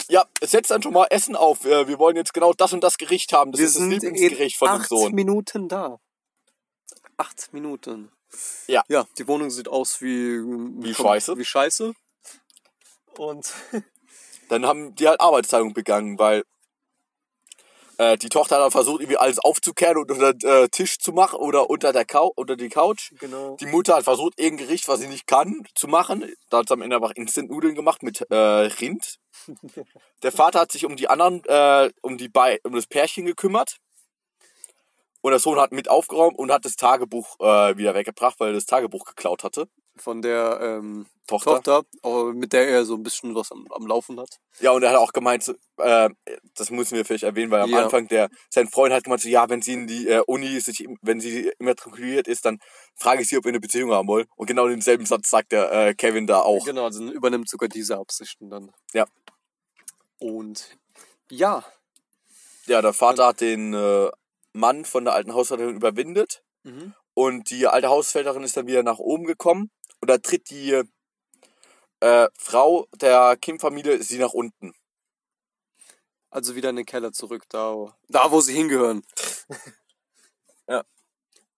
Ja, 0.08 0.24
setzt 0.40 0.70
dann 0.70 0.84
schon 0.84 0.92
mal 0.92 1.08
Essen 1.10 1.34
auf. 1.34 1.64
Wir, 1.64 1.98
wollen 1.98 2.14
jetzt 2.14 2.32
genau 2.32 2.52
das 2.52 2.72
und 2.72 2.84
das 2.84 2.96
Gericht 2.96 3.32
haben. 3.32 3.50
Das 3.50 3.58
wir 3.58 3.66
ist 3.66 3.80
das 3.80 3.86
Lieblingsgericht 3.88 4.54
in 4.54 4.58
von 4.58 4.68
dem 4.68 4.80
acht 4.80 4.88
Sohn. 4.88 5.14
Minuten 5.16 5.68
da. 5.68 5.98
Acht 7.16 7.52
Minuten. 7.52 8.12
Ja. 8.68 8.84
Ja, 8.86 9.08
die 9.18 9.26
Wohnung 9.26 9.50
sieht 9.50 9.66
aus 9.66 10.00
wie... 10.00 10.38
Wie 10.38 10.94
Scheiße. 10.94 11.36
Wie 11.36 11.44
Scheiße. 11.44 11.92
Und 13.18 13.52
Dann 14.48 14.64
haben 14.64 14.94
die 14.94 15.08
halt 15.08 15.20
Arbeitsteilung 15.20 15.74
begangen, 15.74 16.20
weil 16.20 16.44
äh, 18.00 18.16
die 18.16 18.30
Tochter 18.30 18.56
hat 18.56 18.62
dann 18.62 18.70
versucht, 18.70 19.02
irgendwie 19.02 19.18
alles 19.18 19.38
aufzukehren 19.38 19.98
und 19.98 20.10
unter 20.10 20.32
den 20.32 20.48
äh, 20.48 20.68
Tisch 20.70 20.98
zu 20.98 21.12
machen 21.12 21.38
oder 21.38 21.68
unter, 21.68 21.92
der 21.92 22.06
Cou 22.06 22.32
unter 22.34 22.56
die 22.56 22.70
Couch. 22.70 23.12
genau. 23.18 23.56
Die 23.60 23.66
Mutter 23.66 23.96
hat 23.96 24.04
versucht, 24.04 24.40
irgendein 24.40 24.68
Gericht, 24.68 24.88
was 24.88 25.00
sie 25.00 25.06
nicht 25.06 25.26
kann, 25.26 25.64
zu 25.74 25.86
machen. 25.86 26.32
Da 26.48 26.58
hat 26.58 26.68
sie 26.68 26.74
am 26.74 26.80
Ende 26.80 26.96
einfach 26.96 27.10
Instant-Nudeln 27.10 27.74
gemacht 27.74 28.02
mit 28.02 28.22
äh, 28.30 28.34
Rind. 28.34 29.18
Der 30.22 30.32
Vater 30.32 30.60
hat 30.60 30.72
sich 30.72 30.86
um 30.86 30.96
die 30.96 31.08
anderen, 31.08 31.44
äh, 31.44 31.90
um, 32.00 32.16
die 32.16 32.28
Be 32.30 32.58
um 32.64 32.74
das 32.74 32.86
Pärchen 32.86 33.26
gekümmert. 33.26 33.76
Und 35.22 35.32
der 35.32 35.38
Sohn 35.38 35.60
hat 35.60 35.70
mit 35.70 35.90
aufgeräumt 35.90 36.38
und 36.38 36.50
hat 36.50 36.64
das 36.64 36.76
Tagebuch 36.76 37.38
äh, 37.40 37.76
wieder 37.76 37.94
weggebracht, 37.94 38.40
weil 38.40 38.48
er 38.48 38.54
das 38.54 38.64
Tagebuch 38.64 39.04
geklaut 39.04 39.44
hatte. 39.44 39.68
Von 40.00 40.22
der 40.22 40.58
ähm, 40.62 41.06
Tochter. 41.26 41.62
Tochter, 41.62 42.32
mit 42.32 42.52
der 42.52 42.68
er 42.68 42.84
so 42.84 42.94
ein 42.94 43.02
bisschen 43.02 43.34
was 43.34 43.52
am, 43.52 43.66
am 43.70 43.86
Laufen 43.86 44.18
hat. 44.18 44.40
Ja, 44.58 44.72
und 44.72 44.82
er 44.82 44.90
hat 44.90 44.96
auch 44.96 45.12
gemeint, 45.12 45.54
äh, 45.76 46.10
das 46.54 46.70
müssen 46.70 46.96
wir 46.96 47.04
vielleicht 47.04 47.22
erwähnen, 47.22 47.50
weil 47.52 47.60
am 47.60 47.70
Ja. 47.70 47.84
Anfang 47.84 48.08
der, 48.08 48.30
sein 48.48 48.66
Freund 48.66 48.92
hat 48.92 49.04
gemeint, 49.04 49.20
so, 49.20 49.28
ja, 49.28 49.48
wenn 49.48 49.62
sie 49.62 49.74
in 49.74 49.86
die 49.86 50.08
äh, 50.08 50.22
Uni 50.26 50.58
sich, 50.60 50.86
wenn 51.02 51.20
sie 51.20 51.52
immatrikuliert 51.58 52.26
ist, 52.26 52.44
dann 52.44 52.58
frage 52.96 53.22
ich 53.22 53.28
sie, 53.28 53.36
ob 53.36 53.44
wir 53.44 53.50
eine 53.50 53.60
Beziehung 53.60 53.92
haben 53.92 54.08
wollen. 54.08 54.26
Und 54.36 54.46
genau 54.46 54.66
denselben 54.66 55.06
Satz 55.06 55.30
sagt 55.30 55.52
der 55.52 55.70
äh, 55.70 55.94
Kevin 55.94 56.26
da 56.26 56.40
auch. 56.40 56.64
Genau, 56.64 56.84
also 56.84 57.04
übernimmt 57.04 57.48
sogar 57.48 57.68
diese 57.68 57.98
Absichten 57.98 58.50
dann. 58.50 58.72
Ja. 58.92 59.06
Und 60.18 60.78
ja, 61.30 61.64
Ja, 62.66 62.82
der 62.82 62.92
Vater 62.92 63.26
hat 63.26 63.40
den 63.40 63.72
äh, 63.72 64.10
Mann 64.52 64.84
von 64.84 65.04
der 65.04 65.14
alten 65.14 65.32
Haushälterin 65.32 65.76
überwindet 65.76 66.42
mhm. 66.64 66.94
und 67.14 67.50
die 67.50 67.68
alte 67.68 67.88
Haushälterin 67.88 68.42
ist 68.42 68.56
dann 68.56 68.66
wieder 68.66 68.82
nach 68.82 68.98
oben 68.98 69.24
gekommen 69.24 69.70
und 70.00 70.10
da 70.10 70.18
tritt 70.18 70.50
die 70.50 70.82
äh, 72.00 72.28
Frau 72.34 72.86
der 72.94 73.36
Kim-Familie 73.40 74.02
sie 74.02 74.18
nach 74.18 74.32
unten. 74.32 74.72
also 76.30 76.54
wieder 76.54 76.70
in 76.70 76.76
den 76.76 76.86
Keller 76.86 77.12
zurück, 77.12 77.44
da, 77.48 77.96
da 78.08 78.30
wo 78.30 78.40
sie 78.40 78.54
hingehören. 78.54 79.02
Ja. 80.68 80.84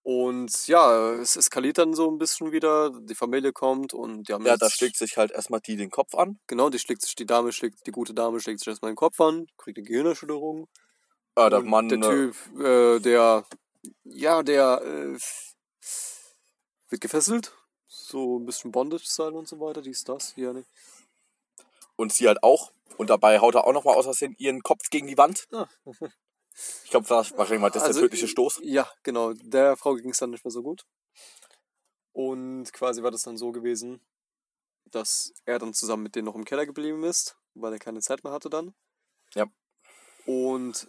Und 0.04 0.66
ja, 0.68 1.12
es 1.16 1.36
eskaliert 1.36 1.76
dann 1.76 1.92
so 1.92 2.10
ein 2.10 2.16
bisschen 2.16 2.50
wieder. 2.50 2.90
Die 3.02 3.14
Familie 3.14 3.52
kommt 3.52 3.92
und 3.92 4.26
die 4.26 4.32
haben 4.32 4.46
Ja, 4.46 4.56
da 4.56 4.70
schlägt 4.70 4.96
sich 4.96 5.18
halt 5.18 5.30
erstmal 5.32 5.60
die 5.60 5.76
den 5.76 5.90
Kopf 5.90 6.14
an. 6.14 6.40
Genau, 6.46 6.70
die 6.70 6.78
schlägt 6.78 7.02
sich, 7.02 7.14
die 7.14 7.26
Dame 7.26 7.52
schlägt, 7.52 7.86
die 7.86 7.90
gute 7.90 8.14
Dame 8.14 8.40
schlägt 8.40 8.60
sich 8.60 8.68
erstmal 8.68 8.90
den 8.90 8.96
Kopf 8.96 9.20
an, 9.20 9.46
kriegt 9.58 9.76
eine 9.76 9.86
Gehirnerschütterung. 9.86 10.66
Äh, 11.36 11.50
der 11.50 11.58
Und 11.58 11.66
Mann, 11.66 11.88
Der 11.90 11.98
äh, 11.98 12.00
Typ, 12.00 12.36
äh, 12.58 12.98
der, 13.00 13.44
ja, 14.04 14.42
der 14.42 14.80
äh, 14.82 15.18
wird 16.88 17.00
gefesselt. 17.02 17.54
So 18.12 18.38
ein 18.38 18.44
bisschen 18.44 18.72
Bondage-Style 18.72 19.32
und 19.32 19.48
so 19.48 19.58
weiter, 19.58 19.80
dies, 19.80 20.04
das, 20.04 20.34
hier, 20.34 20.52
ne? 20.52 20.64
und 21.96 22.12
sie 22.12 22.28
halt 22.28 22.42
auch. 22.42 22.72
Und 22.98 23.10
dabei 23.10 23.40
haut 23.40 23.54
er 23.54 23.66
auch 23.66 23.72
nochmal 23.72 23.96
aus 23.96 24.04
Versehen 24.04 24.34
ihren 24.38 24.62
Kopf 24.62 24.90
gegen 24.90 25.06
die 25.06 25.16
Wand. 25.16 25.48
Ah. 25.52 25.68
Ich 26.84 26.90
glaube, 26.90 27.08
wahrscheinlich 27.08 27.62
war 27.62 27.70
das 27.70 27.82
Also, 27.82 28.00
der 28.00 28.08
tödliche 28.08 28.28
Stoß. 28.28 28.60
Ja, 28.62 28.86
genau. 29.02 29.32
Der 29.32 29.74
Frau 29.76 29.94
ging 29.94 30.10
es 30.10 30.18
dann 30.18 30.28
nicht 30.28 30.44
mehr 30.44 30.52
so 30.52 30.62
gut. 30.62 30.84
Und 32.12 32.70
quasi 32.74 33.02
war 33.02 33.10
das 33.10 33.22
dann 33.22 33.38
so 33.38 33.52
gewesen, 33.52 34.02
dass 34.90 35.32
er 35.46 35.58
dann 35.58 35.72
zusammen 35.72 36.02
mit 36.02 36.14
denen 36.14 36.26
noch 36.26 36.34
im 36.34 36.44
Keller 36.44 36.66
geblieben 36.66 37.04
ist, 37.04 37.38
weil 37.54 37.72
er 37.72 37.78
keine 37.78 38.00
Zeit 38.00 38.22
mehr 38.22 38.34
hatte 38.34 38.50
dann. 38.50 38.74
Ja. 39.34 39.46
Und 40.26 40.88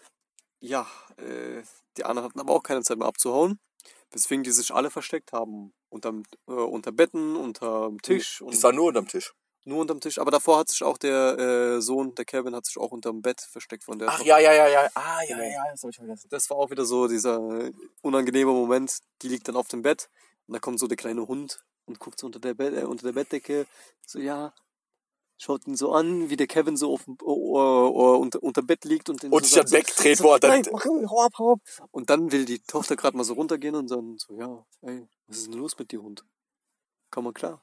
ja, 0.59 0.85
äh, 1.15 1.63
die 1.95 2.03
anderen 2.03 2.27
hatten 2.27 2.41
aber 2.41 2.53
auch 2.53 2.63
keine 2.63 2.83
Zeit 2.83 2.97
mehr 2.97 3.07
abzuhauen, 3.07 3.61
weswegen 4.13 4.43
die 4.43 4.51
sich 4.51 4.73
alle 4.73 4.89
versteckt 4.89 5.33
haben. 5.33 5.73
Unterm, 5.89 6.23
äh, 6.47 6.51
unter 6.53 6.91
Betten, 6.91 7.35
unterm 7.35 8.01
Tisch 8.01 8.41
und 8.41 8.53
Das 8.53 8.63
war 8.63 8.71
nur 8.71 8.85
unterm 8.85 9.07
Tisch. 9.07 9.33
nur 9.65 9.79
unterm 9.79 9.99
Tisch. 9.99 10.17
Aber 10.19 10.31
davor 10.31 10.57
hat 10.59 10.69
sich 10.69 10.83
auch 10.83 10.97
der 10.97 11.37
äh, 11.37 11.81
Sohn, 11.81 12.15
der 12.15 12.25
Kevin, 12.25 12.55
hat 12.55 12.65
sich 12.65 12.77
auch 12.77 12.91
unterm 12.91 13.21
Bett 13.21 13.41
versteckt 13.41 13.83
von 13.83 13.99
der 13.99 14.07
Ach 14.09 14.17
Tochter. 14.17 14.27
ja, 14.27 14.39
ja, 14.39 14.53
ja, 14.53 14.67
ja. 14.67 14.89
Ah, 14.95 15.21
ja, 15.27 15.35
Genau. 15.37 15.49
ja, 15.49 15.63
das 15.71 15.81
habe 15.83 15.91
ich 15.91 15.97
vergessen. 15.97 16.27
Das 16.31 16.49
war 16.49 16.57
auch 16.57 16.71
wieder 16.71 16.85
so 16.85 17.07
dieser 17.07 17.39
unangenehme 18.01 18.51
Moment. 18.51 18.99
Die 19.21 19.29
liegt 19.29 19.47
dann 19.47 19.55
auf 19.55 19.67
dem 19.67 19.81
Bett 19.81 20.09
und 20.47 20.53
da 20.53 20.59
kommt 20.59 20.79
so 20.79 20.87
der 20.87 20.97
kleine 20.97 21.27
Hund 21.27 21.59
und 21.85 21.99
guckt 21.99 22.19
so 22.19 22.25
unter 22.27 22.39
der, 22.39 22.53
Bett, 22.55 22.73
äh, 22.75 22.83
unter 22.85 23.03
der 23.05 23.13
Bettdecke. 23.13 23.67
So, 24.05 24.19
ja, 24.19 24.53
schaut 25.43 25.67
ihn 25.67 25.75
so 25.75 25.91
an, 25.91 26.29
wie 26.29 26.37
der 26.37 26.47
Kevin 26.47 26.77
so 26.77 26.93
auf 26.93 27.01
oh, 27.07 27.15
oh, 27.23 27.91
oh, 27.93 28.17
unter, 28.17 28.41
unter 28.41 28.61
Bett 28.61 28.85
liegt 28.85 29.09
und, 29.09 29.23
den 29.23 29.31
Und 29.31 29.45
so 29.45 29.55
sagt 29.55 29.71
wegdreht, 29.71 30.17
so, 30.17 30.37
Nein, 30.41 30.65
mach, 30.71 30.85
hau 30.85 31.21
ab, 31.21 31.33
hau 31.37 31.51
ab. 31.53 31.59
Und 31.91 32.09
dann 32.09 32.31
will 32.31 32.45
die 32.45 32.59
Tochter 32.59 32.95
gerade 32.95 33.17
mal 33.17 33.23
so 33.23 33.33
runtergehen 33.33 33.75
und 33.75 33.91
dann 33.91 34.17
so, 34.17 34.33
ja, 34.35 34.65
ey, 34.81 35.05
was 35.27 35.37
ist 35.39 35.47
denn 35.47 35.59
los 35.59 35.77
mit 35.77 35.91
dir, 35.91 36.01
Hund? 36.01 36.23
Komm 37.11 37.25
mal 37.25 37.33
klar. 37.33 37.61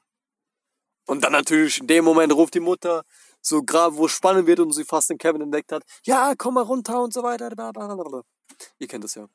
Und 1.07 1.23
dann 1.23 1.31
natürlich 1.31 1.79
in 1.79 1.87
dem 1.87 2.05
Moment 2.05 2.31
ruft 2.33 2.53
die 2.53 2.59
Mutter, 2.59 3.03
so 3.41 3.63
gerade 3.63 3.95
wo 3.95 4.05
es 4.05 4.11
spannend 4.11 4.45
wird 4.45 4.59
und 4.59 4.71
sie 4.73 4.85
fast 4.85 5.09
den 5.09 5.17
Kevin 5.17 5.41
entdeckt 5.41 5.71
hat, 5.71 5.83
ja, 6.05 6.35
komm 6.37 6.53
mal 6.53 6.63
runter 6.63 7.01
und 7.01 7.11
so 7.11 7.23
weiter. 7.23 7.49
Blablabla. 7.49 8.21
Ihr 8.77 8.87
kennt 8.87 9.03
das 9.03 9.15
ja. 9.15 9.27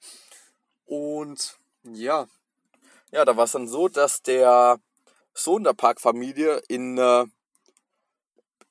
Und 0.85 1.59
ja, 1.83 2.27
Ja, 3.11 3.25
da 3.25 3.37
war 3.37 3.45
es 3.45 3.53
dann 3.53 3.67
so, 3.67 3.89
dass 3.89 4.23
der 4.23 4.79
Sohn 5.35 5.65
der 5.65 5.75
Parkfamilie 5.75 6.63
in 6.69 6.97
äh, 6.97 7.27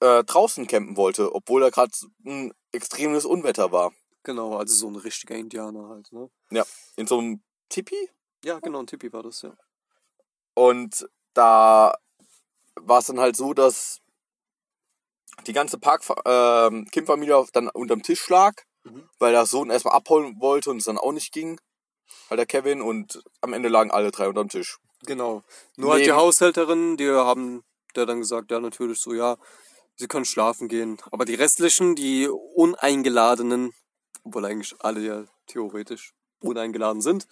äh, 0.01 0.23
draußen 0.23 0.67
campen 0.67 0.97
wollte, 0.97 1.33
obwohl 1.33 1.61
da 1.61 1.69
gerade 1.69 1.91
ein 2.25 2.53
extremes 2.71 3.25
Unwetter 3.25 3.71
war. 3.71 3.91
Genau, 4.23 4.57
also 4.57 4.73
so 4.73 4.87
ein 4.87 4.95
richtiger 4.95 5.35
Indianer 5.35 5.87
halt, 5.89 6.11
ne? 6.11 6.29
Ja, 6.51 6.65
in 6.95 7.07
so 7.07 7.19
einem 7.19 7.43
Tipi. 7.69 8.09
Ja, 8.43 8.59
genau, 8.59 8.79
ein 8.79 8.87
Tippi 8.87 9.11
war 9.13 9.23
das, 9.23 9.41
ja. 9.43 9.55
Und 10.53 11.07
da 11.33 11.95
war 12.75 12.99
es 12.99 13.05
dann 13.07 13.19
halt 13.19 13.35
so, 13.35 13.53
dass 13.53 14.01
die 15.47 15.53
ganze 15.53 15.77
Park 15.77 16.03
ähm, 16.25 16.85
Kim-Familie 16.91 17.45
dann 17.53 17.69
unterm 17.69 18.01
Tisch 18.03 18.27
lag, 18.29 18.53
Mhm. 18.83 19.09
weil 19.17 19.31
der 19.31 19.47
Sohn 19.47 19.71
erstmal 19.71 19.95
abholen 19.95 20.39
wollte 20.39 20.69
und 20.69 20.77
es 20.77 20.85
dann 20.85 20.99
auch 20.99 21.11
nicht 21.11 21.31
ging. 21.33 21.59
Halt 22.29 22.37
der 22.37 22.45
Kevin 22.45 22.81
und 22.83 23.23
am 23.41 23.53
Ende 23.53 23.67
lagen 23.67 23.89
alle 23.89 24.11
drei 24.11 24.27
unterm 24.27 24.47
Tisch. 24.47 24.77
Genau. 25.07 25.43
Nur 25.75 25.91
halt 25.93 26.03
die 26.03 26.09
Neben- 26.09 26.19
Haushälterin, 26.19 26.95
die 26.97 27.09
haben 27.09 27.63
der 27.95 28.05
dann 28.05 28.19
gesagt, 28.19 28.51
ja, 28.51 28.59
natürlich 28.59 28.99
so, 28.99 29.13
ja, 29.13 29.37
sie 29.95 30.07
können 30.07 30.25
schlafen 30.25 30.67
gehen. 30.67 30.97
Aber 31.11 31.25
die 31.25 31.35
restlichen, 31.35 31.95
die 31.95 32.27
uneingeladenen, 32.27 33.73
obwohl 34.23 34.45
eigentlich 34.45 34.75
alle 34.79 34.99
ja 35.01 35.23
theoretisch 35.47 36.13
uneingeladen 36.41 37.01
sind, 37.01 37.27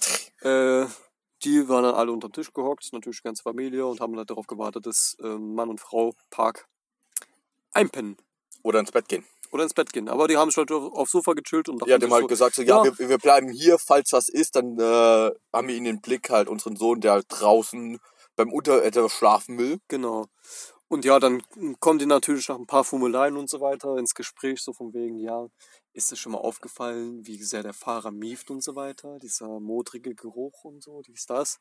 äh, 0.40 0.86
die 1.42 1.68
waren 1.68 1.84
dann 1.84 1.94
alle 1.94 2.12
unterm 2.12 2.32
Tisch 2.32 2.52
gehockt, 2.52 2.88
natürlich 2.92 3.18
die 3.20 3.24
ganze 3.24 3.42
Familie, 3.42 3.86
und 3.86 4.00
haben 4.00 4.16
halt 4.16 4.28
darauf 4.30 4.46
gewartet, 4.46 4.86
dass 4.86 5.16
äh, 5.22 5.26
Mann 5.26 5.70
und 5.70 5.80
Frau 5.80 6.12
Park 6.30 6.66
einpennen 7.72 8.16
Oder 8.62 8.80
ins 8.80 8.92
Bett 8.92 9.08
gehen. 9.08 9.24
oder 9.52 9.62
ins 9.62 9.72
Bett 9.74 9.92
gehen. 9.92 10.08
Aber 10.08 10.28
die 10.28 10.36
haben 10.36 10.50
sich 10.50 10.58
halt 10.58 10.70
auf, 10.70 10.92
aufs 10.92 11.12
Sofa 11.12 11.32
gechillt 11.32 11.68
und 11.68 11.80
Ja, 11.86 11.98
sich 11.98 12.10
halt 12.10 12.22
so, 12.22 12.26
gesagt, 12.26 12.54
so, 12.56 12.62
ja, 12.62 12.84
ja. 12.84 12.98
Wir, 12.98 13.08
wir 13.08 13.18
bleiben 13.18 13.48
hier, 13.48 13.78
falls 13.78 14.12
was 14.12 14.28
ist, 14.28 14.56
dann 14.56 14.78
äh, 14.78 15.30
haben 15.52 15.68
wir 15.68 15.74
ihn 15.74 15.84
den 15.84 16.00
Blick 16.00 16.28
halt, 16.30 16.48
unseren 16.48 16.76
Sohn, 16.76 17.00
der 17.00 17.12
halt 17.12 17.26
draußen 17.28 17.98
beim 18.36 18.52
Unterwetter 18.52 19.08
schlafen 19.08 19.58
will. 19.58 19.78
Genau. 19.88 20.26
Und 20.90 21.04
ja, 21.04 21.20
dann 21.20 21.40
kommen 21.78 22.00
die 22.00 22.06
natürlich 22.06 22.48
nach 22.48 22.58
ein 22.58 22.66
paar 22.66 22.82
Fummeleien 22.82 23.36
und 23.36 23.48
so 23.48 23.60
weiter 23.60 23.96
ins 23.96 24.12
Gespräch, 24.12 24.60
so 24.60 24.72
von 24.72 24.92
wegen, 24.92 25.20
ja, 25.20 25.46
ist 25.92 26.10
es 26.10 26.18
schon 26.18 26.32
mal 26.32 26.38
aufgefallen, 26.38 27.24
wie 27.24 27.40
sehr 27.40 27.62
der 27.62 27.74
Fahrer 27.74 28.10
mieft 28.10 28.50
und 28.50 28.60
so 28.60 28.74
weiter, 28.74 29.20
dieser 29.20 29.60
modrige 29.60 30.16
Geruch 30.16 30.64
und 30.64 30.82
so, 30.82 31.00
dies, 31.02 31.26
das. 31.26 31.60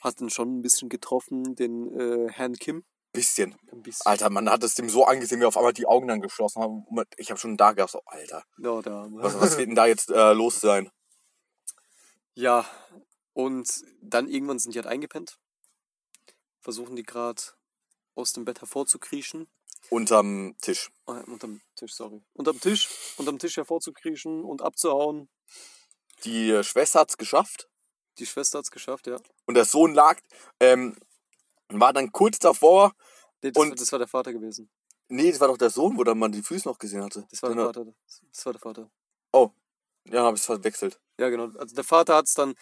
Hat 0.00 0.22
dann 0.22 0.30
schon 0.30 0.56
ein 0.56 0.62
bisschen 0.62 0.88
getroffen, 0.88 1.54
den 1.54 1.92
äh, 2.00 2.32
Herrn 2.32 2.54
Kim. 2.54 2.86
Bisschen. 3.12 3.54
Ein 3.70 3.82
bisschen. 3.82 4.06
Alter, 4.06 4.30
man 4.30 4.48
hat 4.48 4.64
es 4.64 4.74
dem 4.74 4.88
so 4.88 5.04
angesehen, 5.04 5.38
wie 5.42 5.44
auf 5.44 5.58
einmal 5.58 5.74
die 5.74 5.86
Augen 5.86 6.08
dann 6.08 6.22
geschlossen 6.22 6.62
haben. 6.62 6.86
Ich 7.18 7.28
habe 7.28 7.38
schon 7.38 7.58
da 7.58 7.72
gedacht, 7.72 7.90
so, 7.90 8.00
Alter, 8.06 8.42
Ja, 8.56 8.80
der, 8.80 9.06
was, 9.10 9.38
was 9.38 9.58
wird 9.58 9.68
denn 9.68 9.74
da 9.74 9.84
jetzt 9.84 10.10
äh, 10.10 10.32
los 10.32 10.60
sein? 10.60 10.90
ja, 12.32 12.64
und 13.34 13.68
dann 14.00 14.28
irgendwann 14.28 14.58
sind 14.58 14.74
die 14.74 14.78
halt 14.78 14.86
eingepennt. 14.88 15.38
Versuchen 16.62 16.96
die 16.96 17.02
gerade 17.02 17.42
aus 18.16 18.32
dem 18.32 18.44
Bett 18.44 18.60
hervorzukriechen. 18.60 19.46
Unterm 19.90 20.56
Tisch. 20.60 20.90
Ah, 21.06 21.20
unterm 21.26 21.60
Tisch, 21.76 21.94
sorry. 21.94 22.20
Unterm 22.34 22.60
Tisch, 22.60 22.88
unterm 23.18 23.38
Tisch 23.38 23.56
hervorzukriechen 23.56 24.42
und 24.44 24.62
abzuhauen. 24.62 25.28
Die 26.24 26.50
äh, 26.50 26.64
Schwester 26.64 27.00
hat's 27.00 27.16
geschafft. 27.18 27.68
Die 28.18 28.26
Schwester 28.26 28.58
hat's 28.58 28.70
geschafft, 28.72 29.06
ja. 29.06 29.16
Und 29.44 29.54
der 29.54 29.64
Sohn 29.64 29.94
lag, 29.94 30.18
ähm, 30.58 30.96
war 31.68 31.92
dann 31.92 32.10
kurz 32.10 32.38
davor. 32.40 32.92
Nee, 33.42 33.52
das, 33.52 33.62
Und- 33.62 33.68
war, 33.70 33.76
das 33.76 33.92
war 33.92 33.98
der 34.00 34.08
Vater 34.08 34.32
gewesen. 34.32 34.68
Nee, 35.08 35.30
das 35.30 35.38
war 35.38 35.46
doch 35.46 35.58
der 35.58 35.70
Sohn, 35.70 35.96
wo 35.96 36.02
dann 36.02 36.18
man 36.18 36.32
die 36.32 36.42
Füße 36.42 36.66
noch 36.66 36.78
gesehen 36.80 37.04
hatte. 37.04 37.24
Das 37.30 37.40
war 37.42 37.50
der 37.50 37.56
Dann- 37.64 37.66
Vater. 37.74 37.92
Das 38.32 38.44
war 38.46 38.52
der 38.52 38.60
Vater. 38.60 38.90
Ja, 40.08 40.12
dann 40.12 40.24
habe 40.26 40.36
ich 40.36 40.40
es 40.40 40.46
verwechselt. 40.46 41.00
Ja, 41.18 41.28
genau. 41.30 41.48
Also 41.58 41.74
der 41.74 41.82
Vater 41.84 42.14
hat's 42.14 42.34
dann. 42.34 42.54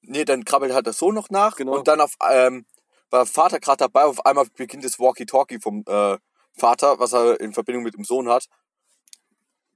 Nee, 0.00 0.24
dann 0.24 0.44
krabbelt 0.44 0.72
halt 0.72 0.86
der 0.86 0.92
Sohn 0.94 1.14
noch 1.14 1.28
nach. 1.30 1.56
Genau. 1.56 1.76
Und 1.76 1.86
dann 1.88 2.00
auf, 2.00 2.14
ähm, 2.28 2.64
war 3.10 3.26
Vater 3.26 3.60
gerade 3.60 3.78
dabei, 3.78 4.04
auf 4.04 4.24
einmal 4.24 4.46
beginnt 4.54 4.84
das 4.84 4.98
Walkie-Talkie 4.98 5.60
vom 5.60 5.84
äh, 5.86 6.18
Vater, 6.54 6.98
was 6.98 7.12
er 7.12 7.40
in 7.40 7.52
Verbindung 7.52 7.84
mit 7.84 7.94
dem 7.94 8.04
Sohn 8.04 8.28
hat. 8.28 8.48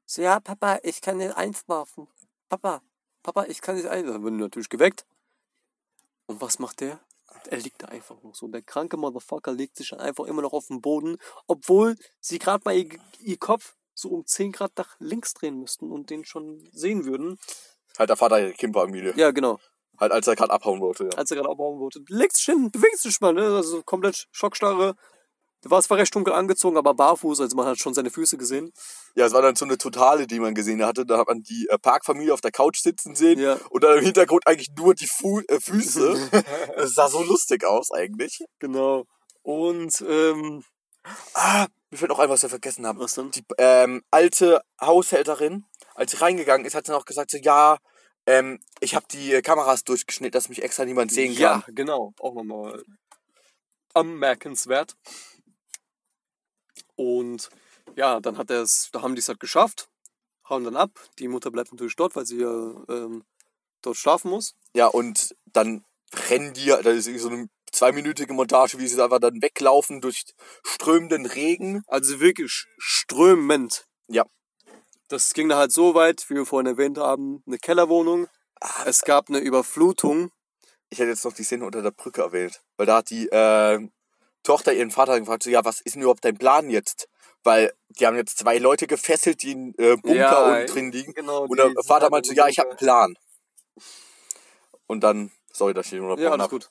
So, 0.07 0.23
ja, 0.23 0.41
Papa, 0.41 0.79
ich 0.83 1.01
kann 1.01 1.19
den 1.19 1.33
einwerfen. 1.33 2.09
Papa, 2.49 2.83
Papa, 3.23 3.45
ich 3.45 3.61
kann 3.61 3.77
nicht 3.77 3.87
einwerfen. 3.87 4.13
Dann 4.13 4.25
wird 4.25 4.35
natürlich 4.35 4.69
geweckt. 4.69 5.07
Und 6.27 6.41
was 6.41 6.59
macht 6.59 6.81
der? 6.81 7.01
Er 7.49 7.59
liegt 7.59 7.83
da 7.83 7.89
einfach 7.89 8.23
noch 8.23 8.35
so. 8.35 8.47
Der 8.49 8.63
kranke 8.63 8.97
Motherfucker 8.97 9.53
legt 9.53 9.77
sich 9.77 9.91
dann 9.91 10.01
einfach 10.01 10.27
immer 10.27 10.43
noch 10.43 10.53
auf 10.53 10.67
den 10.69 10.81
Boden, 10.81 11.17
obwohl 11.47 11.97
sie 12.21 12.39
gerade 12.39 12.63
mal 12.65 12.77
ihr, 12.77 12.89
ihr 13.21 13.39
Kopf 13.39 13.75
so 13.95 14.11
um 14.11 14.27
10 14.27 14.53
Grad 14.53 14.73
nach 14.77 14.97
links 14.99 15.35
drehen 15.35 15.59
müssten 15.59 15.91
und 15.91 16.11
den 16.11 16.25
schon 16.25 16.69
sehen 16.73 17.05
würden. 17.05 17.39
Halt 17.99 18.11
der 18.11 18.17
Vater 18.17 18.39
der 18.39 18.53
Kim-Familie. 18.53 19.15
Ja, 19.17 19.31
genau. 19.31 19.59
Halt 19.99 20.13
als 20.13 20.27
er 20.27 20.35
gerade 20.37 20.53
abhauen 20.53 20.81
wollte. 20.81 21.05
Ja. 21.05 21.11
als 21.19 21.31
er 21.31 21.37
gerade 21.37 21.51
abhauen 21.51 21.79
wollte. 21.79 22.01
Legst 22.09 22.39
dich 22.39 22.47
hin, 22.47 22.71
bewegst 22.71 23.05
dich 23.05 23.21
mal, 23.21 23.33
ne? 23.33 23.43
Also 23.57 23.83
komplett 23.85 24.27
Schockstarre. 24.33 24.95
Der 25.65 25.71
war 25.71 25.81
zwar 25.81 25.99
recht 25.99 26.13
dunkel 26.13 26.33
angezogen, 26.33 26.77
aber 26.77 26.93
barfuß, 26.93 27.41
also 27.41 27.57
man 27.57 27.67
hat 27.67 27.79
schon 27.79 27.95
seine 27.95 28.11
Füße 28.11 28.37
gesehen. 28.37 28.73
ja, 29.15 29.27
es 29.27 29.33
war 29.33 29.43
dann 29.43 29.55
so 29.55 29.65
eine 29.65 29.79
Totale, 29.79 30.27
die 30.27 30.41
man 30.41 30.55
gesehen 30.57 30.85
hatte. 30.85 31.07
Da 31.07 31.19
hat 31.19 31.29
man 31.29 31.41
die 31.43 31.69
äh, 31.71 31.79
Parkfamilie 31.79 32.35
auf 32.35 32.41
der 32.41 32.51
Couch 32.51 32.81
sitzen 32.81 33.15
sehen. 33.15 33.39
Ja. 33.39 33.59
Und 33.71 33.85
dann 33.85 33.99
im 33.99 34.05
Hintergrund 34.05 34.45
eigentlich 34.47 34.71
nur 34.77 34.95
die 34.95 35.07
Fu 35.07 35.41
äh, 35.47 35.61
Füße. 35.61 36.31
das 36.77 36.95
sah 36.95 37.09
so 37.09 37.23
lustig 37.23 37.65
aus 37.65 37.93
eigentlich. 37.93 38.41
Genau. 38.59 39.05
Und, 39.43 40.05
ähm, 40.09 40.65
Ah, 41.35 41.67
mir 41.91 41.99
fällt 41.99 42.11
noch 42.11 42.19
ein, 42.21 42.29
was 42.29 42.43
wir 42.43 42.49
vergessen 42.49 42.87
haben. 42.87 43.01
was 43.01 43.15
dann? 43.15 43.31
die 43.33 43.43
ähm, 43.59 44.03
alte 44.11 44.63
Haushälterin, 44.81 45.65
als 45.95 46.13
sie 46.13 46.19
reingegangen 46.19 46.65
ist, 46.65 46.75
hat 46.75 46.87
sie 46.87 46.93
noch 46.93 47.05
gesagt, 47.05 47.31
so, 47.33 47.39
ja, 47.39 47.79
ähm, 48.27 48.61
ich 48.81 48.95
habe 48.95 49.07
die 49.11 49.41
Kameras 49.43 49.85
durchgeschnitten, 49.85 50.33
dass 50.33 50.49
mich 50.49 50.63
extra 50.63 50.85
niemand 50.85 51.13
sehen 51.13 51.33
Ja, 51.33 51.61
kann. 51.61 51.75
genau. 51.75 52.15
Auch 52.21 52.35
nochmal 52.35 52.83
anmerkenswert. 53.95 54.97
Und 56.97 57.51
ja, 57.97 58.21
dann 58.21 58.39
hat 58.39 58.51
er 58.51 58.63
es, 58.63 58.91
da 58.93 59.03
haben 59.03 59.15
die 59.15 59.21
es 59.21 59.29
halt 59.29 59.41
geschafft, 59.41 59.89
hauen 60.49 60.65
dann 60.65 60.77
ab. 60.77 60.91
Die 61.19 61.29
Mutter 61.29 61.51
bleibt 61.51 61.73
natürlich 61.73 61.97
dort, 61.97 62.17
weil 62.17 62.27
sie 62.27 62.39
ja 62.39 62.85
ähm, 62.89 63.25
dort 63.83 63.97
schlafen 63.97 64.31
muss. 64.31 64.55
Ja, 64.75 64.87
und 64.87 65.35
dann 65.47 65.85
rennen 66.31 66.53
die, 66.55 66.67
da 66.67 66.79
ist 66.91 67.07
irgendwie 67.07 67.19
so 67.19 67.29
eine 67.29 67.49
zweiminütige 67.73 68.33
Montage, 68.35 68.79
wie 68.79 68.87
sie 68.87 69.03
einfach 69.03 69.19
dann 69.19 69.41
weglaufen 69.43 70.01
durch 70.01 70.25
strömenden 70.65 71.27
Regen. 71.27 71.83
Also 71.87 72.21
wirklich 72.21 72.67
strömend. 72.79 73.87
Ja. 74.09 74.27
Das 75.13 75.35
ging 75.35 75.51
da 75.51 75.59
halt 75.59 75.73
so 75.73 75.95
weit, 75.95 76.25
wie 76.31 76.35
wir 76.37 76.47
vorhin 76.47 76.67
erwähnt 76.67 76.97
haben, 76.97 77.43
eine 77.47 77.59
Kellerwohnung. 77.59 78.29
Ah, 78.63 78.85
Es 78.87 79.03
gab 79.03 79.29
eine 79.29 79.41
Überflutung. 79.41 80.31
Ich 80.89 81.01
hätte 81.01 81.11
jetzt 81.11 81.27
noch 81.27 81.35
die 81.35 81.43
Szene 81.45 81.67
unter 81.67 81.83
der 81.83 81.91
Brücke 81.91 82.23
erwähnt, 82.23 82.63
weil 82.79 82.87
da 82.87 82.97
hat 82.97 83.11
die 83.11 83.29
äh, 83.29 83.87
Tochter 84.43 84.73
ihren 84.73 84.91
Vater 84.91 85.21
gefragt, 85.21 85.43
so, 85.43 85.51
ja, 85.51 85.67
was 85.67 85.83
ist 85.83 85.97
denn 85.97 86.03
überhaupt 86.03 86.25
dein 86.25 86.39
Plan 86.39 86.71
jetzt? 86.71 87.11
Weil 87.45 87.75
die 87.91 88.07
haben 88.07 88.17
jetzt 88.17 88.39
zwei 88.39 88.57
Leute 88.57 88.87
gefesselt, 88.87 89.43
die 89.43 89.53
in 89.53 89.75
äh, 89.77 89.97
Bunker 89.97 90.15
Ja, 90.15 90.49
unten 90.61 90.67
drin 90.73 90.93
liegen. 90.93 91.13
Genau. 91.13 91.45
Und 91.45 91.59
der 91.59 91.73
Vater 91.85 92.09
meinte 92.09 92.29
so, 92.31 92.35
ja, 92.35 92.49
ich 92.49 92.59
habe 92.59 92.71
einen 92.71 92.79
Plan. 92.79 93.15
Und 94.87 95.01
dann, 95.03 95.31
sorry, 95.53 95.75
dass 95.75 95.87
ich 95.87 95.91
den 95.93 96.01
unterbrochen 96.05 96.25
Ja, 96.25 96.31
alles 96.31 96.45
habe. 96.45 96.55
gut. 96.55 96.71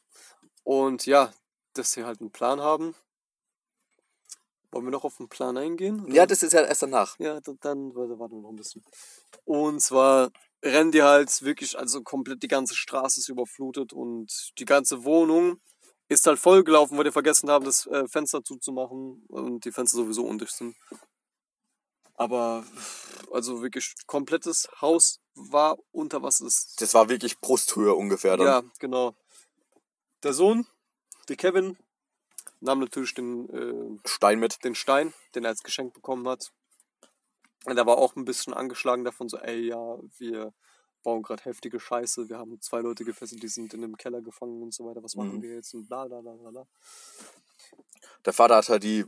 Und 0.63 1.05
ja, 1.05 1.31
dass 1.73 1.91
sie 1.91 2.05
halt 2.05 2.21
einen 2.21 2.31
Plan 2.31 2.59
haben. 2.59 2.95
Wollen 4.71 4.85
wir 4.85 4.91
noch 4.91 5.03
auf 5.03 5.17
den 5.17 5.27
Plan 5.27 5.57
eingehen? 5.57 6.05
oder? 6.05 6.13
Ja, 6.13 6.25
das 6.25 6.43
ist 6.43 6.53
ja 6.53 6.61
erst 6.61 6.83
danach. 6.83 7.19
Ja, 7.19 7.39
dann, 7.41 7.57
dann 7.61 7.95
warte, 7.95 8.17
warten 8.19 8.35
wir 8.35 8.41
noch 8.41 8.49
ein 8.51 8.55
bisschen. 8.55 8.83
Und 9.43 9.81
zwar 9.81 10.31
rennen 10.63 10.91
die 10.91 11.03
halt 11.03 11.41
wirklich, 11.41 11.77
also 11.77 12.01
komplett 12.01 12.41
die 12.43 12.47
ganze 12.47 12.75
Straße 12.75 13.19
ist 13.19 13.29
überflutet 13.29 13.93
und 13.93 14.51
die 14.59 14.65
ganze 14.65 15.03
Wohnung 15.03 15.59
ist 16.07 16.27
halt 16.27 16.39
vollgelaufen, 16.39 16.97
weil 16.97 17.05
die 17.05 17.11
vergessen 17.11 17.49
haben, 17.49 17.65
das 17.65 17.85
äh, 17.87 18.07
Fenster 18.07 18.43
zuzumachen 18.43 19.23
und 19.27 19.65
die 19.65 19.71
Fenster 19.71 19.97
sowieso 19.97 20.25
undicht 20.25 20.53
sind. 20.53 20.75
Aber 22.15 22.63
also 23.31 23.61
wirklich 23.61 23.93
komplettes 24.05 24.67
Haus 24.81 25.19
war 25.33 25.77
unter 25.91 26.21
Wasser. 26.21 26.45
Das 26.45 26.75
Das 26.77 26.93
war 26.93 27.09
wirklich 27.09 27.39
Brusthöhe 27.39 27.93
ungefähr 27.95 28.37
dann. 28.37 28.45
ja, 28.47 28.63
genau. 28.79 29.15
Der 30.23 30.33
Sohn, 30.33 30.67
der 31.29 31.35
Kevin, 31.37 31.77
nahm 32.61 32.79
natürlich 32.79 33.13
den, 33.13 33.49
äh, 33.49 33.99
Stein 34.07 34.39
mit. 34.39 34.63
den 34.63 34.75
Stein, 34.75 35.13
den 35.35 35.43
er 35.43 35.49
als 35.49 35.63
Geschenk 35.63 35.93
bekommen 35.93 36.27
hat. 36.27 36.51
Und 37.65 37.77
er 37.77 37.85
war 37.85 37.97
auch 37.97 38.15
ein 38.15 38.25
bisschen 38.25 38.53
angeschlagen 38.53 39.03
davon, 39.03 39.29
so, 39.29 39.37
ey, 39.37 39.67
ja, 39.67 39.97
wir 40.17 40.53
bauen 41.03 41.21
gerade 41.23 41.43
heftige 41.43 41.79
Scheiße, 41.79 42.29
wir 42.29 42.37
haben 42.37 42.59
zwei 42.61 42.79
Leute 42.79 43.03
gefesselt, 43.03 43.41
die 43.43 43.47
sind 43.47 43.73
in 43.73 43.83
einem 43.83 43.97
Keller 43.97 44.21
gefangen 44.21 44.61
und 44.61 44.73
so 44.73 44.85
weiter, 44.85 45.03
was 45.03 45.15
machen 45.15 45.37
Mhm. 45.37 45.41
wir 45.41 45.55
jetzt 45.55 45.73
und 45.73 45.87
bla 45.87 46.05
bla 46.05 46.21
bla 46.21 46.33
bla, 46.33 46.49
bla. 46.51 46.67
Der 48.25 48.33
Vater 48.33 48.55
hat 48.57 48.69
halt 48.69 48.83
die 48.83 49.05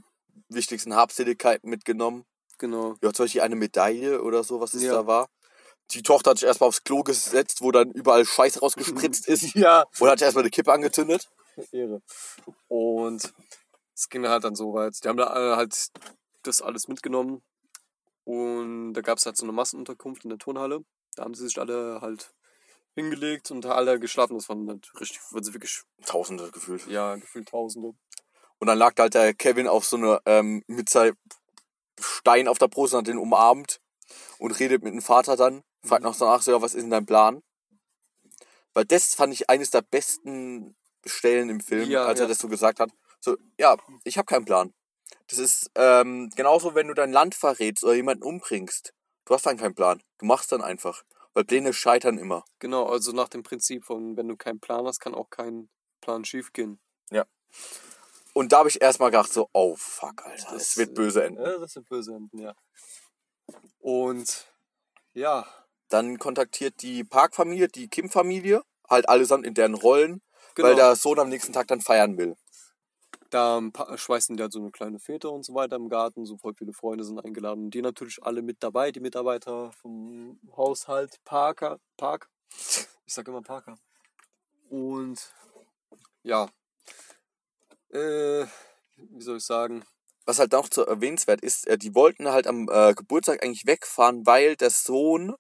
wichtigsten 0.50 0.96
Habseligkeiten 0.96 1.70
mitgenommen. 1.70 2.26
Genau. 2.58 2.96
Ja, 3.02 3.14
zum 3.14 3.26
Beispiel 3.26 3.42
eine 3.42 3.56
Medaille 3.56 4.22
oder 4.22 4.44
so, 4.44 4.60
was 4.60 4.74
es 4.74 4.84
Ja. 4.84 4.94
da 4.94 5.08
war. 5.08 5.30
Die 5.92 6.02
Tochter 6.02 6.32
hat 6.32 6.40
sich 6.40 6.48
erstmal 6.48 6.70
aufs 6.70 6.84
Klo 6.84 7.04
gesetzt, 7.04 7.62
wo 7.62 7.72
dann 7.72 7.92
überall 7.92 8.26
Scheiß 8.26 8.62
rausgespritzt 8.62 9.28
ist. 9.28 9.54
Ja. 9.56 9.86
Und 10.00 10.10
hat 10.10 10.20
sich 10.20 10.26
erstmal 10.26 10.44
eine 10.44 10.52
Kippe 10.52 10.72
angezündet. 10.72 11.30
Ehre. 11.72 12.02
Und 12.68 13.34
es 13.96 14.10
ging 14.10 14.28
halt 14.28 14.44
dann 14.44 14.56
so 14.56 14.74
weit. 14.74 15.04
Die 15.04 15.08
haben 15.08 15.18
da 15.18 15.54
äh, 15.54 15.56
halt 15.56 15.88
das 16.44 16.62
alles 16.62 16.88
mitgenommen. 16.88 17.42
Und 18.26 18.94
da 18.94 19.02
gab 19.02 19.18
es 19.18 19.26
halt 19.26 19.38
so 19.38 19.46
eine 19.46 19.52
Massenunterkunft 19.52 20.24
in 20.24 20.30
der 20.30 20.40
Turnhalle. 20.40 20.84
Da 21.16 21.24
haben 21.24 21.34
sie 21.34 21.46
sich 21.46 21.60
alle 21.60 22.00
halt 22.02 22.34
hingelegt 22.96 23.52
und 23.52 23.66
alle 23.66 24.00
geschlafen. 24.00 24.36
Das 24.36 24.50
waren 24.50 24.68
halt 24.68 24.90
richtig, 25.00 25.22
also 25.34 25.54
wirklich, 25.54 25.84
Tausende 26.06 26.50
gefühlt. 26.52 26.88
ja, 26.88 27.16
gefühlt 27.16 27.50
Tausende. 27.50 27.94
Und 28.60 28.68
dann 28.68 28.78
lag 28.78 28.94
da 28.94 29.04
halt 29.04 29.14
der 29.14 29.34
Kevin 29.34 29.68
auf 29.68 29.86
so 29.86 29.98
einer, 29.98 30.22
ähm, 30.26 30.64
mit 30.68 30.90
seinem 30.90 31.18
Stein 32.00 32.48
auf 32.48 32.60
der 32.60 32.68
Brust 32.68 32.94
und 32.94 33.00
hat 33.00 33.08
den 33.08 33.18
umarmt 33.18 33.82
und 34.38 34.58
redet 34.60 34.84
mit 34.84 34.94
dem 34.94 35.02
Vater 35.02 35.36
dann. 35.36 35.64
Fragt 35.84 36.04
noch 36.04 36.18
danach 36.18 36.42
so, 36.42 36.52
ja, 36.52 36.62
was 36.62 36.76
ist 36.76 36.84
denn 36.84 36.92
dein 36.92 37.06
Plan? 37.06 37.44
Weil 38.74 38.86
das 38.86 39.14
fand 39.14 39.34
ich 39.34 39.50
eines 39.50 39.70
der 39.70 39.82
besten 39.82 40.76
Stellen 41.06 41.50
im 41.50 41.60
Film, 41.60 41.90
Ja, 41.90 42.06
als 42.06 42.20
er 42.20 42.26
ja. 42.26 42.30
das 42.30 42.40
so 42.40 42.48
gesagt 42.48 42.80
hat. 42.80 42.90
So, 43.20 43.38
ja, 43.60 43.78
ich 44.04 44.18
habe 44.18 44.26
keinen 44.26 44.46
Plan. 44.46 44.74
Das 45.28 45.40
ist 45.40 45.72
ähm, 45.76 46.30
genauso, 46.36 46.76
wenn 46.76 46.88
du 46.88 46.94
dein 46.94 47.12
Land 47.12 47.36
verrätst 47.36 47.84
oder 47.84 47.94
jemanden 47.94 48.24
umbringst. 48.24 48.94
Du 49.26 49.34
hast 49.34 49.46
dann 49.46 49.58
keinen 49.58 49.76
Plan. 49.76 50.02
Du 50.18 50.26
machst 50.26 50.52
dann 50.52 50.62
einfach. 50.62 51.04
Weil 51.34 51.46
Pläne 51.46 51.74
scheitern 51.74 52.18
immer. 52.18 52.46
Genau, 52.60 52.86
also 52.86 53.12
nach 53.12 53.30
dem 53.30 53.42
Prinzip 53.44 53.86
von, 53.86 54.18
wenn 54.18 54.28
du 54.28 54.36
keinen 54.38 54.60
Plan 54.60 54.86
hast, 54.86 55.00
kann 55.00 55.16
auch 55.16 55.30
kein 55.30 55.70
Plan 56.02 56.26
schief 56.26 56.52
gehen. 56.54 56.80
Und 58.34 58.52
da 58.52 58.60
habe 58.60 58.70
ich 58.70 58.82
erstmal 58.82 59.12
gedacht, 59.12 59.32
so, 59.32 59.48
oh 59.54 59.76
fuck, 59.78 60.26
Alter, 60.26 60.54
das, 60.54 60.70
Das, 60.70 60.78
wird 60.78 60.96
böse 60.96 61.24
enden. 61.24 61.42
Ja, 61.44 61.58
das 61.60 61.76
wird 61.76 61.88
böse 61.88 62.16
enden, 62.16 62.40
ja. 62.40 62.56
Und 63.80 64.48
ja, 65.14 65.46
Dann 65.90 66.18
kontaktiert 66.18 66.82
die 66.82 67.04
Parkfamilie, 67.04 67.68
die 67.68 67.88
Kim-Familie, 67.88 68.64
halt 68.90 69.08
allesamt 69.08 69.46
in 69.46 69.54
deren 69.54 69.76
Rollen, 69.76 70.24
genau. 70.56 70.70
weil 70.70 70.76
der 70.76 70.96
Sohn 70.96 71.20
am 71.20 71.30
nächsten 71.30 71.54
Tag 71.54 71.68
dann 71.68 71.82
feiern 71.82 72.18
will. 72.18 72.36
da 73.30 73.58
ähm, 73.58 73.74
schweißen 73.96 74.38
die 74.38 74.44
halt 74.44 74.54
so 74.54 74.60
eine 74.60 74.72
kleine 74.72 75.00
Fete 75.00 75.30
und 75.30 75.44
so 75.46 75.54
weiter 75.54 75.76
im 75.76 75.90
Garten. 75.90 76.26
So 76.26 76.38
voll 76.38 76.54
viele 76.54 76.74
Freunde 76.74 77.04
sind 77.04 77.24
eingeladen. 77.24 77.72
Die 77.72 77.82
natürlich 77.82 78.24
alle 78.24 78.42
mit 78.42 78.62
dabei, 78.62 78.92
die 78.92 79.00
Mitarbeiter 79.00 79.72
vom 79.74 80.40
Haushalt 80.56 81.20
Parker, 81.26 81.80
Park. 81.98 82.30
Ich 83.06 83.14
sag 83.14 83.28
immer 83.28 83.42
Parker. 83.42 83.78
Und 84.70 85.20
ja, 86.24 86.48
äh, 87.92 88.46
wie 88.96 89.22
soll 89.22 89.38
ich 89.38 89.46
sagen? 89.46 89.84
Was 90.26 90.40
halt 90.40 90.54
noch 90.54 90.70
zu 90.70 90.86
erwähnenswert 90.86 91.42
ist, 91.42 91.68
äh, 91.68 91.78
die 91.78 91.94
wollten 91.94 92.30
halt 92.30 92.48
am 92.48 92.70
äh, 92.72 92.94
Geburtstag 92.94 93.44
eigentlich 93.44 93.66
wegfahren, 93.66 94.26
weil 94.26 94.56
der 94.56 94.70
Sohn 94.70 95.36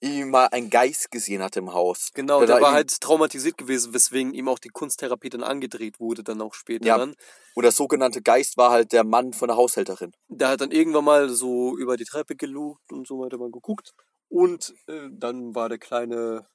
ihm 0.00 0.30
mal 0.30 0.46
einen 0.46 0.70
Geist 0.70 1.10
gesehen 1.10 1.42
hat 1.42 1.56
im 1.56 1.72
Haus. 1.72 2.10
Genau, 2.14 2.38
Der 2.40 2.46
der, 2.48 2.60
war 2.60 2.72
halt 2.72 3.00
traumatisiert 3.00 3.56
gewesen, 3.58 3.94
weswegen 3.94 4.34
ihm 4.34 4.48
auch 4.48 4.58
die 4.58 4.68
Kunsttherapie 4.70 5.28
dann 5.30 5.42
angedreht 5.42 6.00
wurde, 6.00 6.22
dann 6.22 6.40
auch 6.40 6.54
später 6.54 6.86
Ja. 6.86 6.98
dann. 6.98 7.14
Und 7.54 7.62
der 7.62 7.72
sogenannte 7.72 8.22
Geist 8.22 8.56
war 8.56 8.70
halt 8.70 8.92
der 8.92 9.04
Mann 9.04 9.32
von 9.32 9.48
der 9.48 9.56
Haushälterin. 9.56 10.12
Der 10.28 10.48
hat 10.48 10.60
dann 10.60 10.70
irgendwann 10.70 11.04
mal 11.04 11.28
so 11.28 11.76
über 11.76 11.96
die 11.96 12.04
Treppe 12.04 12.34
gelugt 12.36 12.90
und 12.92 13.06
so 13.06 13.18
weiter 13.20 13.38
mal 13.38 13.50
geguckt. 13.50 13.92
Und 14.28 14.74
äh, 14.88 15.08
dann 15.10 15.54
war 15.54 15.68
der 15.68 15.78
kleine, 15.78 16.46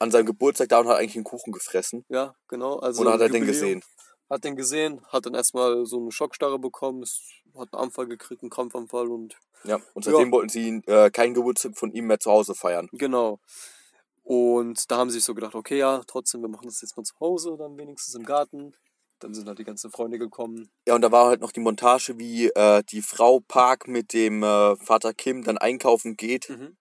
An 0.00 0.10
seinem 0.10 0.26
Geburtstag 0.26 0.68
da 0.68 0.80
und 0.80 0.88
hat 0.88 0.98
eigentlich 0.98 1.14
einen 1.14 1.24
Kuchen 1.24 1.52
gefressen. 1.52 2.04
ja, 2.08 2.34
genau. 2.48 2.78
Also 2.78 3.02
Oder 3.02 3.12
hat 3.12 3.20
er 3.20 3.28
den 3.28 3.46
gesehen? 3.46 3.82
Hat 4.28 4.44
den 4.44 4.56
gesehen, 4.56 5.00
hat 5.08 5.26
dann 5.26 5.34
erstmal 5.34 5.86
so 5.86 6.00
eine 6.00 6.10
Schockstarre 6.10 6.58
bekommen, 6.58 7.04
hat 7.56 7.72
einen 7.72 7.82
Anfall 7.84 8.06
gekriegt, 8.06 8.42
einen 8.42 8.50
Krampfanfall 8.50 9.08
und 9.08 9.36
Ja. 9.64 9.80
Und 9.94 10.04
seitdem 10.04 10.28
Ja. 10.28 10.32
wollten 10.32 10.48
sie 10.48 10.82
äh, 10.86 11.10
keinen 11.10 11.34
Geburtstag 11.34 11.76
von 11.76 11.92
ihm 11.92 12.06
mehr 12.06 12.20
zu 12.20 12.30
Hause 12.30 12.54
feiern. 12.54 12.88
genau. 12.92 13.40
Und 14.24 14.90
da 14.90 14.96
haben 14.96 15.08
sie 15.08 15.18
sich 15.18 15.24
so 15.24 15.34
gedacht, 15.34 15.54
okay, 15.54 15.78
ja, 15.78 16.02
trotzdem, 16.04 16.40
wir 16.42 16.48
machen 16.48 16.66
das 16.66 16.80
jetzt 16.80 16.96
mal 16.96 17.04
zu 17.04 17.14
Hause, 17.20 17.56
dann 17.56 17.78
wenigstens 17.78 18.14
im 18.16 18.24
Garten. 18.24 18.74
Dann 19.20 19.32
sind 19.32 19.46
halt 19.46 19.60
die 19.60 19.64
ganzen 19.64 19.92
Freunde 19.92 20.18
gekommen. 20.18 20.68
Ja, 20.86 20.96
und 20.96 21.02
da 21.02 21.12
war 21.12 21.28
halt 21.28 21.40
noch 21.40 21.52
die 21.52 21.60
Montage, 21.60 22.18
wie 22.18 22.48
äh, 22.48 22.82
die 22.90 23.02
Frau 23.02 23.38
Park 23.38 23.86
mit 23.86 24.12
dem 24.12 24.42
äh, 24.42 24.74
Vater 24.76 25.14
Kim 25.14 25.44
dann 25.44 25.58
einkaufen 25.58 26.16
geht. 26.16 26.50
Mhm. 26.50 26.76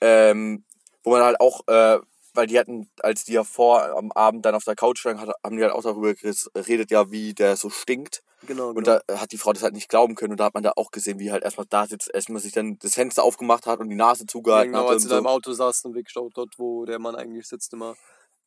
Ähm, 0.00 0.64
wo 1.02 1.10
man 1.10 1.22
halt 1.22 1.40
auch, 1.40 1.66
äh, 1.66 1.98
weil 2.36 2.46
die 2.46 2.58
hatten, 2.58 2.90
als 3.00 3.24
die 3.24 3.32
ja 3.32 3.44
vor 3.44 3.82
am 3.96 4.12
Abend 4.12 4.44
dann 4.44 4.54
auf 4.54 4.64
der 4.64 4.76
Couch 4.76 5.04
lagen, 5.04 5.20
hat, 5.20 5.30
haben 5.42 5.56
die 5.56 5.62
halt 5.62 5.72
auch 5.72 5.82
darüber 5.82 6.14
geredet, 6.14 6.90
ja, 6.90 7.10
wie 7.10 7.34
der 7.34 7.56
so 7.56 7.70
stinkt. 7.70 8.22
Genau, 8.46 8.68
genau. 8.68 8.78
Und 8.78 8.86
da 8.86 9.00
hat 9.18 9.32
die 9.32 9.38
Frau 9.38 9.52
das 9.52 9.62
halt 9.62 9.74
nicht 9.74 9.88
glauben 9.88 10.14
können. 10.14 10.32
Und 10.32 10.40
da 10.40 10.44
hat 10.44 10.54
man 10.54 10.62
da 10.62 10.72
auch 10.76 10.90
gesehen, 10.90 11.18
wie 11.18 11.32
halt 11.32 11.42
erstmal 11.42 11.66
da 11.68 11.86
sitzt, 11.86 12.10
erstmal 12.12 12.40
sich 12.40 12.52
dann 12.52 12.78
das 12.78 12.94
Fenster 12.94 13.24
aufgemacht 13.24 13.66
hat 13.66 13.80
und 13.80 13.88
die 13.88 13.96
Nase 13.96 14.26
zugehalten 14.26 14.72
genau, 14.72 14.84
hat. 14.84 14.90
als 14.90 15.02
Und 15.02 15.08
sie 15.08 15.08
da 15.08 15.18
im 15.18 15.24
so. 15.24 15.30
Auto 15.30 15.52
saßen 15.52 15.90
und 15.90 15.96
wirklich 15.96 16.16
auch 16.16 16.30
dort, 16.32 16.54
wo 16.58 16.84
der 16.84 16.98
Mann 16.98 17.16
eigentlich 17.16 17.48
sitzt, 17.48 17.72
immer. 17.72 17.96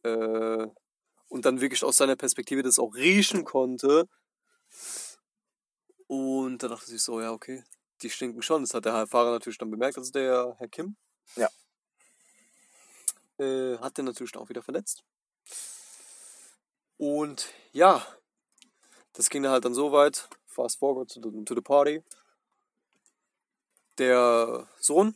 Äh, 0.04 0.68
und 1.28 1.46
dann 1.46 1.62
wirklich 1.62 1.84
aus 1.84 1.98
seiner 1.98 2.16
Perspektive 2.16 2.64
das 2.64 2.80
auch 2.80 2.96
riechen 2.96 3.44
konnte. 3.44 4.06
Und 6.08 6.64
da 6.64 6.68
dachte 6.68 6.88
sich 6.88 7.02
so, 7.02 7.22
ja, 7.22 7.32
okay, 7.32 7.64
die 8.02 8.10
stinken 8.10 8.42
schon. 8.42 8.64
Das 8.64 8.74
hat 8.74 8.86
der 8.86 9.08
Fahrer 9.08 9.32
natürlich 9.32 9.58
dann 9.58 9.70
bemerkt, 9.70 9.98
also 9.98 10.12
der 10.12 10.56
Herr 10.58 10.68
Kim. 10.68 10.96
Ja. 11.36 11.50
Äh, 13.40 13.78
hat 13.78 13.98
den 13.98 14.06
natürlich 14.06 14.36
auch 14.36 14.50
wieder 14.50 14.62
verletzt. 14.62 15.04
Und 16.98 17.54
ja, 17.72 18.06
das 19.14 19.30
ging 19.30 19.44
dann 19.44 19.54
halt 19.54 19.64
dann 19.64 19.74
so 19.74 19.92
weit, 19.94 20.28
fast 20.46 20.80
forward 20.80 21.10
to 21.10 21.22
the, 21.22 21.46
to 21.46 21.56
the 21.56 21.62
party. 21.62 22.04
Der 23.98 24.68
Sohn 24.80 25.16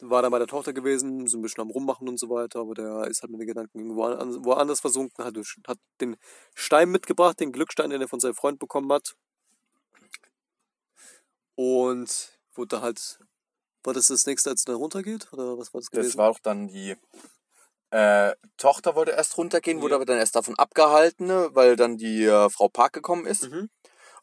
war 0.00 0.22
dann 0.22 0.32
bei 0.32 0.38
der 0.38 0.48
Tochter 0.48 0.72
gewesen, 0.72 1.28
so 1.28 1.38
ein 1.38 1.42
bisschen 1.42 1.62
am 1.62 1.70
Rummachen 1.70 2.08
und 2.08 2.18
so 2.18 2.28
weiter, 2.28 2.60
aber 2.60 2.74
der 2.74 3.04
ist 3.06 3.22
halt 3.22 3.30
mit 3.30 3.40
den 3.40 3.46
Gedanken 3.46 3.78
irgendwo 3.78 4.04
an, 4.04 4.44
woanders 4.44 4.80
versunken, 4.80 5.24
hat, 5.24 5.36
hat 5.68 5.78
den 6.00 6.16
Stein 6.54 6.90
mitgebracht, 6.90 7.38
den 7.38 7.52
Glückstein, 7.52 7.90
den 7.90 8.00
er 8.00 8.08
von 8.08 8.18
seinem 8.18 8.34
Freund 8.34 8.58
bekommen 8.58 8.92
hat. 8.92 9.16
Und 11.54 12.32
wurde 12.54 12.80
halt, 12.80 13.20
war 13.84 13.94
das 13.94 14.08
das 14.08 14.26
nächste, 14.26 14.50
als 14.50 14.62
er 14.62 14.72
dann 14.72 14.76
runtergeht? 14.76 15.32
Oder 15.32 15.56
was 15.56 15.72
war 15.72 15.80
das 15.80 15.90
gewesen? 15.90 16.08
Das 16.08 16.16
war 16.16 16.32
doch 16.32 16.40
dann 16.40 16.66
die 16.66 16.96
äh, 17.92 18.34
Tochter 18.56 18.94
wollte 18.94 19.12
erst 19.12 19.36
runtergehen, 19.36 19.80
wurde 19.82 19.92
Ja. 19.92 19.96
aber 19.96 20.06
dann 20.06 20.18
erst 20.18 20.34
davon 20.34 20.58
abgehalten, 20.58 21.26
ne, 21.26 21.50
weil 21.52 21.76
dann 21.76 21.98
die 21.98 22.24
äh, 22.24 22.48
Frau 22.48 22.68
Park 22.68 22.94
gekommen 22.94 23.26
ist. 23.26 23.50
Mhm. 23.50 23.68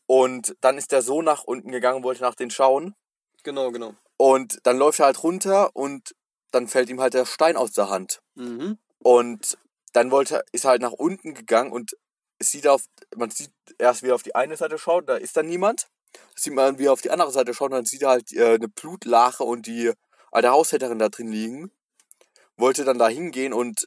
Und 0.08 0.56
dann 0.62 0.78
ist 0.78 0.92
der 0.92 1.04
Sohn 1.04 1.24
nach 1.26 1.44
unten 1.44 1.72
gegangen, 1.72 2.04
wollte 2.04 2.24
nach 2.24 2.34
den 2.36 2.50
schauen. 2.50 2.96
Genau, 3.44 3.72
genau. 3.72 3.94
Und 4.18 4.60
dann 4.64 4.78
läuft 4.78 5.00
er 5.00 5.06
halt 5.06 5.22
runter 5.24 5.70
und 5.76 6.16
dann 6.52 6.68
fällt 6.68 6.90
ihm 6.90 7.00
halt 7.00 7.14
der 7.14 7.26
Stein 7.28 7.56
aus 7.58 7.72
der 7.72 7.90
Hand. 7.90 8.22
Mhm. 8.34 8.80
Und 8.98 9.58
dann 9.94 10.10
wollte, 10.10 10.44
ist 10.52 10.66
er 10.66 10.72
halt 10.72 10.82
nach 10.82 10.92
unten 10.92 11.36
gegangen 11.36 11.72
und 11.72 11.96
sieht 12.42 12.68
auf, 12.68 12.86
man 13.16 13.30
sieht 13.30 13.52
erst, 13.78 14.02
wie 14.02 14.08
er 14.08 14.16
auf 14.16 14.24
die 14.24 14.34
eine 14.36 14.58
Seite 14.58 14.80
schaut, 14.80 15.08
da 15.08 15.16
ist 15.16 15.38
dann 15.38 15.48
niemand. 15.48 15.88
Das 16.34 16.44
sieht 16.44 16.54
man, 16.54 16.80
wie 16.80 16.86
er 16.88 16.94
auf 16.94 17.02
die 17.02 17.12
andere 17.12 17.32
Seite 17.32 17.54
schaut, 17.54 17.70
und 17.70 17.76
dann 17.78 17.86
sieht 17.86 18.02
er 18.02 18.10
halt 18.10 18.32
äh, 18.34 18.56
eine 18.56 18.68
Blutlache 18.68 19.44
und 19.44 19.68
die 19.68 19.92
alte 20.32 20.50
Haushälterin 20.50 20.98
da 20.98 21.10
drin 21.10 21.28
liegen. 21.32 21.72
Wollte 22.60 22.84
dann 22.86 23.00
da 23.00 23.08
hingehen 23.10 23.54
und 23.54 23.86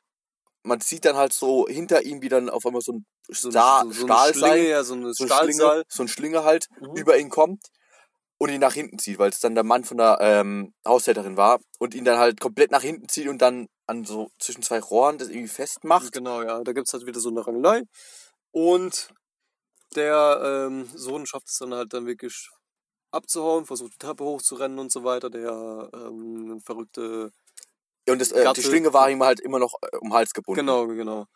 man 0.64 0.81
sieht 0.81 1.05
dann 1.05 1.16
halt 1.16 1.33
so 1.33 1.66
hinter 1.68 2.03
ihm, 2.05 2.23
wie 2.23 2.29
dann 2.29 2.49
auf 2.51 2.66
einmal 2.66 2.83
so 2.83 2.93
ein 2.93 3.07
So, 3.29 3.51
Sta 3.51 3.83
so, 3.85 3.91
so 3.93 4.05
Stahlseil, 4.07 4.51
Schlinge, 4.53 4.68
ja, 4.70 4.85
so 4.85 4.95
eine 4.95 5.12
so, 5.14 5.25
ein. 5.25 5.31
Schlinge, 5.31 5.83
so 5.89 6.03
ein 6.03 6.09
Schlinge 6.09 6.45
halt 6.45 6.66
Mhm. 6.81 6.97
über 6.97 7.18
ihn 7.18 7.31
kommt 7.31 7.66
und 8.39 8.51
ihn 8.51 8.61
nach 8.61 8.75
hinten 8.75 8.99
zieht, 8.99 9.18
weil 9.18 9.31
es 9.31 9.41
dann 9.41 9.55
der 9.55 9.64
Mann 9.64 9.85
von 9.85 9.99
der 9.99 10.18
ähm, 10.20 10.73
Haushälterin 10.87 11.37
war 11.37 11.61
und 11.79 11.95
ihn 11.95 12.05
dann 12.05 12.18
halt 12.18 12.41
komplett 12.41 12.70
nach 12.73 12.83
hinten 12.83 13.09
zieht 13.09 13.29
und 13.29 13.39
dann 13.43 13.68
an 13.87 14.05
so 14.05 14.31
zwischen 14.39 14.62
zwei 14.62 14.81
Rohren 14.81 15.18
das 15.18 15.29
irgendwie 15.29 15.49
festmacht. 15.49 16.12
Genau, 16.12 16.43
ja. 16.43 16.62
Da 16.62 16.73
gibt 16.73 16.89
es 16.89 16.93
halt 16.93 17.07
wieder 17.07 17.20
so 17.20 17.29
eine 17.31 17.47
Rangelei. 17.47 17.83
Und 18.53 19.09
der 19.97 20.41
ähm, 20.68 20.89
Sohn 20.95 21.27
schafft 21.27 21.49
es 21.49 21.59
dann 21.59 21.75
halt 21.75 21.93
dann 21.93 22.07
wirklich 22.07 22.49
abzuhauen, 23.12 23.66
versucht 23.66 23.95
die 23.95 23.99
Treppe 23.99 24.25
hochzurennen 24.25 24.79
und 24.79 24.91
so 24.93 25.05
weiter. 25.05 25.31
Der 25.31 25.91
ähm, 25.95 26.61
verrückte. 26.64 27.31
Und 28.09 28.21
das, 28.21 28.33
äh, 28.33 28.53
die 28.55 28.63
Schlinge 28.63 28.93
war 28.93 29.09
ihm 29.11 29.23
halt 29.23 29.41
immer 29.41 29.59
noch 29.59 29.75
äh, 29.83 29.97
um 29.99 30.09
den 30.09 30.15
Hals 30.15 30.33
gebunden. 30.33 30.61
Genau, 30.61 30.87
genau. 30.87 31.27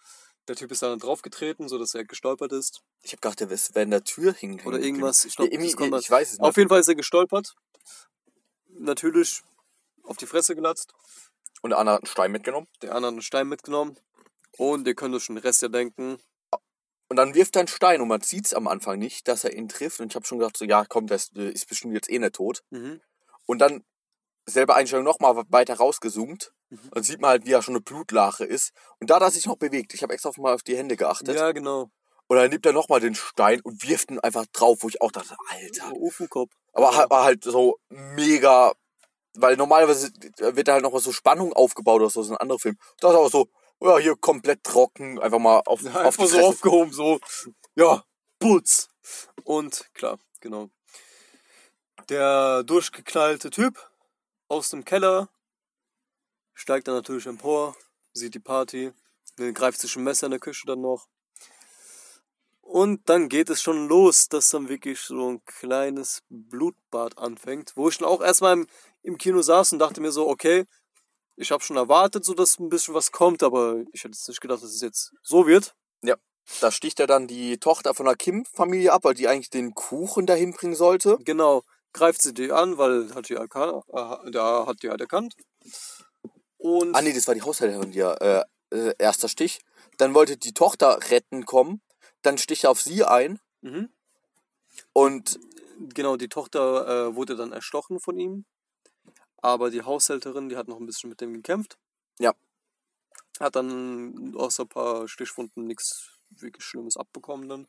Der 0.48 0.56
Typ 0.56 0.70
ist 0.70 0.82
dann 0.82 0.98
draufgetreten, 0.98 1.68
sodass 1.68 1.94
er 1.94 2.04
gestolpert 2.04 2.52
ist. 2.52 2.80
Ich 3.02 3.12
habe 3.12 3.20
gedacht, 3.20 3.40
der 3.40 3.50
wäre 3.50 3.82
in 3.82 3.90
der 3.90 4.04
Tür 4.04 4.32
hingen. 4.32 4.60
Oder 4.64 4.78
irgendwas. 4.78 5.24
Ich 5.24 5.34
glaube, 5.36 5.52
ja, 5.52 5.60
ich, 5.60 5.74
ich 5.74 6.10
weiß 6.10 6.32
es 6.32 6.38
nicht. 6.38 6.40
Auf 6.40 6.56
jeden 6.56 6.68
Fall 6.68 6.80
ist 6.80 6.88
er 6.88 6.94
gestolpert. 6.94 7.54
Natürlich 8.68 9.42
auf 10.04 10.16
die 10.16 10.26
Fresse 10.26 10.54
gelatzt. 10.54 10.92
Und 11.62 11.70
der 11.70 11.78
andere 11.78 11.96
hat 11.96 12.02
einen 12.02 12.10
Stein 12.10 12.32
mitgenommen. 12.32 12.68
Der 12.82 12.94
andere 12.94 13.08
hat 13.08 13.14
einen 13.14 13.22
Stein 13.22 13.48
mitgenommen. 13.48 13.96
Und 14.56 14.86
ihr 14.86 14.94
könnt 14.94 15.14
euch 15.14 15.24
schon 15.24 15.34
den 15.34 15.42
Rest 15.42 15.62
ja 15.62 15.68
denken. 15.68 16.18
Und 17.08 17.16
dann 17.16 17.34
wirft 17.34 17.56
er 17.56 17.60
einen 17.60 17.68
Stein 17.68 18.00
und 18.00 18.08
man 18.08 18.20
sieht 18.20 18.46
es 18.46 18.54
am 18.54 18.66
Anfang 18.66 18.98
nicht, 18.98 19.28
dass 19.28 19.44
er 19.44 19.52
ihn 19.52 19.68
trifft. 19.68 20.00
Und 20.00 20.12
ich 20.12 20.16
habe 20.16 20.26
schon 20.26 20.38
gedacht, 20.38 20.56
so, 20.56 20.64
ja, 20.64 20.84
komm, 20.84 21.06
der 21.06 21.16
ist, 21.16 21.36
ist 21.36 21.68
bestimmt 21.68 21.94
jetzt 21.94 22.10
eh 22.10 22.18
nicht 22.18 22.34
tot. 22.34 22.62
Mhm. 22.70 23.00
Und 23.46 23.58
dann 23.58 23.84
selbe 24.44 24.74
Einstellung 24.74 25.04
nochmal 25.04 25.44
weiter 25.48 25.74
rausgezoomt. 25.74 26.52
Mhm. 26.70 26.90
Dann 26.92 27.02
sieht 27.02 27.20
man 27.20 27.30
halt, 27.30 27.46
wie 27.46 27.52
er 27.52 27.62
schon 27.62 27.74
eine 27.74 27.80
Blutlache 27.82 28.44
ist. 28.44 28.72
Und 29.00 29.10
da 29.10 29.16
hat 29.16 29.22
er 29.22 29.30
sich 29.30 29.46
noch 29.46 29.56
bewegt. 29.56 29.94
Ich 29.94 30.02
habe 30.02 30.12
extra 30.14 30.30
mal 30.38 30.54
auf 30.54 30.62
die 30.62 30.76
Hände 30.76 30.96
geachtet. 30.96 31.36
Ja, 31.36 31.52
genau. 31.52 31.90
Und 32.28 32.36
dann 32.36 32.50
nimmt 32.50 32.66
er 32.66 32.72
nochmal 32.72 33.00
den 33.00 33.14
Stein 33.14 33.60
und 33.60 33.86
wirft 33.88 34.10
ihn 34.10 34.18
einfach 34.18 34.46
drauf, 34.52 34.78
wo 34.80 34.88
ich 34.88 35.00
auch 35.00 35.12
dachte, 35.12 35.36
Alter. 35.48 35.92
Ofenkopf. 35.92 36.52
Aber 36.72 36.96
halt- 36.96 37.10
war 37.10 37.24
halt 37.24 37.44
so 37.44 37.78
mega, 37.88 38.72
weil 39.34 39.56
normalerweise 39.56 40.10
wird 40.38 40.66
da 40.66 40.72
halt 40.74 40.82
noch 40.82 40.98
so 40.98 41.12
Spannung 41.12 41.52
aufgebaut 41.52 42.00
oder 42.00 42.10
so, 42.10 42.22
so 42.22 42.32
ein 42.34 42.38
anderer 42.38 42.58
Film. 42.58 42.76
Das 42.98 43.12
ist 43.12 43.16
aber 43.16 43.30
so, 43.30 43.48
ja, 43.80 43.98
hier 43.98 44.16
komplett 44.16 44.64
trocken, 44.64 45.20
einfach 45.20 45.38
mal 45.38 45.62
auf, 45.66 45.82
Ja, 45.82 45.90
auf 45.90 45.96
einfach 45.98 46.24
die 46.24 46.30
so 46.30 46.40
aufgehoben, 46.40 46.92
so, 46.92 47.20
ja, 47.76 48.02
Putz. 48.40 48.88
Und 49.44 49.88
klar, 49.94 50.18
genau. 50.40 50.70
Der 52.08 52.62
durchgeknallte 52.64 53.50
Typ 53.50 53.90
aus 54.48 54.70
dem 54.70 54.84
Keller 54.84 55.28
steigt 56.56 56.88
dann 56.88 56.96
natürlich 56.96 57.26
empor, 57.26 57.76
sieht 58.12 58.34
die 58.34 58.40
Party, 58.40 58.92
greift 59.54 59.80
sich 59.80 59.94
ein 59.94 60.02
Messer 60.02 60.26
in 60.26 60.32
der 60.32 60.40
Küche 60.40 60.66
dann 60.66 60.80
noch. 60.80 61.06
Und 62.62 63.08
dann 63.08 63.28
geht 63.28 63.48
es 63.48 63.62
schon 63.62 63.86
los, 63.86 64.28
dass 64.28 64.50
dann 64.50 64.68
wirklich 64.68 65.00
so 65.00 65.30
ein 65.30 65.44
kleines 65.44 66.22
Blutbad 66.28 67.16
anfängt, 67.16 67.72
wo 67.76 67.88
ich 67.88 67.98
dann 67.98 68.08
auch 68.08 68.20
erstmal 68.20 68.54
im, 68.54 68.66
im 69.02 69.18
Kino 69.18 69.40
saß 69.40 69.72
und 69.72 69.78
dachte 69.78 70.00
mir 70.00 70.10
so, 70.10 70.28
okay, 70.28 70.64
ich 71.36 71.52
habe 71.52 71.62
schon 71.62 71.76
erwartet, 71.76 72.24
so 72.24 72.34
dass 72.34 72.58
ein 72.58 72.68
bisschen 72.68 72.94
was 72.94 73.12
kommt, 73.12 73.44
aber 73.44 73.84
ich 73.92 74.02
hätte 74.02 74.14
jetzt 74.14 74.26
nicht 74.26 74.40
gedacht, 74.40 74.62
dass 74.62 74.70
es 74.70 74.80
jetzt 74.80 75.12
so 75.22 75.46
wird. 75.46 75.76
Da 76.60 76.70
sticht 76.70 77.00
er 77.00 77.06
dann 77.06 77.26
die 77.26 77.58
Tochter 77.58 77.94
von 77.94 78.06
der 78.06 78.16
Kim-Familie 78.16 78.92
ab, 78.92 79.04
weil 79.04 79.14
die 79.14 79.28
eigentlich 79.28 79.50
den 79.50 79.74
Kuchen 79.74 80.26
dahin 80.26 80.52
bringen 80.52 80.74
sollte. 80.74 81.18
Genau, 81.20 81.62
greift 81.92 82.22
sie 82.22 82.32
die 82.32 82.52
an, 82.52 82.78
weil 82.78 83.14
hat 83.14 83.28
die 83.28 83.34
erkannt, 83.34 83.82
äh, 83.88 84.30
da 84.30 84.66
hat 84.66 84.82
die 84.82 84.90
halt 84.90 85.00
erkannt. 85.00 85.34
Und 86.66 86.96
Ah 86.96 87.02
nee, 87.02 87.12
das 87.12 87.28
war 87.28 87.34
die 87.36 87.42
Haushälterin 87.42 87.92
hier. 87.92 88.16
Äh, 88.20 88.76
äh, 88.76 88.94
erster 88.98 89.28
Stich. 89.28 89.60
Dann 89.98 90.14
wollte 90.14 90.36
die 90.36 90.52
Tochter 90.52 90.98
retten 91.10 91.46
kommen. 91.46 91.80
Dann 92.22 92.38
sticht 92.38 92.64
er 92.64 92.70
auf 92.70 92.82
sie 92.82 93.04
ein. 93.04 93.38
mhm. 93.60 93.88
Und 94.92 95.38
genau, 95.94 96.16
die 96.16 96.28
Tochter 96.28 96.88
äh, 96.88 97.14
wurde 97.14 97.36
dann 97.36 97.52
erstochen 97.52 98.00
von 98.00 98.18
ihm. 98.18 98.46
Aber 99.36 99.70
die 99.70 99.82
Haushälterin, 99.82 100.48
die 100.48 100.56
hat 100.56 100.66
noch 100.66 100.80
ein 100.80 100.86
bisschen 100.86 101.08
mit 101.08 101.20
dem 101.20 101.34
gekämpft. 101.34 101.78
Ja. 102.18 102.34
Hat 103.38 103.54
dann 103.54 104.34
außer 104.36 104.64
ein 104.64 104.68
paar 104.68 105.06
Stichwunden 105.06 105.68
nichts 105.68 106.18
wirklich 106.30 106.64
Schlimmes 106.64 106.96
abbekommen 106.96 107.48
dann. 107.48 107.68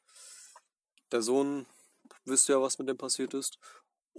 Der 1.12 1.22
Sohn 1.22 1.68
wüsste 2.26 2.54
ja, 2.54 2.62
was 2.62 2.80
mit 2.80 2.90
dem 2.90 2.98
passiert 2.98 3.36
ist. 3.36 3.60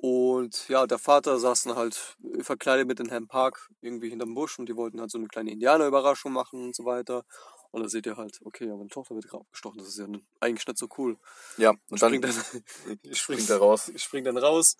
Und 0.00 0.68
ja, 0.68 0.86
der 0.86 0.98
Vater 0.98 1.40
saß 1.40 1.64
dann 1.64 1.76
halt 1.76 2.16
verkleidet 2.40 2.86
mit 2.86 3.00
in 3.00 3.08
Herrn 3.08 3.26
Park 3.26 3.68
irgendwie 3.80 4.10
hinterm 4.10 4.32
Busch 4.32 4.56
und 4.58 4.68
die 4.68 4.76
wollten 4.76 5.00
halt 5.00 5.10
so 5.10 5.18
eine 5.18 5.26
kleine 5.26 5.50
Indianerüberraschung 5.50 6.32
machen 6.32 6.62
und 6.62 6.76
so 6.76 6.84
weiter. 6.84 7.24
Und 7.72 7.82
da 7.82 7.88
seht 7.88 8.06
ihr 8.06 8.16
halt, 8.16 8.38
okay, 8.44 8.66
ja, 8.66 8.76
meine 8.76 8.88
Tochter 8.88 9.16
wird 9.16 9.26
gerade 9.26 9.42
abgestochen, 9.42 9.78
das 9.78 9.88
ist 9.88 9.98
ja 9.98 10.06
eigentlich 10.40 10.66
nicht 10.66 10.78
so 10.78 10.86
cool. 10.98 11.18
ja, 11.56 11.70
und 11.90 12.00
dann 12.00 12.12
Springt 12.22 12.24
dann, 12.24 12.30
ich 13.02 13.18
spring, 13.18 13.38
springt 13.38 13.50
er 13.50 13.58
raus. 13.58 13.88
ich 13.88 14.02
spring 14.02 14.24
dann 14.24 14.38
raus. 14.38 14.76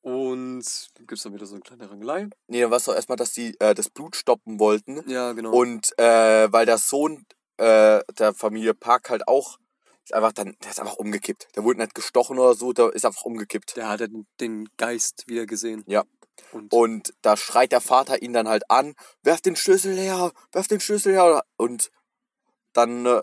Und 0.00 0.64
gibt 0.96 1.12
es 1.12 1.22
dann 1.22 1.34
wieder 1.34 1.46
so 1.46 1.54
eine 1.54 1.62
kleine 1.62 1.88
Rangelei. 1.88 2.28
Nee, 2.48 2.62
dann 2.62 2.70
war 2.70 2.78
es 2.78 2.84
doch 2.84 2.94
erstmal, 2.94 3.16
dass 3.16 3.34
die 3.34 3.54
äh, 3.60 3.74
das 3.74 3.90
Blut 3.90 4.16
stoppen 4.16 4.58
wollten. 4.58 5.08
Ja, 5.08 5.32
genau. 5.32 5.52
Und 5.52 5.96
äh, 5.98 6.50
weil 6.50 6.66
der 6.66 6.78
Sohn 6.78 7.26
äh, 7.58 8.00
der 8.18 8.34
Familie 8.34 8.74
Park 8.74 9.10
halt 9.10 9.28
auch 9.28 9.58
ist 10.04 10.14
einfach 10.14 10.32
dann, 10.32 10.56
der 10.62 10.70
ist 10.70 10.80
einfach 10.80 10.96
umgekippt. 10.96 11.48
Der 11.56 11.64
wurde 11.64 11.80
nicht 11.80 11.94
gestochen 11.94 12.38
oder 12.38 12.54
so, 12.54 12.72
der 12.72 12.92
ist 12.92 13.04
einfach 13.04 13.22
umgekippt. 13.22 13.76
der 13.76 13.88
hat 13.88 14.00
den- 14.40 14.68
Geist 14.76 15.24
wieder 15.28 15.46
gesehen. 15.46 15.84
Ja. 15.86 16.04
Und, 16.50 16.72
Und 16.72 17.14
da 17.22 17.36
schreit 17.36 17.72
der 17.72 17.80
Vater 17.80 18.22
ihn 18.22 18.32
dann 18.32 18.48
halt 18.48 18.68
an, 18.70 18.94
werf 19.22 19.40
den 19.40 19.54
Schlüssel 19.54 19.96
her, 19.96 20.32
werf 20.52 20.66
den 20.66 20.80
Schlüssel 20.80 21.12
her. 21.12 21.44
Und 21.56 21.90
dann 22.72 23.06
äh, 23.06 23.22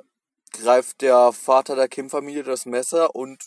greift 0.51 1.01
der 1.01 1.33
Vater 1.33 1.75
der 1.75 1.87
Kim-Familie 1.89 2.43
das 2.43 2.65
Messer 2.65 3.15
und 3.15 3.43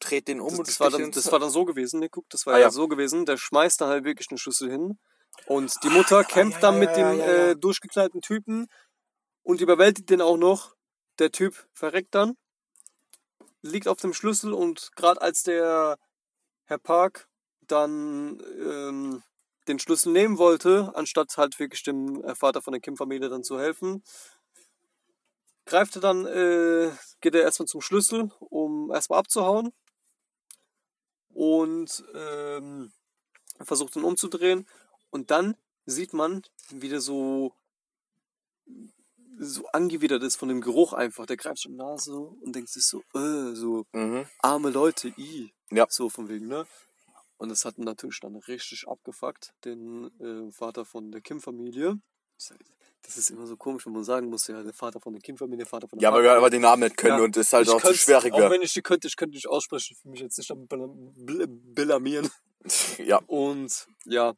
dreht 0.00 0.28
den 0.28 0.40
um 0.40 0.50
das, 0.50 0.58
und 0.58 0.68
das, 0.68 0.80
war 0.80 0.90
dann, 0.90 1.10
das 1.10 1.32
war 1.32 1.38
dann 1.38 1.50
so 1.50 1.64
gewesen, 1.64 2.00
ne? 2.00 2.08
Guck, 2.10 2.28
das 2.28 2.44
war 2.46 2.54
Ah, 2.54 2.58
ja. 2.58 2.64
ja. 2.64 2.70
so 2.70 2.88
gewesen. 2.88 3.24
Der 3.24 3.36
schmeißt 3.38 3.80
dann 3.80 3.88
halt 3.88 4.04
wirklich 4.04 4.28
den 4.28 4.38
Schlüssel 4.38 4.70
hin. 4.70 4.98
Und 5.46 5.72
die 5.82 5.88
Mutter 5.88 6.22
kämpft 6.22 6.62
ja, 6.62 6.70
dann 6.70 6.74
ja, 6.74 6.80
mit 6.80 6.96
ja, 6.96 7.12
dem. 7.12 7.20
Äh, 7.50 7.56
durchgekleideten 7.56 8.20
Typen 8.20 8.66
und 9.42 9.60
überwältigt 9.60 10.10
den 10.10 10.20
auch 10.20 10.36
noch. 10.36 10.74
Der 11.18 11.30
Typ 11.32 11.66
verreckt 11.72 12.14
dann, 12.14 12.36
liegt 13.64 13.88
auf 13.88 13.98
dem 13.98 14.12
Schlüssel 14.12 14.52
und 14.52 14.90
gerade 14.94 15.22
als 15.22 15.42
der 15.42 15.98
Herr 16.64 16.78
Park 16.78 17.28
dann 17.62 18.42
ähm, 18.60 19.22
den 19.68 19.78
Schlüssel 19.78 20.12
nehmen 20.12 20.36
wollte, 20.36 20.92
anstatt 20.94 21.36
halt 21.38 21.58
wirklich 21.58 21.82
dem 21.82 22.22
äh, 22.24 22.34
Vater 22.34 22.60
von 22.60 22.72
der 22.72 22.82
Kim-Familie 22.82 23.30
dann 23.30 23.42
zu 23.42 23.58
helfen, 23.58 24.04
greift 25.64 25.96
er 25.96 26.02
dann, 26.02 26.26
äh, 26.26 26.90
geht 27.22 27.34
er 27.34 27.42
erstmal 27.42 27.66
zum 27.66 27.80
Schlüssel, 27.80 28.30
um 28.38 28.92
erstmal 28.92 29.18
abzuhauen 29.18 29.72
und 31.30 32.04
ähm, 32.14 32.92
versucht 33.62 33.96
ihn 33.96 34.04
umzudrehen. 34.04 34.68
Und 35.08 35.30
dann 35.30 35.56
sieht 35.86 36.12
man, 36.12 36.42
wie 36.68 36.90
der 36.90 37.00
so 37.00 37.54
so 39.38 39.66
angewidert 39.72 40.22
ist 40.22 40.36
von 40.36 40.48
dem 40.48 40.60
Geruch 40.60 40.92
einfach. 40.92 41.26
Der 41.26 41.36
greift 41.36 41.62
schon 41.62 41.76
Nase 41.76 42.16
und 42.16 42.54
denkt 42.54 42.68
sich 42.70 42.84
so, 42.86 43.02
äh, 43.14 43.54
so 43.54 43.84
Mhm. 43.92 44.26
arme 44.40 44.70
Leute, 44.70 45.08
i. 45.18 45.52
Ja. 45.70 45.86
So 45.88 46.08
von 46.08 46.28
wegen, 46.28 46.46
ne? 46.48 46.66
Und 47.36 47.48
das 47.48 47.64
hat 47.64 47.78
natürlich 47.78 48.20
dann 48.20 48.36
richtig 48.36 48.86
abgefuckt, 48.88 49.52
den 49.64 50.10
äh, 50.20 50.52
Vater 50.52 50.84
von 50.84 51.10
der 51.10 51.20
Kim-Familie. 51.20 51.98
Das 53.02 53.16
ist 53.18 53.30
immer 53.30 53.46
so 53.46 53.56
komisch, 53.56 53.84
wenn 53.84 53.92
man 53.92 54.04
sagen 54.04 54.30
muss, 54.30 54.46
ja, 54.46 54.62
der 54.62 54.72
Vater 54.72 54.98
von 55.00 55.12
der 55.12 55.20
Kim-Familie, 55.20 55.66
Vater 55.66 55.88
von 55.88 55.98
der 55.98 56.08
Ja, 56.08 56.14
weil 56.14 56.22
wir 56.22 56.32
aber 56.32 56.48
den 56.48 56.62
Namen 56.62 56.84
nicht 56.84 56.96
können 56.96 57.18
Ja. 57.18 57.24
und 57.24 57.36
das 57.36 57.48
ist 57.48 57.52
halt 57.52 57.66
Ich 57.68 57.74
auch 57.74 57.82
zu 57.82 57.92
schwieriger. 57.94 58.34
Auch 58.46 58.50
wenn 58.50 58.62
ich 58.62 58.72
die 58.72 58.80
könnte, 58.82 59.08
ich 59.08 59.16
könnte 59.16 59.34
nicht 59.34 59.46
aussprechen, 59.48 59.96
für 60.00 60.08
mich 60.08 60.20
jetzt 60.20 60.38
nicht 60.38 60.50
am 60.50 60.66
Bla- 60.66 60.86
Bl- 60.86 61.46
blamieren. 61.48 62.30
Ja, 62.98 63.18
Und 63.26 63.86
ja, 64.06 64.34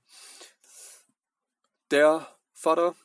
der 1.92 2.26
Vater 2.54 2.96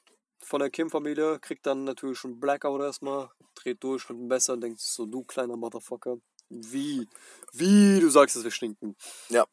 von 0.52 0.60
der 0.60 0.70
Kim-Familie 0.70 1.39
kriegt 1.39 1.66
dann 1.66 1.86
natürlich 1.86 2.20
schon 2.20 2.38
Blackout 2.41 2.82
erstmal, 2.82 3.30
dreht 3.56 3.82
durch 3.86 4.10
mit 4.10 4.20
dem 4.20 4.28
Messer 4.28 4.52
und 4.54 4.62
denkt 4.62 4.82
so, 4.82 5.06
du 5.06 5.24
kleiner 5.24 5.56
Motherfucker, 5.56 6.18
wie, 6.49 7.08
wie, 7.54 8.02
du 8.02 8.10
sagst, 8.10 8.36
dass 8.36 8.43
wir 8.43 8.52
stinken. 8.52 8.97
Ja. 9.30 9.45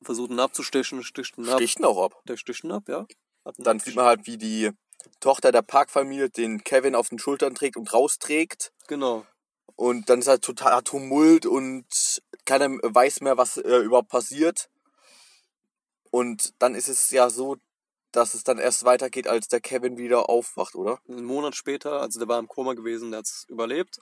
Versucht 0.00 0.30
ihn 0.30 0.40
abzustechen, 0.40 1.02
sticht 1.02 1.36
ihn 1.36 1.46
ab. 1.50 1.58
stichten 1.58 1.84
auch 1.84 2.02
ab. 2.02 2.22
Der 2.26 2.38
sticht 2.38 2.64
ihn 2.64 2.72
ab, 2.72 2.88
ja. 2.88 3.00
Ihn 3.44 3.64
Dann 3.64 3.78
sieht 3.78 3.94
man 3.94 4.06
halt, 4.06 4.26
wie 4.26 4.38
die 4.38 4.70
Tochter 5.20 5.52
der 5.52 5.60
Park-Familie 5.60 6.30
den 6.30 6.64
Kevin 6.64 6.94
auf 6.94 7.10
den 7.10 7.18
Schultern 7.18 7.54
trägt 7.54 7.76
und 7.76 7.92
rausträgt. 7.92 8.72
Genau. 8.88 9.26
Und 9.76 10.08
dann 10.08 10.20
ist 10.20 10.28
halt 10.28 10.42
total 10.42 10.80
Tumult 10.82 11.44
und 11.44 11.84
keiner 12.46 12.70
weiß 12.70 13.20
mehr, 13.20 13.36
was 13.36 13.58
äh, 13.58 13.80
überhaupt 13.80 14.08
passiert. 14.08 14.70
Und 16.10 16.54
dann 16.58 16.74
ist 16.74 16.88
es 16.88 17.10
ja 17.10 17.28
so, 17.28 17.58
dass 18.12 18.34
es 18.34 18.44
dann 18.44 18.58
erst 18.58 18.84
weitergeht, 18.84 19.26
als 19.26 19.48
der 19.48 19.60
Kevin 19.60 19.96
wieder 19.96 20.28
aufwacht, 20.28 20.74
oder? 20.74 21.00
Einen 21.08 21.24
Monat 21.24 21.56
später, 21.56 22.00
also 22.00 22.18
der 22.18 22.28
war 22.28 22.38
im 22.38 22.48
Koma 22.48 22.74
gewesen, 22.74 23.10
der 23.10 23.18
hat 23.18 23.26
es 23.26 23.46
überlebt. 23.48 24.00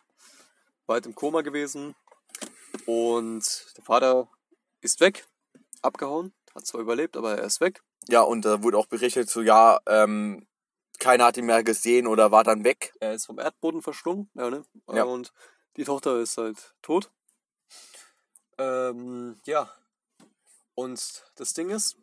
Weit 0.87 1.07
im 1.07 1.15
Koma 1.15 1.43
gewesen. 1.43 1.95
Und 2.87 3.73
der 3.77 3.85
Vater 3.85 4.29
ist 4.81 5.01
weg, 5.01 5.27
abgehauen, 5.83 6.33
hat 6.55 6.67
zwar 6.67 6.81
überlebt, 6.81 7.17
aber 7.17 7.39
er 7.39 7.45
ist 7.45 7.61
weg. 7.61 7.83
Ja, 8.09 8.23
und 8.23 8.45
da 8.45 8.63
wurde 8.63 8.79
auch 8.79 8.87
berichtet, 8.87 9.31
so 9.31 9.41
ja, 9.41 9.79
ähm, 9.87 10.47
keiner 10.99 11.25
hat 11.27 11.37
ihn 11.37 11.47
mehr 11.47 11.63
gesehen 11.63 12.07
oder 12.07 12.31
war 12.31 12.45
dann 12.45 12.65
weg. 12.65 12.93
Er 13.01 13.15
ist 13.15 13.27
vom 13.27 13.39
Erdboden 13.39 13.83
verschlungen. 13.83 14.31
Ja, 14.35 14.51
ne? 14.51 14.65
Ja. 14.93 15.05
Und 15.05 15.33
die 15.77 15.85
Tochter 15.85 16.21
ist 16.21 16.37
halt 16.37 16.75
tot. 16.83 17.11
Ähm, 18.59 19.41
ja. 19.47 19.71
Und 20.75 21.25
das 21.37 21.55
Ding 21.55 21.71
ist, 21.71 21.97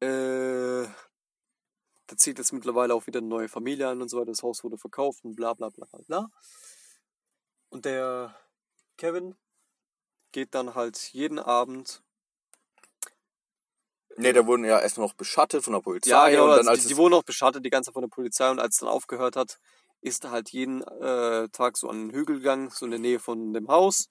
äh, 0.00 0.86
da 2.06 2.16
zieht 2.16 2.38
jetzt 2.38 2.52
mittlerweile 2.52 2.94
auch 2.94 3.06
wieder 3.06 3.18
eine 3.18 3.28
neue 3.28 3.48
Familie 3.48 3.88
an 3.88 4.02
und 4.02 4.08
so 4.08 4.18
weiter. 4.18 4.32
Das 4.32 4.42
Haus 4.42 4.64
wurde 4.64 4.78
verkauft 4.78 5.24
und 5.24 5.36
bla 5.36 5.54
bla 5.54 5.68
bla 5.68 5.86
bla. 6.06 6.28
Und 7.68 7.84
der 7.84 8.36
Kevin 8.96 9.36
geht 10.32 10.54
dann 10.54 10.74
halt 10.74 10.98
jeden 11.12 11.38
Abend 11.38 12.02
Nee, 14.16 14.32
da 14.32 14.46
wurden 14.46 14.64
ja 14.64 14.78
erst 14.78 14.98
noch 14.98 15.14
beschattet 15.14 15.64
von 15.64 15.72
der 15.72 15.80
Polizei. 15.80 16.10
Ja, 16.10 16.28
genau, 16.28 16.44
und 16.44 16.50
dann, 16.50 16.58
also 16.58 16.70
als 16.70 16.82
die, 16.82 16.88
die 16.88 16.96
wurden 16.96 17.14
auch 17.14 17.22
beschattet 17.22 17.64
die 17.64 17.70
ganze 17.70 17.88
Zeit 17.88 17.94
von 17.94 18.02
der 18.02 18.08
Polizei 18.08 18.50
und 18.50 18.58
als 18.58 18.74
es 18.74 18.80
dann 18.80 18.88
aufgehört 18.88 19.36
hat, 19.36 19.58
ist 20.02 20.24
er 20.24 20.30
halt 20.30 20.50
jeden 20.50 20.82
äh, 20.82 21.48
Tag 21.50 21.76
so 21.76 21.88
an 21.88 22.08
den 22.08 22.10
Hügel 22.10 22.36
gegangen, 22.38 22.70
so 22.70 22.84
in 22.84 22.90
der 22.90 23.00
Nähe 23.00 23.18
von 23.18 23.54
dem 23.54 23.68
Haus 23.68 24.10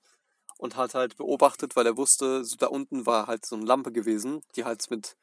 und 0.57 0.75
hat 0.75 0.95
halt 0.95 1.17
beobachtet, 1.17 1.75
weil 1.75 1.85
er 1.85 1.97
wusste, 1.97 2.43
so 2.43 2.55
da 2.55 2.67
unten 2.67 3.05
war 3.05 3.27
halt 3.27 3.45
so 3.45 3.55
eine 3.55 3.65
Lampe 3.65 3.91
gewesen, 3.91 4.41
die 4.55 4.65
halt 4.65 4.89
mit 4.89 5.15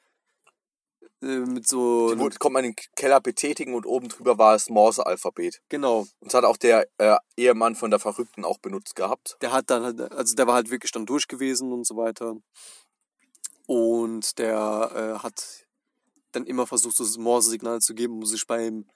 mit 1.27 1.67
so 1.67 2.13
die 2.15 2.19
wurde, 2.19 2.37
konnte 2.39 2.53
man 2.55 2.65
in 2.65 2.73
den 2.73 2.85
Keller 2.97 3.21
betätigen 3.21 3.75
und 3.75 3.87
oben 3.87 4.09
drüber 4.09 4.39
war 4.39 4.53
das 4.55 4.69
Morse-Alphabet. 4.69 5.61
genau, 5.69 6.01
Und 6.01 6.09
das 6.21 6.35
hat 6.35 6.45
auch 6.45 6.57
der 6.57 6.87
äh, 6.99 7.17
Ehemann 7.37 7.75
von 7.77 7.91
der 7.91 8.01
Verrückten 8.01 8.45
auch 8.45 8.59
benutzt 8.59 8.95
gehabt. 8.97 9.37
der 9.41 9.53
hat 9.53 9.71
dann 9.71 9.83
halt, 9.83 10.13
also 10.13 10.35
der 10.35 10.47
war 10.47 10.55
halt 10.55 10.71
wirklich 10.71 10.93
dann 10.93 11.07
durch 11.07 11.29
gewesen 11.29 11.73
und 11.73 11.87
so 11.87 11.97
weiter. 11.97 12.37
Und 13.67 14.39
der 14.39 15.17
äh, 15.19 15.23
hat 15.23 15.67
dann 16.33 16.45
immer 16.47 16.67
versucht, 16.67 17.01
das 17.01 17.17
Morse-Signal 17.19 17.81
zu 17.81 17.95
geben, 17.95 18.15
um 18.15 18.27
sich 18.27 18.47
beim, 18.47 18.87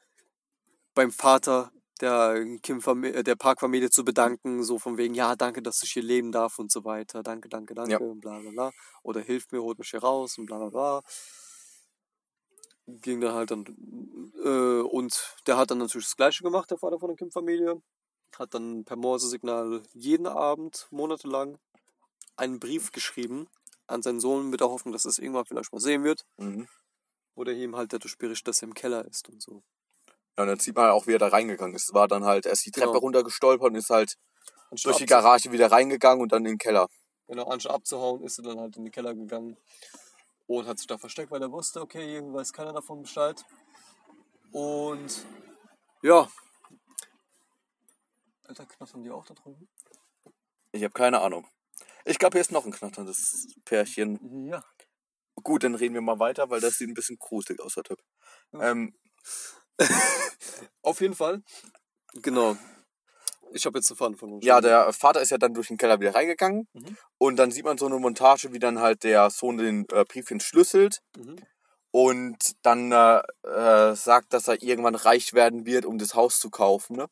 beim 0.94 1.10
Vater 1.10 1.72
der, 2.00 2.44
Kim 2.62 2.80
äh, 3.04 3.22
der 3.22 3.36
Parkfamilie 3.36 3.90
zu 3.90 4.04
bedanken, 4.04 4.62
so 4.62 4.78
von 4.78 4.96
wegen, 4.96 5.14
ja, 5.14 5.36
danke, 5.36 5.62
dass 5.62 5.82
ich 5.82 5.92
hier 5.92 6.02
leben 6.02 6.32
darf 6.32 6.58
und 6.58 6.70
so 6.72 6.84
weiter, 6.84 7.22
danke, 7.22 7.48
danke, 7.48 7.74
danke, 7.74 7.92
Ja. 7.92 7.98
und 7.98 8.20
bla 8.20 8.38
bla 8.38 8.50
bla. 8.50 8.70
Oder 9.02 9.20
hilft 9.20 9.52
mir, 9.52 9.62
holt 9.62 9.78
mich 9.78 9.90
hier 9.90 10.00
raus 10.00 10.38
und 10.38 10.46
bla 10.46 10.58
bla 10.58 10.68
bla. 10.68 11.02
Ging 13.02 13.20
dann 13.20 13.34
halt 13.34 13.50
dann, 13.50 13.64
äh, 14.44 14.80
und 14.82 15.36
der 15.46 15.56
hat 15.56 15.70
dann 15.70 15.78
natürlich 15.78 16.06
das 16.06 16.16
Gleiche 16.16 16.42
gemacht, 16.42 16.70
der 16.70 16.78
Vater 16.78 16.98
von 16.98 17.08
der 17.08 17.16
Kim-Familie. 17.16 17.80
Hat 18.38 18.54
dann 18.54 18.84
per 18.84 18.96
Morse-Signal 18.96 19.82
jeden 19.94 20.26
Abend, 20.26 20.86
monatelang, 20.90 21.58
einen 22.36 22.58
Brief 22.60 22.92
geschrieben 22.92 23.48
an 23.86 24.02
seinen 24.02 24.20
Sohn 24.20 24.50
mit 24.50 24.60
der 24.60 24.68
Hoffnung, 24.70 24.92
dass 24.92 25.04
er 25.04 25.10
es 25.10 25.18
irgendwann 25.18 25.44
vielleicht 25.46 25.72
mal 25.72 25.80
sehen 25.80 26.04
wird. 26.04 26.24
Mhm. 26.38 26.68
wo 27.36 27.44
der 27.44 27.54
ihm 27.54 27.76
halt 27.76 27.92
dadurch 27.92 28.18
berichtet, 28.18 28.48
dass 28.48 28.60
er 28.62 28.68
im 28.68 28.74
Keller 28.74 29.04
ist 29.06 29.28
und 29.30 29.40
so. 29.40 29.62
Ja, 30.36 30.42
und 30.42 30.48
dann 30.48 30.58
sieht 30.58 30.74
man 30.74 30.84
halt 30.86 30.94
auch, 30.94 31.06
wie 31.06 31.14
er 31.14 31.18
da 31.18 31.28
reingegangen 31.28 31.74
ist. 31.74 31.94
War 31.94 32.06
dann 32.08 32.24
halt 32.24 32.44
erst 32.44 32.66
die 32.66 32.70
Treppe 32.70 32.88
Genau. 32.88 32.98
runtergestolpert 33.00 33.68
und 33.70 33.76
ist 33.76 33.88
halt 33.90 34.14
Anstatt 34.70 34.90
durch 34.92 34.98
die 34.98 35.06
Garage 35.06 35.50
wieder 35.50 35.70
reingegangen 35.72 36.20
und 36.22 36.32
dann 36.32 36.44
in 36.44 36.52
den 36.52 36.58
Keller. 36.58 36.88
Genau, 37.28 37.44
anstatt 37.44 37.72
abzuhauen, 37.72 38.22
ist 38.24 38.38
er 38.38 38.44
dann 38.44 38.60
halt 38.60 38.76
in 38.76 38.84
den 38.84 38.92
Keller 38.92 39.14
gegangen 39.14 39.56
und 40.58 40.66
hat 40.66 40.78
sich 40.78 40.88
da 40.88 40.98
versteckt, 40.98 41.30
weil 41.30 41.40
er 41.40 41.52
wusste, 41.52 41.80
okay, 41.80 42.04
hier 42.04 42.22
weiß 42.32 42.52
keiner 42.52 42.72
davon 42.72 43.02
Bescheid. 43.02 43.44
Und 44.50 45.24
ja. 46.02 46.28
Alter, 48.48 48.66
knattern 48.66 49.04
die 49.04 49.10
auch 49.10 49.24
da 49.24 49.34
drüben? 49.34 49.68
Ich 50.72 50.82
habe 50.82 50.92
keine 50.92 51.20
Ahnung. 51.20 51.46
Ich 52.04 52.18
glaube, 52.18 52.32
hier 52.32 52.40
ist 52.40 52.50
noch 52.50 52.66
ein 52.66 52.72
knatterndes 52.72 53.54
Pärchen. 53.64 54.48
Ja. 54.48 54.64
Gut, 55.36 55.62
dann 55.62 55.76
reden 55.76 55.94
wir 55.94 56.00
mal 56.00 56.18
weiter, 56.18 56.50
weil 56.50 56.60
das 56.60 56.78
sieht 56.78 56.88
ein 56.88 56.94
bisschen 56.94 57.18
gruselig 57.18 57.60
aus, 57.60 57.74
der 57.74 57.84
Typ. 57.84 58.02
Ähm, 58.52 58.92
Auf 60.82 61.00
jeden 61.00 61.14
Fall. 61.14 61.44
Genau. 62.14 62.56
Ich 63.52 63.66
habe 63.66 63.78
jetzt 63.78 63.90
eine 63.90 63.96
Faden 63.96 64.16
von 64.16 64.32
uns. 64.34 64.44
ja, 64.44 64.60
der 64.60 64.92
Vater 64.92 65.20
ist 65.20 65.30
ja 65.30 65.38
dann 65.38 65.54
durch 65.54 65.68
den 65.68 65.76
Keller 65.76 66.00
wieder 66.00 66.14
reingegangen. 66.14 66.68
Mhm. 66.72 66.96
Und 67.18 67.36
dann 67.36 67.50
sieht 67.50 67.64
man 67.64 67.78
so 67.78 67.86
eine 67.86 67.98
Montage, 67.98 68.52
wie 68.52 68.58
dann 68.58 68.78
halt 68.80 69.02
der 69.04 69.30
Sohn 69.30 69.56
den 69.58 69.86
äh, 69.92 70.04
Brief 70.04 70.30
entschlüsselt. 70.30 71.00
Mhm. 71.16 71.36
Und 71.92 72.36
dann 72.62 72.92
äh, 72.92 73.20
äh, 73.42 73.94
sagt, 73.96 74.32
dass 74.32 74.46
er 74.46 74.62
irgendwann 74.62 74.94
reich 74.94 75.32
werden 75.32 75.66
wird, 75.66 75.84
um 75.84 75.98
das 75.98 76.14
Haus 76.14 76.38
zu 76.38 76.48
kaufen. 76.50 76.94
Ne? 76.96 77.06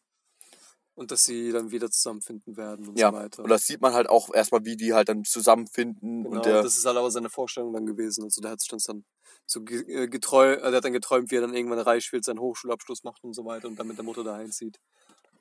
Und 0.95 1.11
dass 1.11 1.25
sie 1.25 1.51
dann 1.53 1.71
wieder 1.73 1.91
zusammenfinden 1.91 2.57
werden 2.57 2.89
und 2.89 2.99
Ja, 2.99 3.11
so 3.11 3.17
weiter. 3.17 3.43
und 3.45 3.51
das 3.51 3.67
sieht 3.67 3.81
man 3.81 3.93
halt 3.95 4.09
auch 4.09 4.33
erstmal, 4.33 4.65
wie 4.65 4.77
die 4.77 4.95
halt 4.95 5.09
dann 5.09 5.25
zusammenfinden. 5.25 6.25
Genau, 6.25 6.37
und 6.37 6.45
der, 6.47 6.63
das 6.63 6.77
ist 6.77 6.85
halt 6.87 6.97
aber 6.97 7.11
seine 7.11 7.31
Vorstellung 7.31 7.73
dann 7.73 7.87
gewesen. 7.87 8.25
Also 8.25 8.41
der 8.41 8.53
hat 8.53 8.61
sich 8.61 8.69
dann, 8.69 9.05
so 9.47 9.61
äh, 9.65 10.09
getreu, 10.09 10.53
äh, 10.55 10.61
der 10.61 10.77
hat 10.77 10.85
dann 10.85 10.93
geträumt, 10.93 11.31
wie 11.31 11.37
er 11.37 11.41
dann 11.41 11.55
irgendwann 11.55 11.79
reich 11.81 12.13
wird, 12.13 12.25
seinen 12.25 12.41
Hochschulabschluss 12.41 13.03
macht 13.05 13.25
und 13.25 13.33
so 13.35 13.45
weiter 13.45 13.67
und 13.69 13.79
dann 13.79 13.87
mit 13.89 13.97
der 13.97 14.05
Mutter 14.05 14.23
da 14.25 14.37
einzieht. 14.37 14.79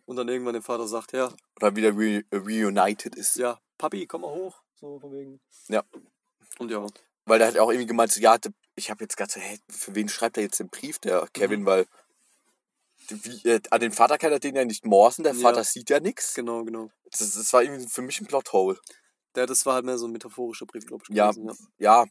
Und 0.08 0.16
dann 0.16 0.28
irgendwann 0.30 0.54
dem 0.54 0.64
Vater 0.64 0.88
sagt, 0.88 1.12
ja, 1.14 1.32
oder 1.58 1.76
wieder 1.76 1.90
re 1.96 2.24
reunited 2.34 3.14
ist. 3.16 3.36
ja, 3.36 3.60
Papi, 3.78 4.08
komm 4.08 4.22
mal 4.22 4.32
hoch. 4.34 4.56
So 4.76 5.00
von 5.00 5.12
wegen. 5.12 5.40
Ja. 5.68 5.84
Und 6.60 6.72
ja. 6.72 6.86
Weil 7.26 7.40
der 7.40 7.50
hat 7.50 7.58
auch 7.58 7.70
irgendwie 7.70 7.88
gemeint, 7.88 8.12
so, 8.12 8.22
ja, 8.22 8.38
ich 8.76 8.90
habe 8.90 9.04
jetzt 9.04 9.18
gedacht, 9.18 9.32
so, 9.32 9.40
hä, 9.40 9.60
für 9.70 9.94
wen 9.96 10.08
schreibt 10.08 10.38
er 10.38 10.44
jetzt 10.44 10.60
den 10.60 10.70
Brief, 10.70 10.98
der 11.00 11.28
Kevin, 11.34 11.62
Mhm. 11.62 11.66
weil 11.66 11.86
wie, 13.10 13.48
äh, 13.50 13.62
an 13.70 13.80
den 13.82 13.92
Vater 13.92 14.18
kann 14.18 14.32
er 14.32 14.40
den 14.40 14.56
ja 14.56 14.66
nicht 14.66 14.86
morsen, 14.86 15.24
der 15.24 15.34
Ja. 15.34 15.40
Vater 15.42 15.64
sieht 15.64 15.90
ja 15.90 16.00
nichts. 16.00 16.34
Genau, 16.34 16.64
genau. 16.64 16.90
Das, 17.12 17.20
das 17.20 17.54
war 17.54 17.64
irgendwie 17.64 17.88
für 17.88 18.02
mich 18.02 18.20
ein 18.22 18.28
Plothole. 18.28 18.78
Der, 19.36 19.46
das 19.46 19.66
war 19.66 19.76
halt 19.76 19.86
mehr 19.86 19.98
so 19.98 20.08
ein 20.08 20.12
metaphorischer 20.12 20.66
Brief, 20.66 20.86
glaube 20.86 21.04
ich. 21.08 21.16
Ja, 21.16 21.32
gewesen, 21.32 21.68
ja. 21.78 22.06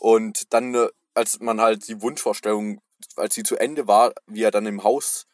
Und 0.00 0.52
dann, 0.52 0.74
äh, 0.74 0.88
als 1.14 1.40
man 1.40 1.60
halt 1.60 1.86
die 1.88 2.00
Wunschvorstellung, 2.02 2.80
als 3.16 3.34
sie 3.34 3.42
zu 3.42 3.56
Ende 3.56 3.86
war, 3.86 4.12
wie 4.26 4.42
er 4.42 4.50
dann 4.50 4.66
im 4.66 4.82
Haus 4.82 5.26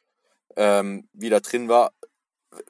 ähm, 0.56 1.08
wieder 1.12 1.40
drin 1.40 1.68
war, 1.68 1.92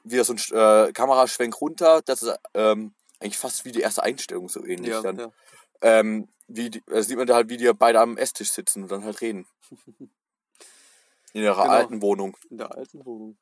wieder 0.03 0.23
so 0.23 0.33
ein 0.33 0.87
äh, 0.89 0.91
Kameraschwenk 0.93 1.59
runter, 1.61 2.01
das 2.03 2.23
ist 2.23 2.35
ähm, 2.53 2.93
eigentlich 3.19 3.37
fast 3.37 3.65
wie 3.65 3.71
die 3.71 3.81
erste 3.81 4.03
Einstellung 4.03 4.49
so 4.49 4.65
ähnlich. 4.65 4.91
Ja, 4.91 5.01
dann. 5.01 5.17
ja. 5.17 5.31
Ähm, 5.81 6.27
wie 6.47 6.69
die, 6.69 6.83
äh, 6.87 7.01
sieht 7.01 7.17
man 7.17 7.27
da 7.27 7.35
halt, 7.35 7.49
wie 7.49 7.57
die 7.57 7.71
beide 7.73 7.99
am 7.99 8.17
Esstisch 8.17 8.51
sitzen 8.51 8.83
und 8.83 8.91
dann 8.91 9.03
halt 9.03 9.21
reden. 9.21 9.47
In 11.33 11.43
ihrer 11.43 11.61
Genau. 11.63 11.73
alten 11.73 12.01
Wohnung. 12.01 12.37
In 12.49 12.57
der 12.57 12.75
alten 12.75 13.05
Wohnung. 13.05 13.37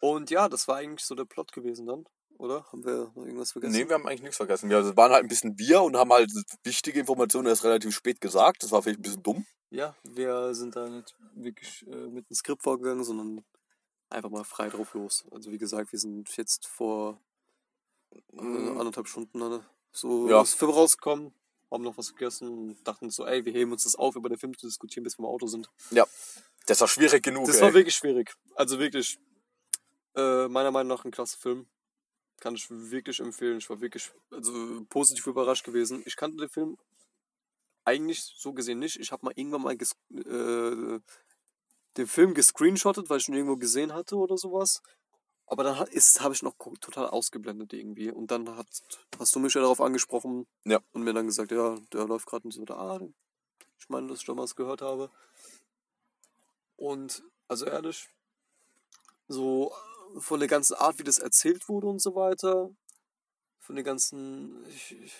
Und 0.00 0.30
ja, 0.30 0.48
das 0.48 0.68
war 0.68 0.76
eigentlich 0.76 1.04
so 1.06 1.14
der 1.14 1.24
Plot 1.24 1.52
gewesen 1.52 1.86
dann, 1.86 2.04
oder? 2.36 2.64
Haben 2.70 2.84
wir 2.84 3.10
noch 3.14 3.16
irgendwas 3.16 3.52
vergessen? 3.52 3.72
Nee, 3.72 3.88
wir 3.88 3.94
haben 3.94 4.06
eigentlich 4.06 4.22
nichts 4.22 4.36
vergessen. 4.36 4.68
Wir 4.70 4.96
waren 4.96 5.12
halt 5.12 5.24
ein 5.24 5.28
bisschen 5.28 5.58
wir 5.58 5.82
und 5.82 5.96
haben 5.96 6.12
halt 6.12 6.30
wichtige 6.62 7.00
Informationen 7.00 7.48
erst 7.48 7.64
relativ 7.64 7.94
spät 7.94 8.20
gesagt. 8.20 8.62
Das 8.62 8.70
war 8.70 8.82
vielleicht 8.82 9.00
ein 9.00 9.02
bisschen 9.02 9.22
dumm. 9.22 9.46
Ja, 9.70 9.96
wir 10.04 10.54
sind 10.54 10.76
da 10.76 10.88
nicht 10.88 11.16
wirklich 11.34 11.84
äh, 11.86 12.06
mit 12.08 12.26
einem 12.28 12.34
Skript 12.34 12.62
vorgegangen, 12.62 13.02
sondern 13.02 13.44
einfach 14.10 14.30
mal 14.30 14.44
frei 14.44 14.68
drauf 14.68 14.94
los. 14.94 15.26
Also 15.30 15.50
wie 15.52 15.58
gesagt, 15.58 15.92
wir 15.92 15.98
sind 15.98 16.36
jetzt 16.36 16.66
vor 16.66 17.20
äh, 18.10 18.18
anderthalb 18.38 19.08
Stunden 19.08 19.40
äh, 19.40 19.60
so 19.92 20.28
Ja. 20.28 20.40
aus 20.40 20.52
dem 20.52 20.58
Film 20.58 20.70
rausgekommen, 20.72 21.32
haben 21.70 21.82
noch 21.82 21.98
was 21.98 22.14
gegessen 22.14 22.48
und 22.48 22.84
dachten 22.86 23.10
so, 23.10 23.26
ey, 23.26 23.44
wir 23.44 23.52
heben 23.52 23.72
uns 23.72 23.84
das 23.84 23.96
auf, 23.96 24.16
über 24.16 24.28
den 24.28 24.38
Film 24.38 24.56
zu 24.56 24.66
diskutieren, 24.66 25.04
bis 25.04 25.18
wir 25.18 25.24
im 25.24 25.30
Auto 25.30 25.46
sind. 25.46 25.70
Das 26.66 26.80
war 26.80 26.88
schwierig 26.88 27.22
genug. 27.22 27.46
Das 27.46 27.56
ey. 27.56 27.62
war 27.62 27.74
wirklich 27.74 27.94
schwierig. 27.94 28.34
Also 28.54 28.78
wirklich, 28.78 29.18
äh, 30.14 30.48
meiner 30.48 30.70
Meinung 30.70 30.88
nach 30.96 31.04
ein 31.04 31.10
klasse 31.10 31.38
Film. 31.38 31.66
Kann 32.40 32.54
ich 32.54 32.70
wirklich 32.70 33.18
empfehlen. 33.18 33.58
Ich 33.58 33.68
war 33.68 33.80
wirklich 33.80 34.12
also, 34.30 34.84
positiv 34.88 35.26
überrascht 35.26 35.64
gewesen. 35.64 36.02
Ich 36.06 36.14
kannte 36.14 36.36
den 36.36 36.48
Film 36.48 36.78
eigentlich 37.84 38.22
so 38.22 38.52
gesehen 38.52 38.78
nicht. 38.78 39.00
Ich 39.00 39.10
habe 39.10 39.24
mal 39.24 39.32
irgendwann 39.34 39.62
mal 39.62 39.74
äh, 39.74 41.00
den 41.98 42.06
Film 42.06 42.32
gescreenshottet, 42.32 43.10
weil 43.10 43.18
ich 43.18 43.28
ihn 43.28 43.34
irgendwo 43.34 43.56
gesehen 43.56 43.92
hatte 43.92 44.16
oder 44.16 44.38
sowas. 44.38 44.82
Aber 45.46 45.64
dann 45.64 45.78
habe 45.78 45.90
ich 45.92 46.42
noch 46.42 46.54
total 46.80 47.08
ausgeblendet 47.08 47.72
irgendwie. 47.72 48.10
Und 48.10 48.30
dann 48.30 48.56
hat, 48.56 48.66
hast 49.18 49.34
du 49.34 49.40
mich 49.40 49.54
ja 49.54 49.62
darauf 49.62 49.80
angesprochen 49.80 50.46
Ja. 50.64 50.80
und 50.92 51.02
mir 51.02 51.12
dann 51.12 51.26
gesagt, 51.26 51.50
ja, 51.50 51.76
der 51.92 52.06
läuft 52.06 52.26
gerade 52.26 52.44
und 52.44 52.52
so. 52.52 52.64
Ah, 52.68 53.00
ich 53.78 53.88
meine, 53.88 54.08
dass 54.08 54.20
ich 54.20 54.26
damals 54.26 54.54
gehört 54.54 54.82
habe. 54.82 55.10
Und 56.76 57.24
also 57.48 57.64
ehrlich, 57.64 58.08
so 59.26 59.72
äh, 60.16 60.20
von 60.20 60.38
der 60.38 60.48
ganzen 60.48 60.74
Art, 60.74 60.98
wie 60.98 61.04
das 61.04 61.18
erzählt 61.18 61.68
wurde 61.68 61.88
und 61.88 62.00
so 62.00 62.14
weiter, 62.14 62.70
von 63.58 63.74
der 63.74 63.84
ganzen 63.84 64.64
ich, 64.68 64.92
ich, 65.00 65.14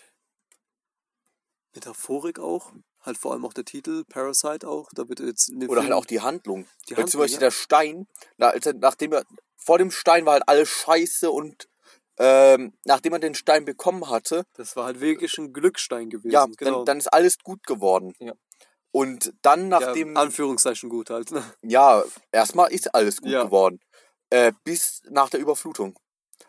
Metaphorik 1.75 2.39
auch, 2.39 2.73
halt 3.09 3.19
vor 3.19 3.33
allem 3.33 3.45
auch 3.45 3.53
der 3.53 3.65
Titel, 3.65 4.05
Parasite 4.05 4.69
auch, 4.69 4.89
da 4.95 5.09
wird 5.09 5.19
jetzt 5.21 5.51
Oder 5.51 5.81
halt 5.81 5.89
Film- 5.89 5.93
auch 5.93 6.07
die 6.07 6.21
Handlung. 6.21 6.67
Die 6.89 6.95
Handlung, 6.95 7.11
zum 7.11 7.21
Beispiel 7.21 7.35
ja. 7.37 7.41
der 7.41 7.51
Stein, 7.51 8.07
na, 8.37 8.53
nachdem 8.79 9.13
er, 9.15 9.25
vor 9.57 9.79
dem 9.79 9.91
Stein 9.91 10.25
war 10.25 10.35
halt 10.35 10.45
alles 10.47 10.69
scheiße 10.69 11.31
und 11.31 11.69
ähm, 12.21 12.73
nachdem 12.85 13.13
er 13.15 13.19
den 13.21 13.35
Stein 13.35 13.65
bekommen 13.65 14.09
hatte, 14.11 14.45
Das 14.55 14.77
war 14.77 14.85
halt 14.87 15.01
wirklich 15.01 15.37
ein 15.39 15.53
Glückstein 15.53 16.11
gewesen. 16.11 16.31
ja, 16.33 16.47
genau. 16.47 16.79
dann, 16.79 16.85
dann 16.85 16.99
ist 16.99 17.13
alles 17.13 17.39
gut 17.39 17.65
geworden. 17.67 18.15
Ja. 18.21 18.33
Und 18.91 19.33
dann, 19.43 19.71
ja, 19.71 19.81
nachdem, 19.81 20.17
Anführungszeichen 20.17 20.89
gut 20.89 21.11
halt. 21.11 21.31
ne? 21.31 21.45
ja, 21.63 22.03
erstmal 22.33 22.73
ist 22.73 22.95
alles 22.95 23.21
gut 23.21 23.31
Ja. 23.31 23.45
geworden. 23.45 23.81
Äh, 24.31 24.53
bis 24.65 25.03
nach 25.11 25.31
der 25.31 25.41
Überflutung. 25.41 25.99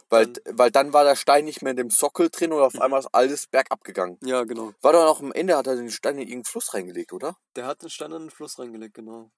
Weil, 0.10 0.34
weil 0.46 0.72
dann 0.72 0.92
war 0.94 1.04
der 1.04 1.16
Stein 1.16 1.46
nicht 1.46 1.62
mehr 1.62 1.72
in 1.72 1.78
dem 1.78 1.90
Sockel 1.92 2.30
drin 2.30 2.52
und 2.52 2.62
auf 2.62 2.74
Mhm. 2.74 2.82
einmal 2.82 3.00
ist 3.00 3.14
alles 3.14 3.48
bergab 3.48 3.84
gegangen. 3.84 4.18
Ja, 4.24 4.44
genau. 4.44 4.74
War 4.82 4.94
doch 4.94 5.06
noch 5.06 5.22
am 5.22 5.32
Ende, 5.32 5.56
hat 5.56 5.68
er 5.68 5.76
den 5.76 5.92
Stein 5.92 6.16
in 6.16 6.22
irgendeinen 6.22 6.46
Fluss 6.46 6.74
reingelegt, 6.74 7.14
oder? 7.14 7.38
Der 7.56 7.66
hat 7.68 7.82
den 7.84 7.90
Stein 7.90 8.12
in 8.12 8.22
den 8.24 8.30
Fluss 8.32 8.58
reingelegt, 8.58 8.96
genau. 8.96 9.32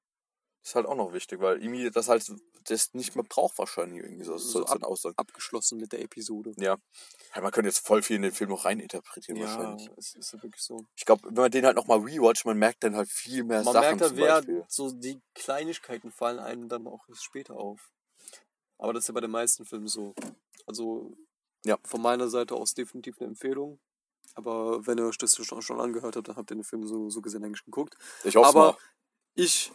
Ist 0.63 0.75
halt 0.75 0.85
auch 0.85 0.95
noch 0.95 1.11
wichtig, 1.11 1.39
weil 1.41 1.61
irgendwie 1.61 1.89
das 1.89 2.07
halt 2.07 2.31
das 2.65 2.93
nicht 2.93 3.15
mehr 3.15 3.25
braucht 3.27 3.57
wahrscheinlich 3.57 4.03
irgendwie 4.03 4.23
so, 4.23 4.37
So 4.37 4.59
so 4.59 4.65
ab- 4.67 4.83
Aussagen. 4.83 5.15
Abgeschlossen 5.17 5.79
mit 5.79 5.91
der 5.91 6.01
Episode. 6.01 6.53
Ja. 6.57 6.77
ja. 7.35 7.41
Man 7.41 7.51
könnte 7.51 7.69
jetzt 7.69 7.85
voll 7.85 8.03
viel 8.03 8.17
in 8.17 8.21
den 8.21 8.31
Film 8.31 8.51
noch 8.51 8.65
reininterpretieren 8.65 9.41
Ja, 9.41 9.47
wahrscheinlich. 9.47 9.89
es 9.97 10.13
ist 10.13 10.31
ja 10.33 10.43
wirklich 10.43 10.61
so. 10.61 10.85
Ich 10.95 11.03
glaube, 11.05 11.23
wenn 11.25 11.33
man 11.33 11.49
den 11.51 11.65
halt 11.65 11.75
nochmal 11.75 11.97
rewatcht, 11.97 12.45
man 12.45 12.57
merkt 12.59 12.83
dann 12.83 12.95
halt 12.95 13.09
viel 13.09 13.43
mehr 13.43 13.63
Man 13.63 13.73
Sachen 13.73 13.79
merkt 13.97 14.01
halt, 14.01 14.09
zum 14.11 14.17
wer 14.19 14.35
Beispiel. 14.35 14.63
so 14.67 14.91
die 14.91 15.19
Kleinigkeiten 15.33 16.11
fallen 16.11 16.37
einem 16.37 16.69
dann 16.69 16.85
auch 16.85 17.03
später 17.13 17.55
auf. 17.55 17.89
Aber 18.77 18.93
das 18.93 19.05
ist 19.05 19.07
ja 19.07 19.13
bei 19.15 19.21
den 19.21 19.31
meisten 19.31 19.65
Filmen 19.65 19.87
so. 19.87 20.13
Also 20.67 21.15
Ja. 21.65 21.77
von 21.83 22.01
meiner 22.01 22.27
Seite 22.29 22.55
aus 22.55 22.73
definitiv 22.73 23.17
eine 23.19 23.27
Empfehlung. 23.29 23.79
Aber 24.35 24.85
wenn 24.87 24.97
ihr 24.97 25.05
euch 25.05 25.17
das 25.17 25.35
schon 25.35 25.61
schon 25.61 25.79
angehört 25.81 26.15
habt, 26.15 26.27
dann 26.27 26.35
habt 26.37 26.51
ihr 26.51 26.55
den 26.55 26.63
Film 26.63 26.85
so, 26.87 27.09
so 27.09 27.21
gesehen 27.21 27.43
eigentlich 27.43 27.65
geguckt. 27.65 27.95
Ich 28.23 28.35
hoffe 28.35 28.47
Aber 28.47 28.65
mal. 28.73 28.77
ich 29.35 29.71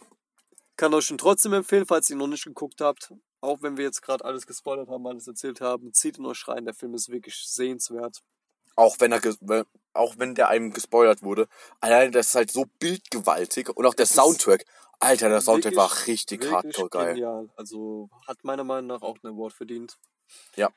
kann 0.75 0.93
euch 0.93 1.09
ihn 1.11 1.17
trotzdem 1.17 1.53
empfehlen, 1.53 1.85
falls 1.85 2.09
ihr 2.09 2.15
ihn 2.15 2.19
noch 2.19 2.27
nicht 2.27 2.43
geguckt 2.45 2.81
habt. 2.81 3.13
Auch 3.39 3.61
wenn 3.61 3.77
wir 3.77 3.83
jetzt 3.85 4.01
gerade 4.01 4.25
alles 4.25 4.47
gespoilert 4.47 4.89
haben, 4.89 5.05
alles 5.05 5.27
erzählt 5.27 5.61
haben, 5.61 5.93
zieht 5.93 6.17
ihn 6.17 6.25
euch 6.25 6.47
rein. 6.47 6.65
Der 6.65 6.73
Film 6.73 6.95
ist 6.95 7.09
wirklich 7.09 7.35
sehenswert. 7.47 8.23
Auch 8.75 8.95
wenn 8.99 9.11
er 9.11 9.21
auch 9.93 10.15
wenn 10.17 10.35
der 10.35 10.49
einem 10.49 10.71
gespoilert 10.71 11.23
wurde. 11.23 11.47
Allein 11.79 12.11
das 12.11 12.29
ist 12.29 12.35
halt 12.35 12.51
so 12.51 12.65
bildgewaltig 12.79 13.69
und 13.69 13.85
auch 13.85 13.93
der 13.95 14.05
Soundtrack. 14.05 14.65
Alter, 14.99 15.29
der 15.29 15.41
Soundtrack 15.41 15.73
wirklich- 15.75 15.77
war 15.99 16.07
richtig 16.07 16.51
hardcore 16.51 16.89
geil. 16.89 17.13
genial. 17.13 17.49
Also 17.55 18.09
hat 18.27 18.43
meiner 18.43 18.63
Meinung 18.63 18.87
nach 18.87 19.01
auch 19.03 19.17
einen 19.23 19.33
Award 19.35 19.53
verdient. 19.53 19.97
Ja. 20.55 20.71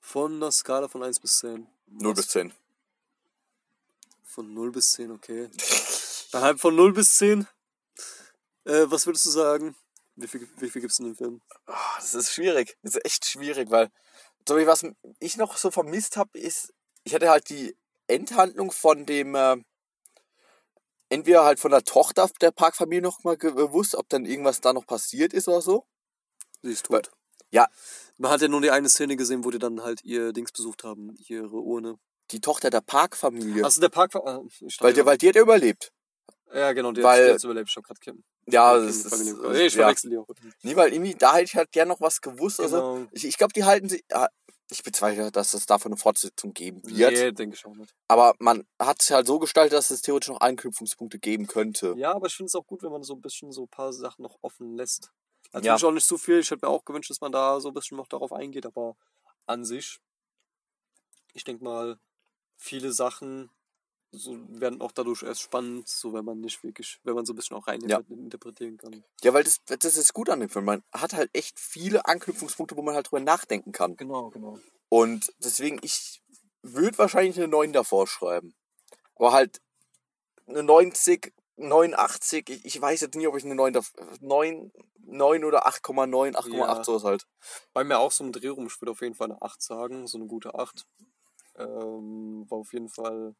Von 0.00 0.34
einer 0.36 0.52
Skala 0.52 0.88
von 0.88 1.02
1 1.02 1.20
bis 1.20 1.38
10. 1.40 1.66
0 1.88 2.14
bis 2.14 2.28
10. 2.28 2.52
Von 4.22 4.52
0 4.54 4.72
bis 4.72 4.92
10, 4.92 5.10
okay. 5.12 5.48
Dann 6.32 6.42
halt 6.42 6.60
von 6.60 6.74
0 6.74 6.92
bis 6.92 7.16
10. 7.16 7.46
Äh, 8.64 8.84
was 8.90 9.06
würdest 9.06 9.26
du 9.26 9.30
sagen? 9.30 9.76
Wie 10.16 10.26
viel, 10.28 10.48
wie 10.58 10.70
viel 10.70 10.82
gibst 10.82 10.98
du 10.98 11.04
in 11.04 11.10
dem 11.10 11.16
Film? 11.16 11.40
Ah, 11.66 11.96
das 11.96 12.14
ist 12.14 12.32
schwierig. 12.32 12.76
Das 12.82 12.94
ist 12.94 13.04
echt 13.04 13.24
schwierig, 13.26 13.70
weil 13.70 13.90
so 14.48 14.56
wie 14.56 14.66
was 14.66 14.84
ich 15.18 15.36
noch 15.36 15.56
so 15.56 15.70
vermisst 15.70 16.16
habe, 16.16 16.38
ist, 16.38 16.72
ich 17.04 17.14
hatte 17.14 17.28
halt 17.30 17.48
die 17.50 17.76
Endhandlung 18.06 18.70
von 18.72 19.04
dem, 19.06 19.34
äh, 19.34 19.56
entweder 21.08 21.44
halt 21.44 21.60
von 21.60 21.70
der 21.70 21.84
Tochter 21.84 22.28
der 22.40 22.50
Parkfamilie 22.50 23.02
noch 23.02 23.24
mal 23.24 23.36
gewusst, 23.36 23.94
ob 23.94 24.08
dann 24.08 24.24
irgendwas 24.24 24.60
da 24.60 24.72
noch 24.72 24.86
passiert 24.86 25.32
ist 25.32 25.48
oder 25.48 25.60
so. 25.62 25.86
Sie 26.62 26.72
ist 26.72 26.90
Weil- 26.90 27.02
tot. 27.02 27.12
ja. 27.50 27.68
Man 28.18 28.30
hat 28.30 28.40
ja 28.40 28.48
nur 28.48 28.60
die 28.60 28.70
eine 28.70 28.88
Szene 28.88 29.16
gesehen, 29.16 29.44
wo 29.44 29.50
die 29.50 29.58
dann 29.58 29.82
halt 29.82 30.02
ihr 30.04 30.32
Dings 30.32 30.52
besucht 30.52 30.84
haben, 30.84 31.14
ihre 31.28 31.48
Urne. 31.60 31.96
Die 32.30 32.40
Tochter 32.40 32.70
der 32.70 32.80
Parkfamilie. 32.80 33.64
Achso, 33.64 33.80
der 33.80 33.88
Park 33.88 34.14
war. 34.14 34.26
ah, 34.26 34.42
ich 34.60 34.80
weil, 34.80 35.06
weil 35.06 35.18
die 35.18 35.28
hat 35.28 35.36
ja 35.36 35.42
überlebt. 35.42 35.92
Ja, 36.52 36.72
genau, 36.72 36.92
die 36.92 37.02
Weil- 37.02 37.24
hat 37.24 37.32
jetzt 37.32 37.44
überlebt. 37.44 37.68
Ich 37.68 37.76
hab 37.76 37.84
grad 37.84 38.00
Kim. 38.00 38.22
Ja, 38.48 38.78
das 38.78 39.04
ist, 39.04 39.24
nee, 39.24 39.66
ich 39.66 39.74
ja. 39.74 39.82
verwechsel 39.82 40.10
die 40.10 40.18
auch. 40.18 40.26
Nee, 40.62 40.76
weil 40.76 40.92
irgendwie, 40.92 41.14
da 41.14 41.34
hätte 41.34 41.44
ich 41.44 41.56
halt 41.56 41.72
gern 41.72 41.88
noch 41.88 42.00
was 42.00 42.20
gewusst. 42.20 42.60
Also, 42.60 42.76
Genau. 42.76 43.06
ich, 43.10 43.24
ich 43.26 43.36
glaube, 43.36 43.52
die 43.52 43.64
halten 43.64 43.88
sich. 43.88 44.04
ja, 44.10 44.28
Ich 44.70 44.82
bezweifle, 44.84 45.30
dass 45.32 45.54
es 45.54 45.66
davon 45.66 45.92
eine 45.92 45.96
Fortsetzung 45.98 46.52
geben 46.52 46.80
wird. 46.84 47.12
Nee, 47.12 47.32
denke 47.32 47.56
ich 47.56 47.66
auch 47.66 47.74
nicht. 47.74 47.92
Aber 48.08 48.34
man 48.38 48.64
hat 48.80 49.00
es 49.02 49.10
halt 49.10 49.26
so 49.26 49.38
gestaltet, 49.40 49.72
dass 49.74 49.90
es 49.90 50.00
theoretisch 50.02 50.28
noch 50.28 50.40
Anknüpfungspunkte 50.40 51.18
geben 51.18 51.46
könnte. 51.48 51.94
Ja, 51.96 52.12
aber 52.14 52.26
ich 52.28 52.34
finde 52.34 52.46
es 52.48 52.54
auch 52.54 52.66
gut, 52.66 52.82
wenn 52.84 52.90
man 52.92 53.02
so 53.02 53.14
ein 53.14 53.20
bisschen 53.20 53.50
so 53.52 53.64
ein 53.64 53.68
paar 53.68 53.92
Sachen 53.92 54.22
noch 54.22 54.36
offen 54.42 54.76
lässt. 54.76 55.10
Natürlich 55.52 55.82
Ja. 55.82 55.88
auch 55.88 55.92
nicht 55.92 56.06
zu 56.06 56.18
viel. 56.18 56.40
Ich 56.40 56.50
hätte 56.50 56.66
mir 56.66 56.70
auch 56.72 56.84
gewünscht, 56.84 57.10
dass 57.10 57.20
man 57.20 57.32
da 57.32 57.60
so 57.60 57.68
ein 57.68 57.74
bisschen 57.74 57.96
noch 57.96 58.08
darauf 58.08 58.32
eingeht, 58.32 58.66
aber 58.66 58.96
an 59.46 59.64
sich, 59.64 59.98
ich 61.34 61.44
denke 61.44 61.64
mal, 61.64 61.98
viele 62.56 62.92
Sachen 62.92 63.50
so 64.12 64.36
werden 64.48 64.80
auch 64.80 64.92
dadurch 64.92 65.22
erst 65.22 65.42
spannend, 65.42 65.88
so 65.88 66.14
wenn 66.14 66.24
man 66.24 66.40
nicht 66.40 66.62
wirklich, 66.62 67.00
wenn 67.02 67.14
man 67.14 67.26
so 67.26 67.32
ein 67.32 67.36
bisschen 67.36 67.56
auch 67.56 67.66
rein 67.66 67.80
Ja. 67.86 68.00
interpretieren 68.08 68.78
kann. 68.78 69.04
Ja, 69.22 69.34
weil 69.34 69.44
das, 69.44 69.60
das 69.66 69.96
ist 69.96 70.14
gut 70.14 70.30
an 70.30 70.40
dem 70.40 70.48
Film. 70.48 70.64
Man 70.64 70.82
hat 70.92 71.12
halt 71.12 71.28
echt 71.34 71.58
viele 71.60 72.06
Anknüpfungspunkte, 72.06 72.76
wo 72.76 72.82
man 72.82 72.94
halt 72.94 73.08
drüber 73.10 73.20
nachdenken 73.20 73.72
kann. 73.72 73.96
Genau, 73.96 74.30
genau. 74.30 74.58
Und 74.88 75.32
deswegen, 75.40 75.78
ich 75.82 76.22
würde 76.62 76.96
wahrscheinlich 76.98 77.36
eine 77.36 77.48
9 77.48 77.72
davor 77.72 78.06
schreiben. 78.06 78.54
Aber 79.16 79.32
halt 79.32 79.60
eine 80.46 80.62
90, 80.62 81.34
89, 81.56 82.48
ich, 82.50 82.64
ich 82.64 82.80
weiß 82.80 83.00
jetzt 83.00 83.14
nie, 83.16 83.26
ob 83.26 83.36
ich 83.36 83.44
eine 83.44 83.54
9, 83.54 83.72
dav- 83.72 83.92
9, 84.20 84.72
9 84.98 85.44
oder 85.44 85.66
8,9, 85.66 86.34
8,8 86.36 86.76
Ja. 86.78 86.84
sowas 86.84 87.04
halt. 87.04 87.26
Bei 87.72 87.84
mir 87.84 87.98
auch 87.98 88.12
so 88.12 88.24
ein 88.24 88.32
Dreh 88.32 88.48
rum, 88.48 88.66
ich 88.66 88.80
würde 88.80 88.92
auf 88.92 89.00
jeden 89.00 89.14
Fall 89.14 89.30
eine 89.30 89.40
8 89.42 89.62
sagen, 89.62 90.06
so 90.06 90.18
eine 90.18 90.26
gute 90.26 90.54
8. 90.54 90.84
Ähm, 91.56 92.44
war 92.50 92.58
auf 92.58 92.72
jeden 92.72 92.88
Fall 92.90 93.34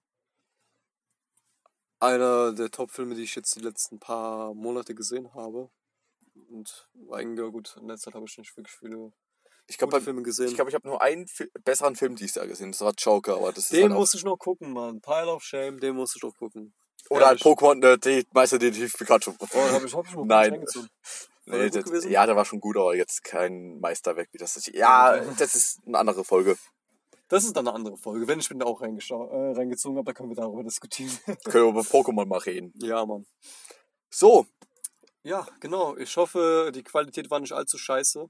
einer 2.00 2.52
der 2.52 2.70
Top-Filme, 2.70 3.14
die 3.14 3.22
ich 3.22 3.34
jetzt 3.34 3.54
die 3.56 3.60
letzten 3.60 3.98
paar 3.98 4.54
Monate 4.54 4.94
gesehen 4.94 5.32
habe. 5.34 5.70
Und 6.48 6.88
eigentlich 7.10 7.44
ja 7.44 7.50
gut. 7.50 7.76
In 7.80 7.88
letzter 7.88 8.06
Zeit 8.10 8.14
habe 8.14 8.26
ich 8.26 8.36
nicht 8.38 8.54
wirklich 8.56 8.74
viele 8.76 9.12
Ich 9.66 9.78
gute 9.78 9.88
glaube, 9.90 10.00
Filme 10.04 10.22
gesehen. 10.22 10.48
ich, 10.48 10.54
glaub, 10.54 10.68
ich 10.68 10.74
habe 10.74 10.86
nur 10.86 11.00
einen 11.02 11.26
Fi 11.26 11.50
besseren 11.64 11.96
Film 11.96 12.14
dieses 12.16 12.34
Jahr 12.36 12.46
gesehen. 12.46 12.72
Das 12.72 12.80
war 12.82 12.92
Joker, 12.96 13.36
aber 13.36 13.52
das 13.52 13.68
den 13.68 13.84
halt 13.84 13.92
auch, 13.92 13.96
muss 13.98 14.14
ich 14.14 14.24
noch 14.24 14.36
gucken, 14.36 14.72
Mann. 14.72 15.00
Pile 15.00 15.32
of 15.32 15.42
Shame, 15.42 15.80
den 15.80 15.96
muss 15.96 16.14
ich 16.16 16.22
noch 16.22 16.34
gucken. 16.36 16.74
Oder 17.10 17.26
halt 17.26 17.44
Ehrlich. 17.44 17.58
Pokémon, 17.58 17.84
äh, 17.84 17.98
die 17.98 18.26
Meisterdetektiv 18.32 18.96
Pikachu. 18.96 19.32
Oh, 19.38 19.70
hab 19.72 19.84
ich, 19.84 19.94
hab 19.94 20.06
ich 20.06 20.14
mal 20.14 20.24
Nein. 20.24 20.64
Nee, 21.48 21.70
das, 21.70 22.04
ja, 22.04 22.26
der 22.26 22.34
war 22.34 22.44
schon 22.44 22.60
gut, 22.60 22.76
aber 22.76 22.96
jetzt 22.96 23.22
kein 23.22 23.78
Meisterwerk 23.78 24.28
wie 24.32 24.38
das 24.38 24.56
ist. 24.56 24.66
Ja, 24.74 25.16
das 25.38 25.54
ist 25.54 25.80
eine 25.86 25.98
andere 25.98 26.24
Folge. 26.24 26.56
Das 27.28 27.44
ist 27.44 27.56
dann 27.56 27.66
eine 27.66 27.76
andere 27.76 27.96
Folge. 27.96 28.26
Wenn 28.26 28.40
ich 28.40 28.48
bin 28.48 28.58
da 28.58 28.66
auch 28.66 28.80
äh, 28.82 28.86
reingezogen 28.86 29.96
habe, 29.96 30.06
dann 30.06 30.14
können 30.14 30.28
wir 30.28 30.36
darüber 30.36 30.62
diskutieren. 30.62 31.10
Können 31.44 31.64
wir 31.64 31.70
über 31.70 31.80
Pokémon 31.80 32.26
mal 32.26 32.38
reden. 32.38 32.72
ja, 32.76 33.04
Mann. 33.04 33.26
So, 34.10 34.46
Ja, 35.22 35.46
genau. 35.60 35.96
Ich 35.96 36.16
hoffe, 36.16 36.70
die 36.74 36.84
Qualität 36.84 37.30
war 37.30 37.40
nicht 37.40 37.52
allzu 37.52 37.78
scheiße. 37.78 38.28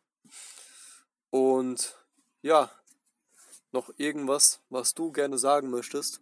Und 1.31 1.99
ja, 2.43 2.70
noch 3.72 3.91
irgendwas, 3.99 4.61
was 4.70 4.95
du 4.95 5.12
gerne 5.12 5.37
sagen 5.37 5.68
möchtest. 5.70 6.20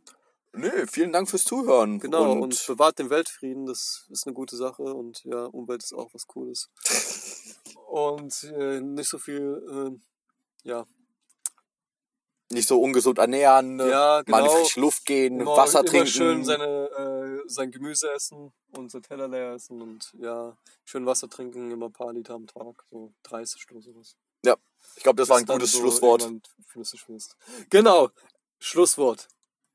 Nö, 0.54 0.86
vielen 0.86 1.12
Dank 1.12 1.28
fürs 1.28 1.44
Zuhören. 1.44 1.98
Genau, 2.00 2.32
und, 2.32 2.42
und 2.42 2.66
bewahrt 2.66 2.98
den 2.98 3.10
Weltfrieden, 3.10 3.66
das 3.66 4.06
ist 4.10 4.26
eine 4.26 4.34
gute 4.34 4.56
Sache 4.56 4.82
und 4.82 5.22
ja, 5.24 5.44
Umwelt 5.46 5.82
ist 5.82 5.94
auch 5.94 6.12
was 6.12 6.26
Cooles. 6.26 6.70
und 7.88 8.44
äh, 8.44 8.80
nicht 8.80 9.08
so 9.08 9.18
viel, 9.18 9.62
äh, 10.64 10.68
ja, 10.68 10.86
nicht 12.50 12.68
so 12.68 12.80
ungesund 12.80 13.18
ernähren, 13.18 13.78
Ja, 13.78 14.22
mal 14.26 14.38
in 14.38 14.44
die 14.44 14.50
genau. 14.50 14.60
frische 14.62 14.80
Luft 14.80 15.04
gehen, 15.06 15.40
immer, 15.40 15.56
Wasser 15.56 15.80
immer 15.80 15.88
trinken. 15.88 16.06
schön 16.06 16.44
seine, 16.44 17.42
äh, 17.44 17.48
sein 17.48 17.70
Gemüse 17.70 18.10
essen 18.12 18.52
und 18.72 18.90
sein 18.90 19.02
Teller 19.02 19.28
leer 19.28 19.52
essen 19.52 19.80
und 19.82 20.12
ja, 20.18 20.56
schön 20.84 21.04
Wasser 21.06 21.28
trinken, 21.28 21.70
immer 21.70 21.86
ein 21.86 21.92
paar 21.92 22.12
Liter 22.12 22.34
am 22.34 22.46
Tag, 22.46 22.84
so 22.90 23.12
30 23.24 23.66
oder 23.70 23.80
sowas. 23.80 24.16
ich 24.96 25.02
glaube, 25.02 25.16
das 25.16 25.28
war 25.28 25.38
ein 25.38 25.46
Bis 25.46 25.54
gutes 25.54 25.72
so 25.72 25.78
Schlusswort. 25.78 26.30
Genau, 27.70 28.10
Schlusswort. 28.58 29.28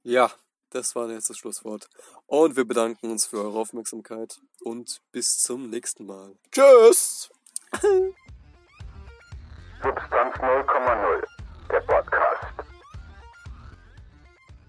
Ja, 0.04 0.32
das 0.72 0.95
war 0.95 1.09
jetzt 1.09 1.30
das 1.30 1.38
Schlusswort. 1.38 1.89
Und 2.28 2.55
wir 2.55 2.65
bedanken 2.65 3.11
uns 3.11 3.26
für 3.26 3.38
eure 3.38 3.59
Aufmerksamkeit 3.59 4.39
und 4.61 5.01
bis 5.11 5.39
zum 5.39 5.70
nächsten 5.70 6.05
Mal. 6.05 6.36
Tschüss! 6.51 7.30
Substanz 9.82 10.36
0,0. 10.36 11.24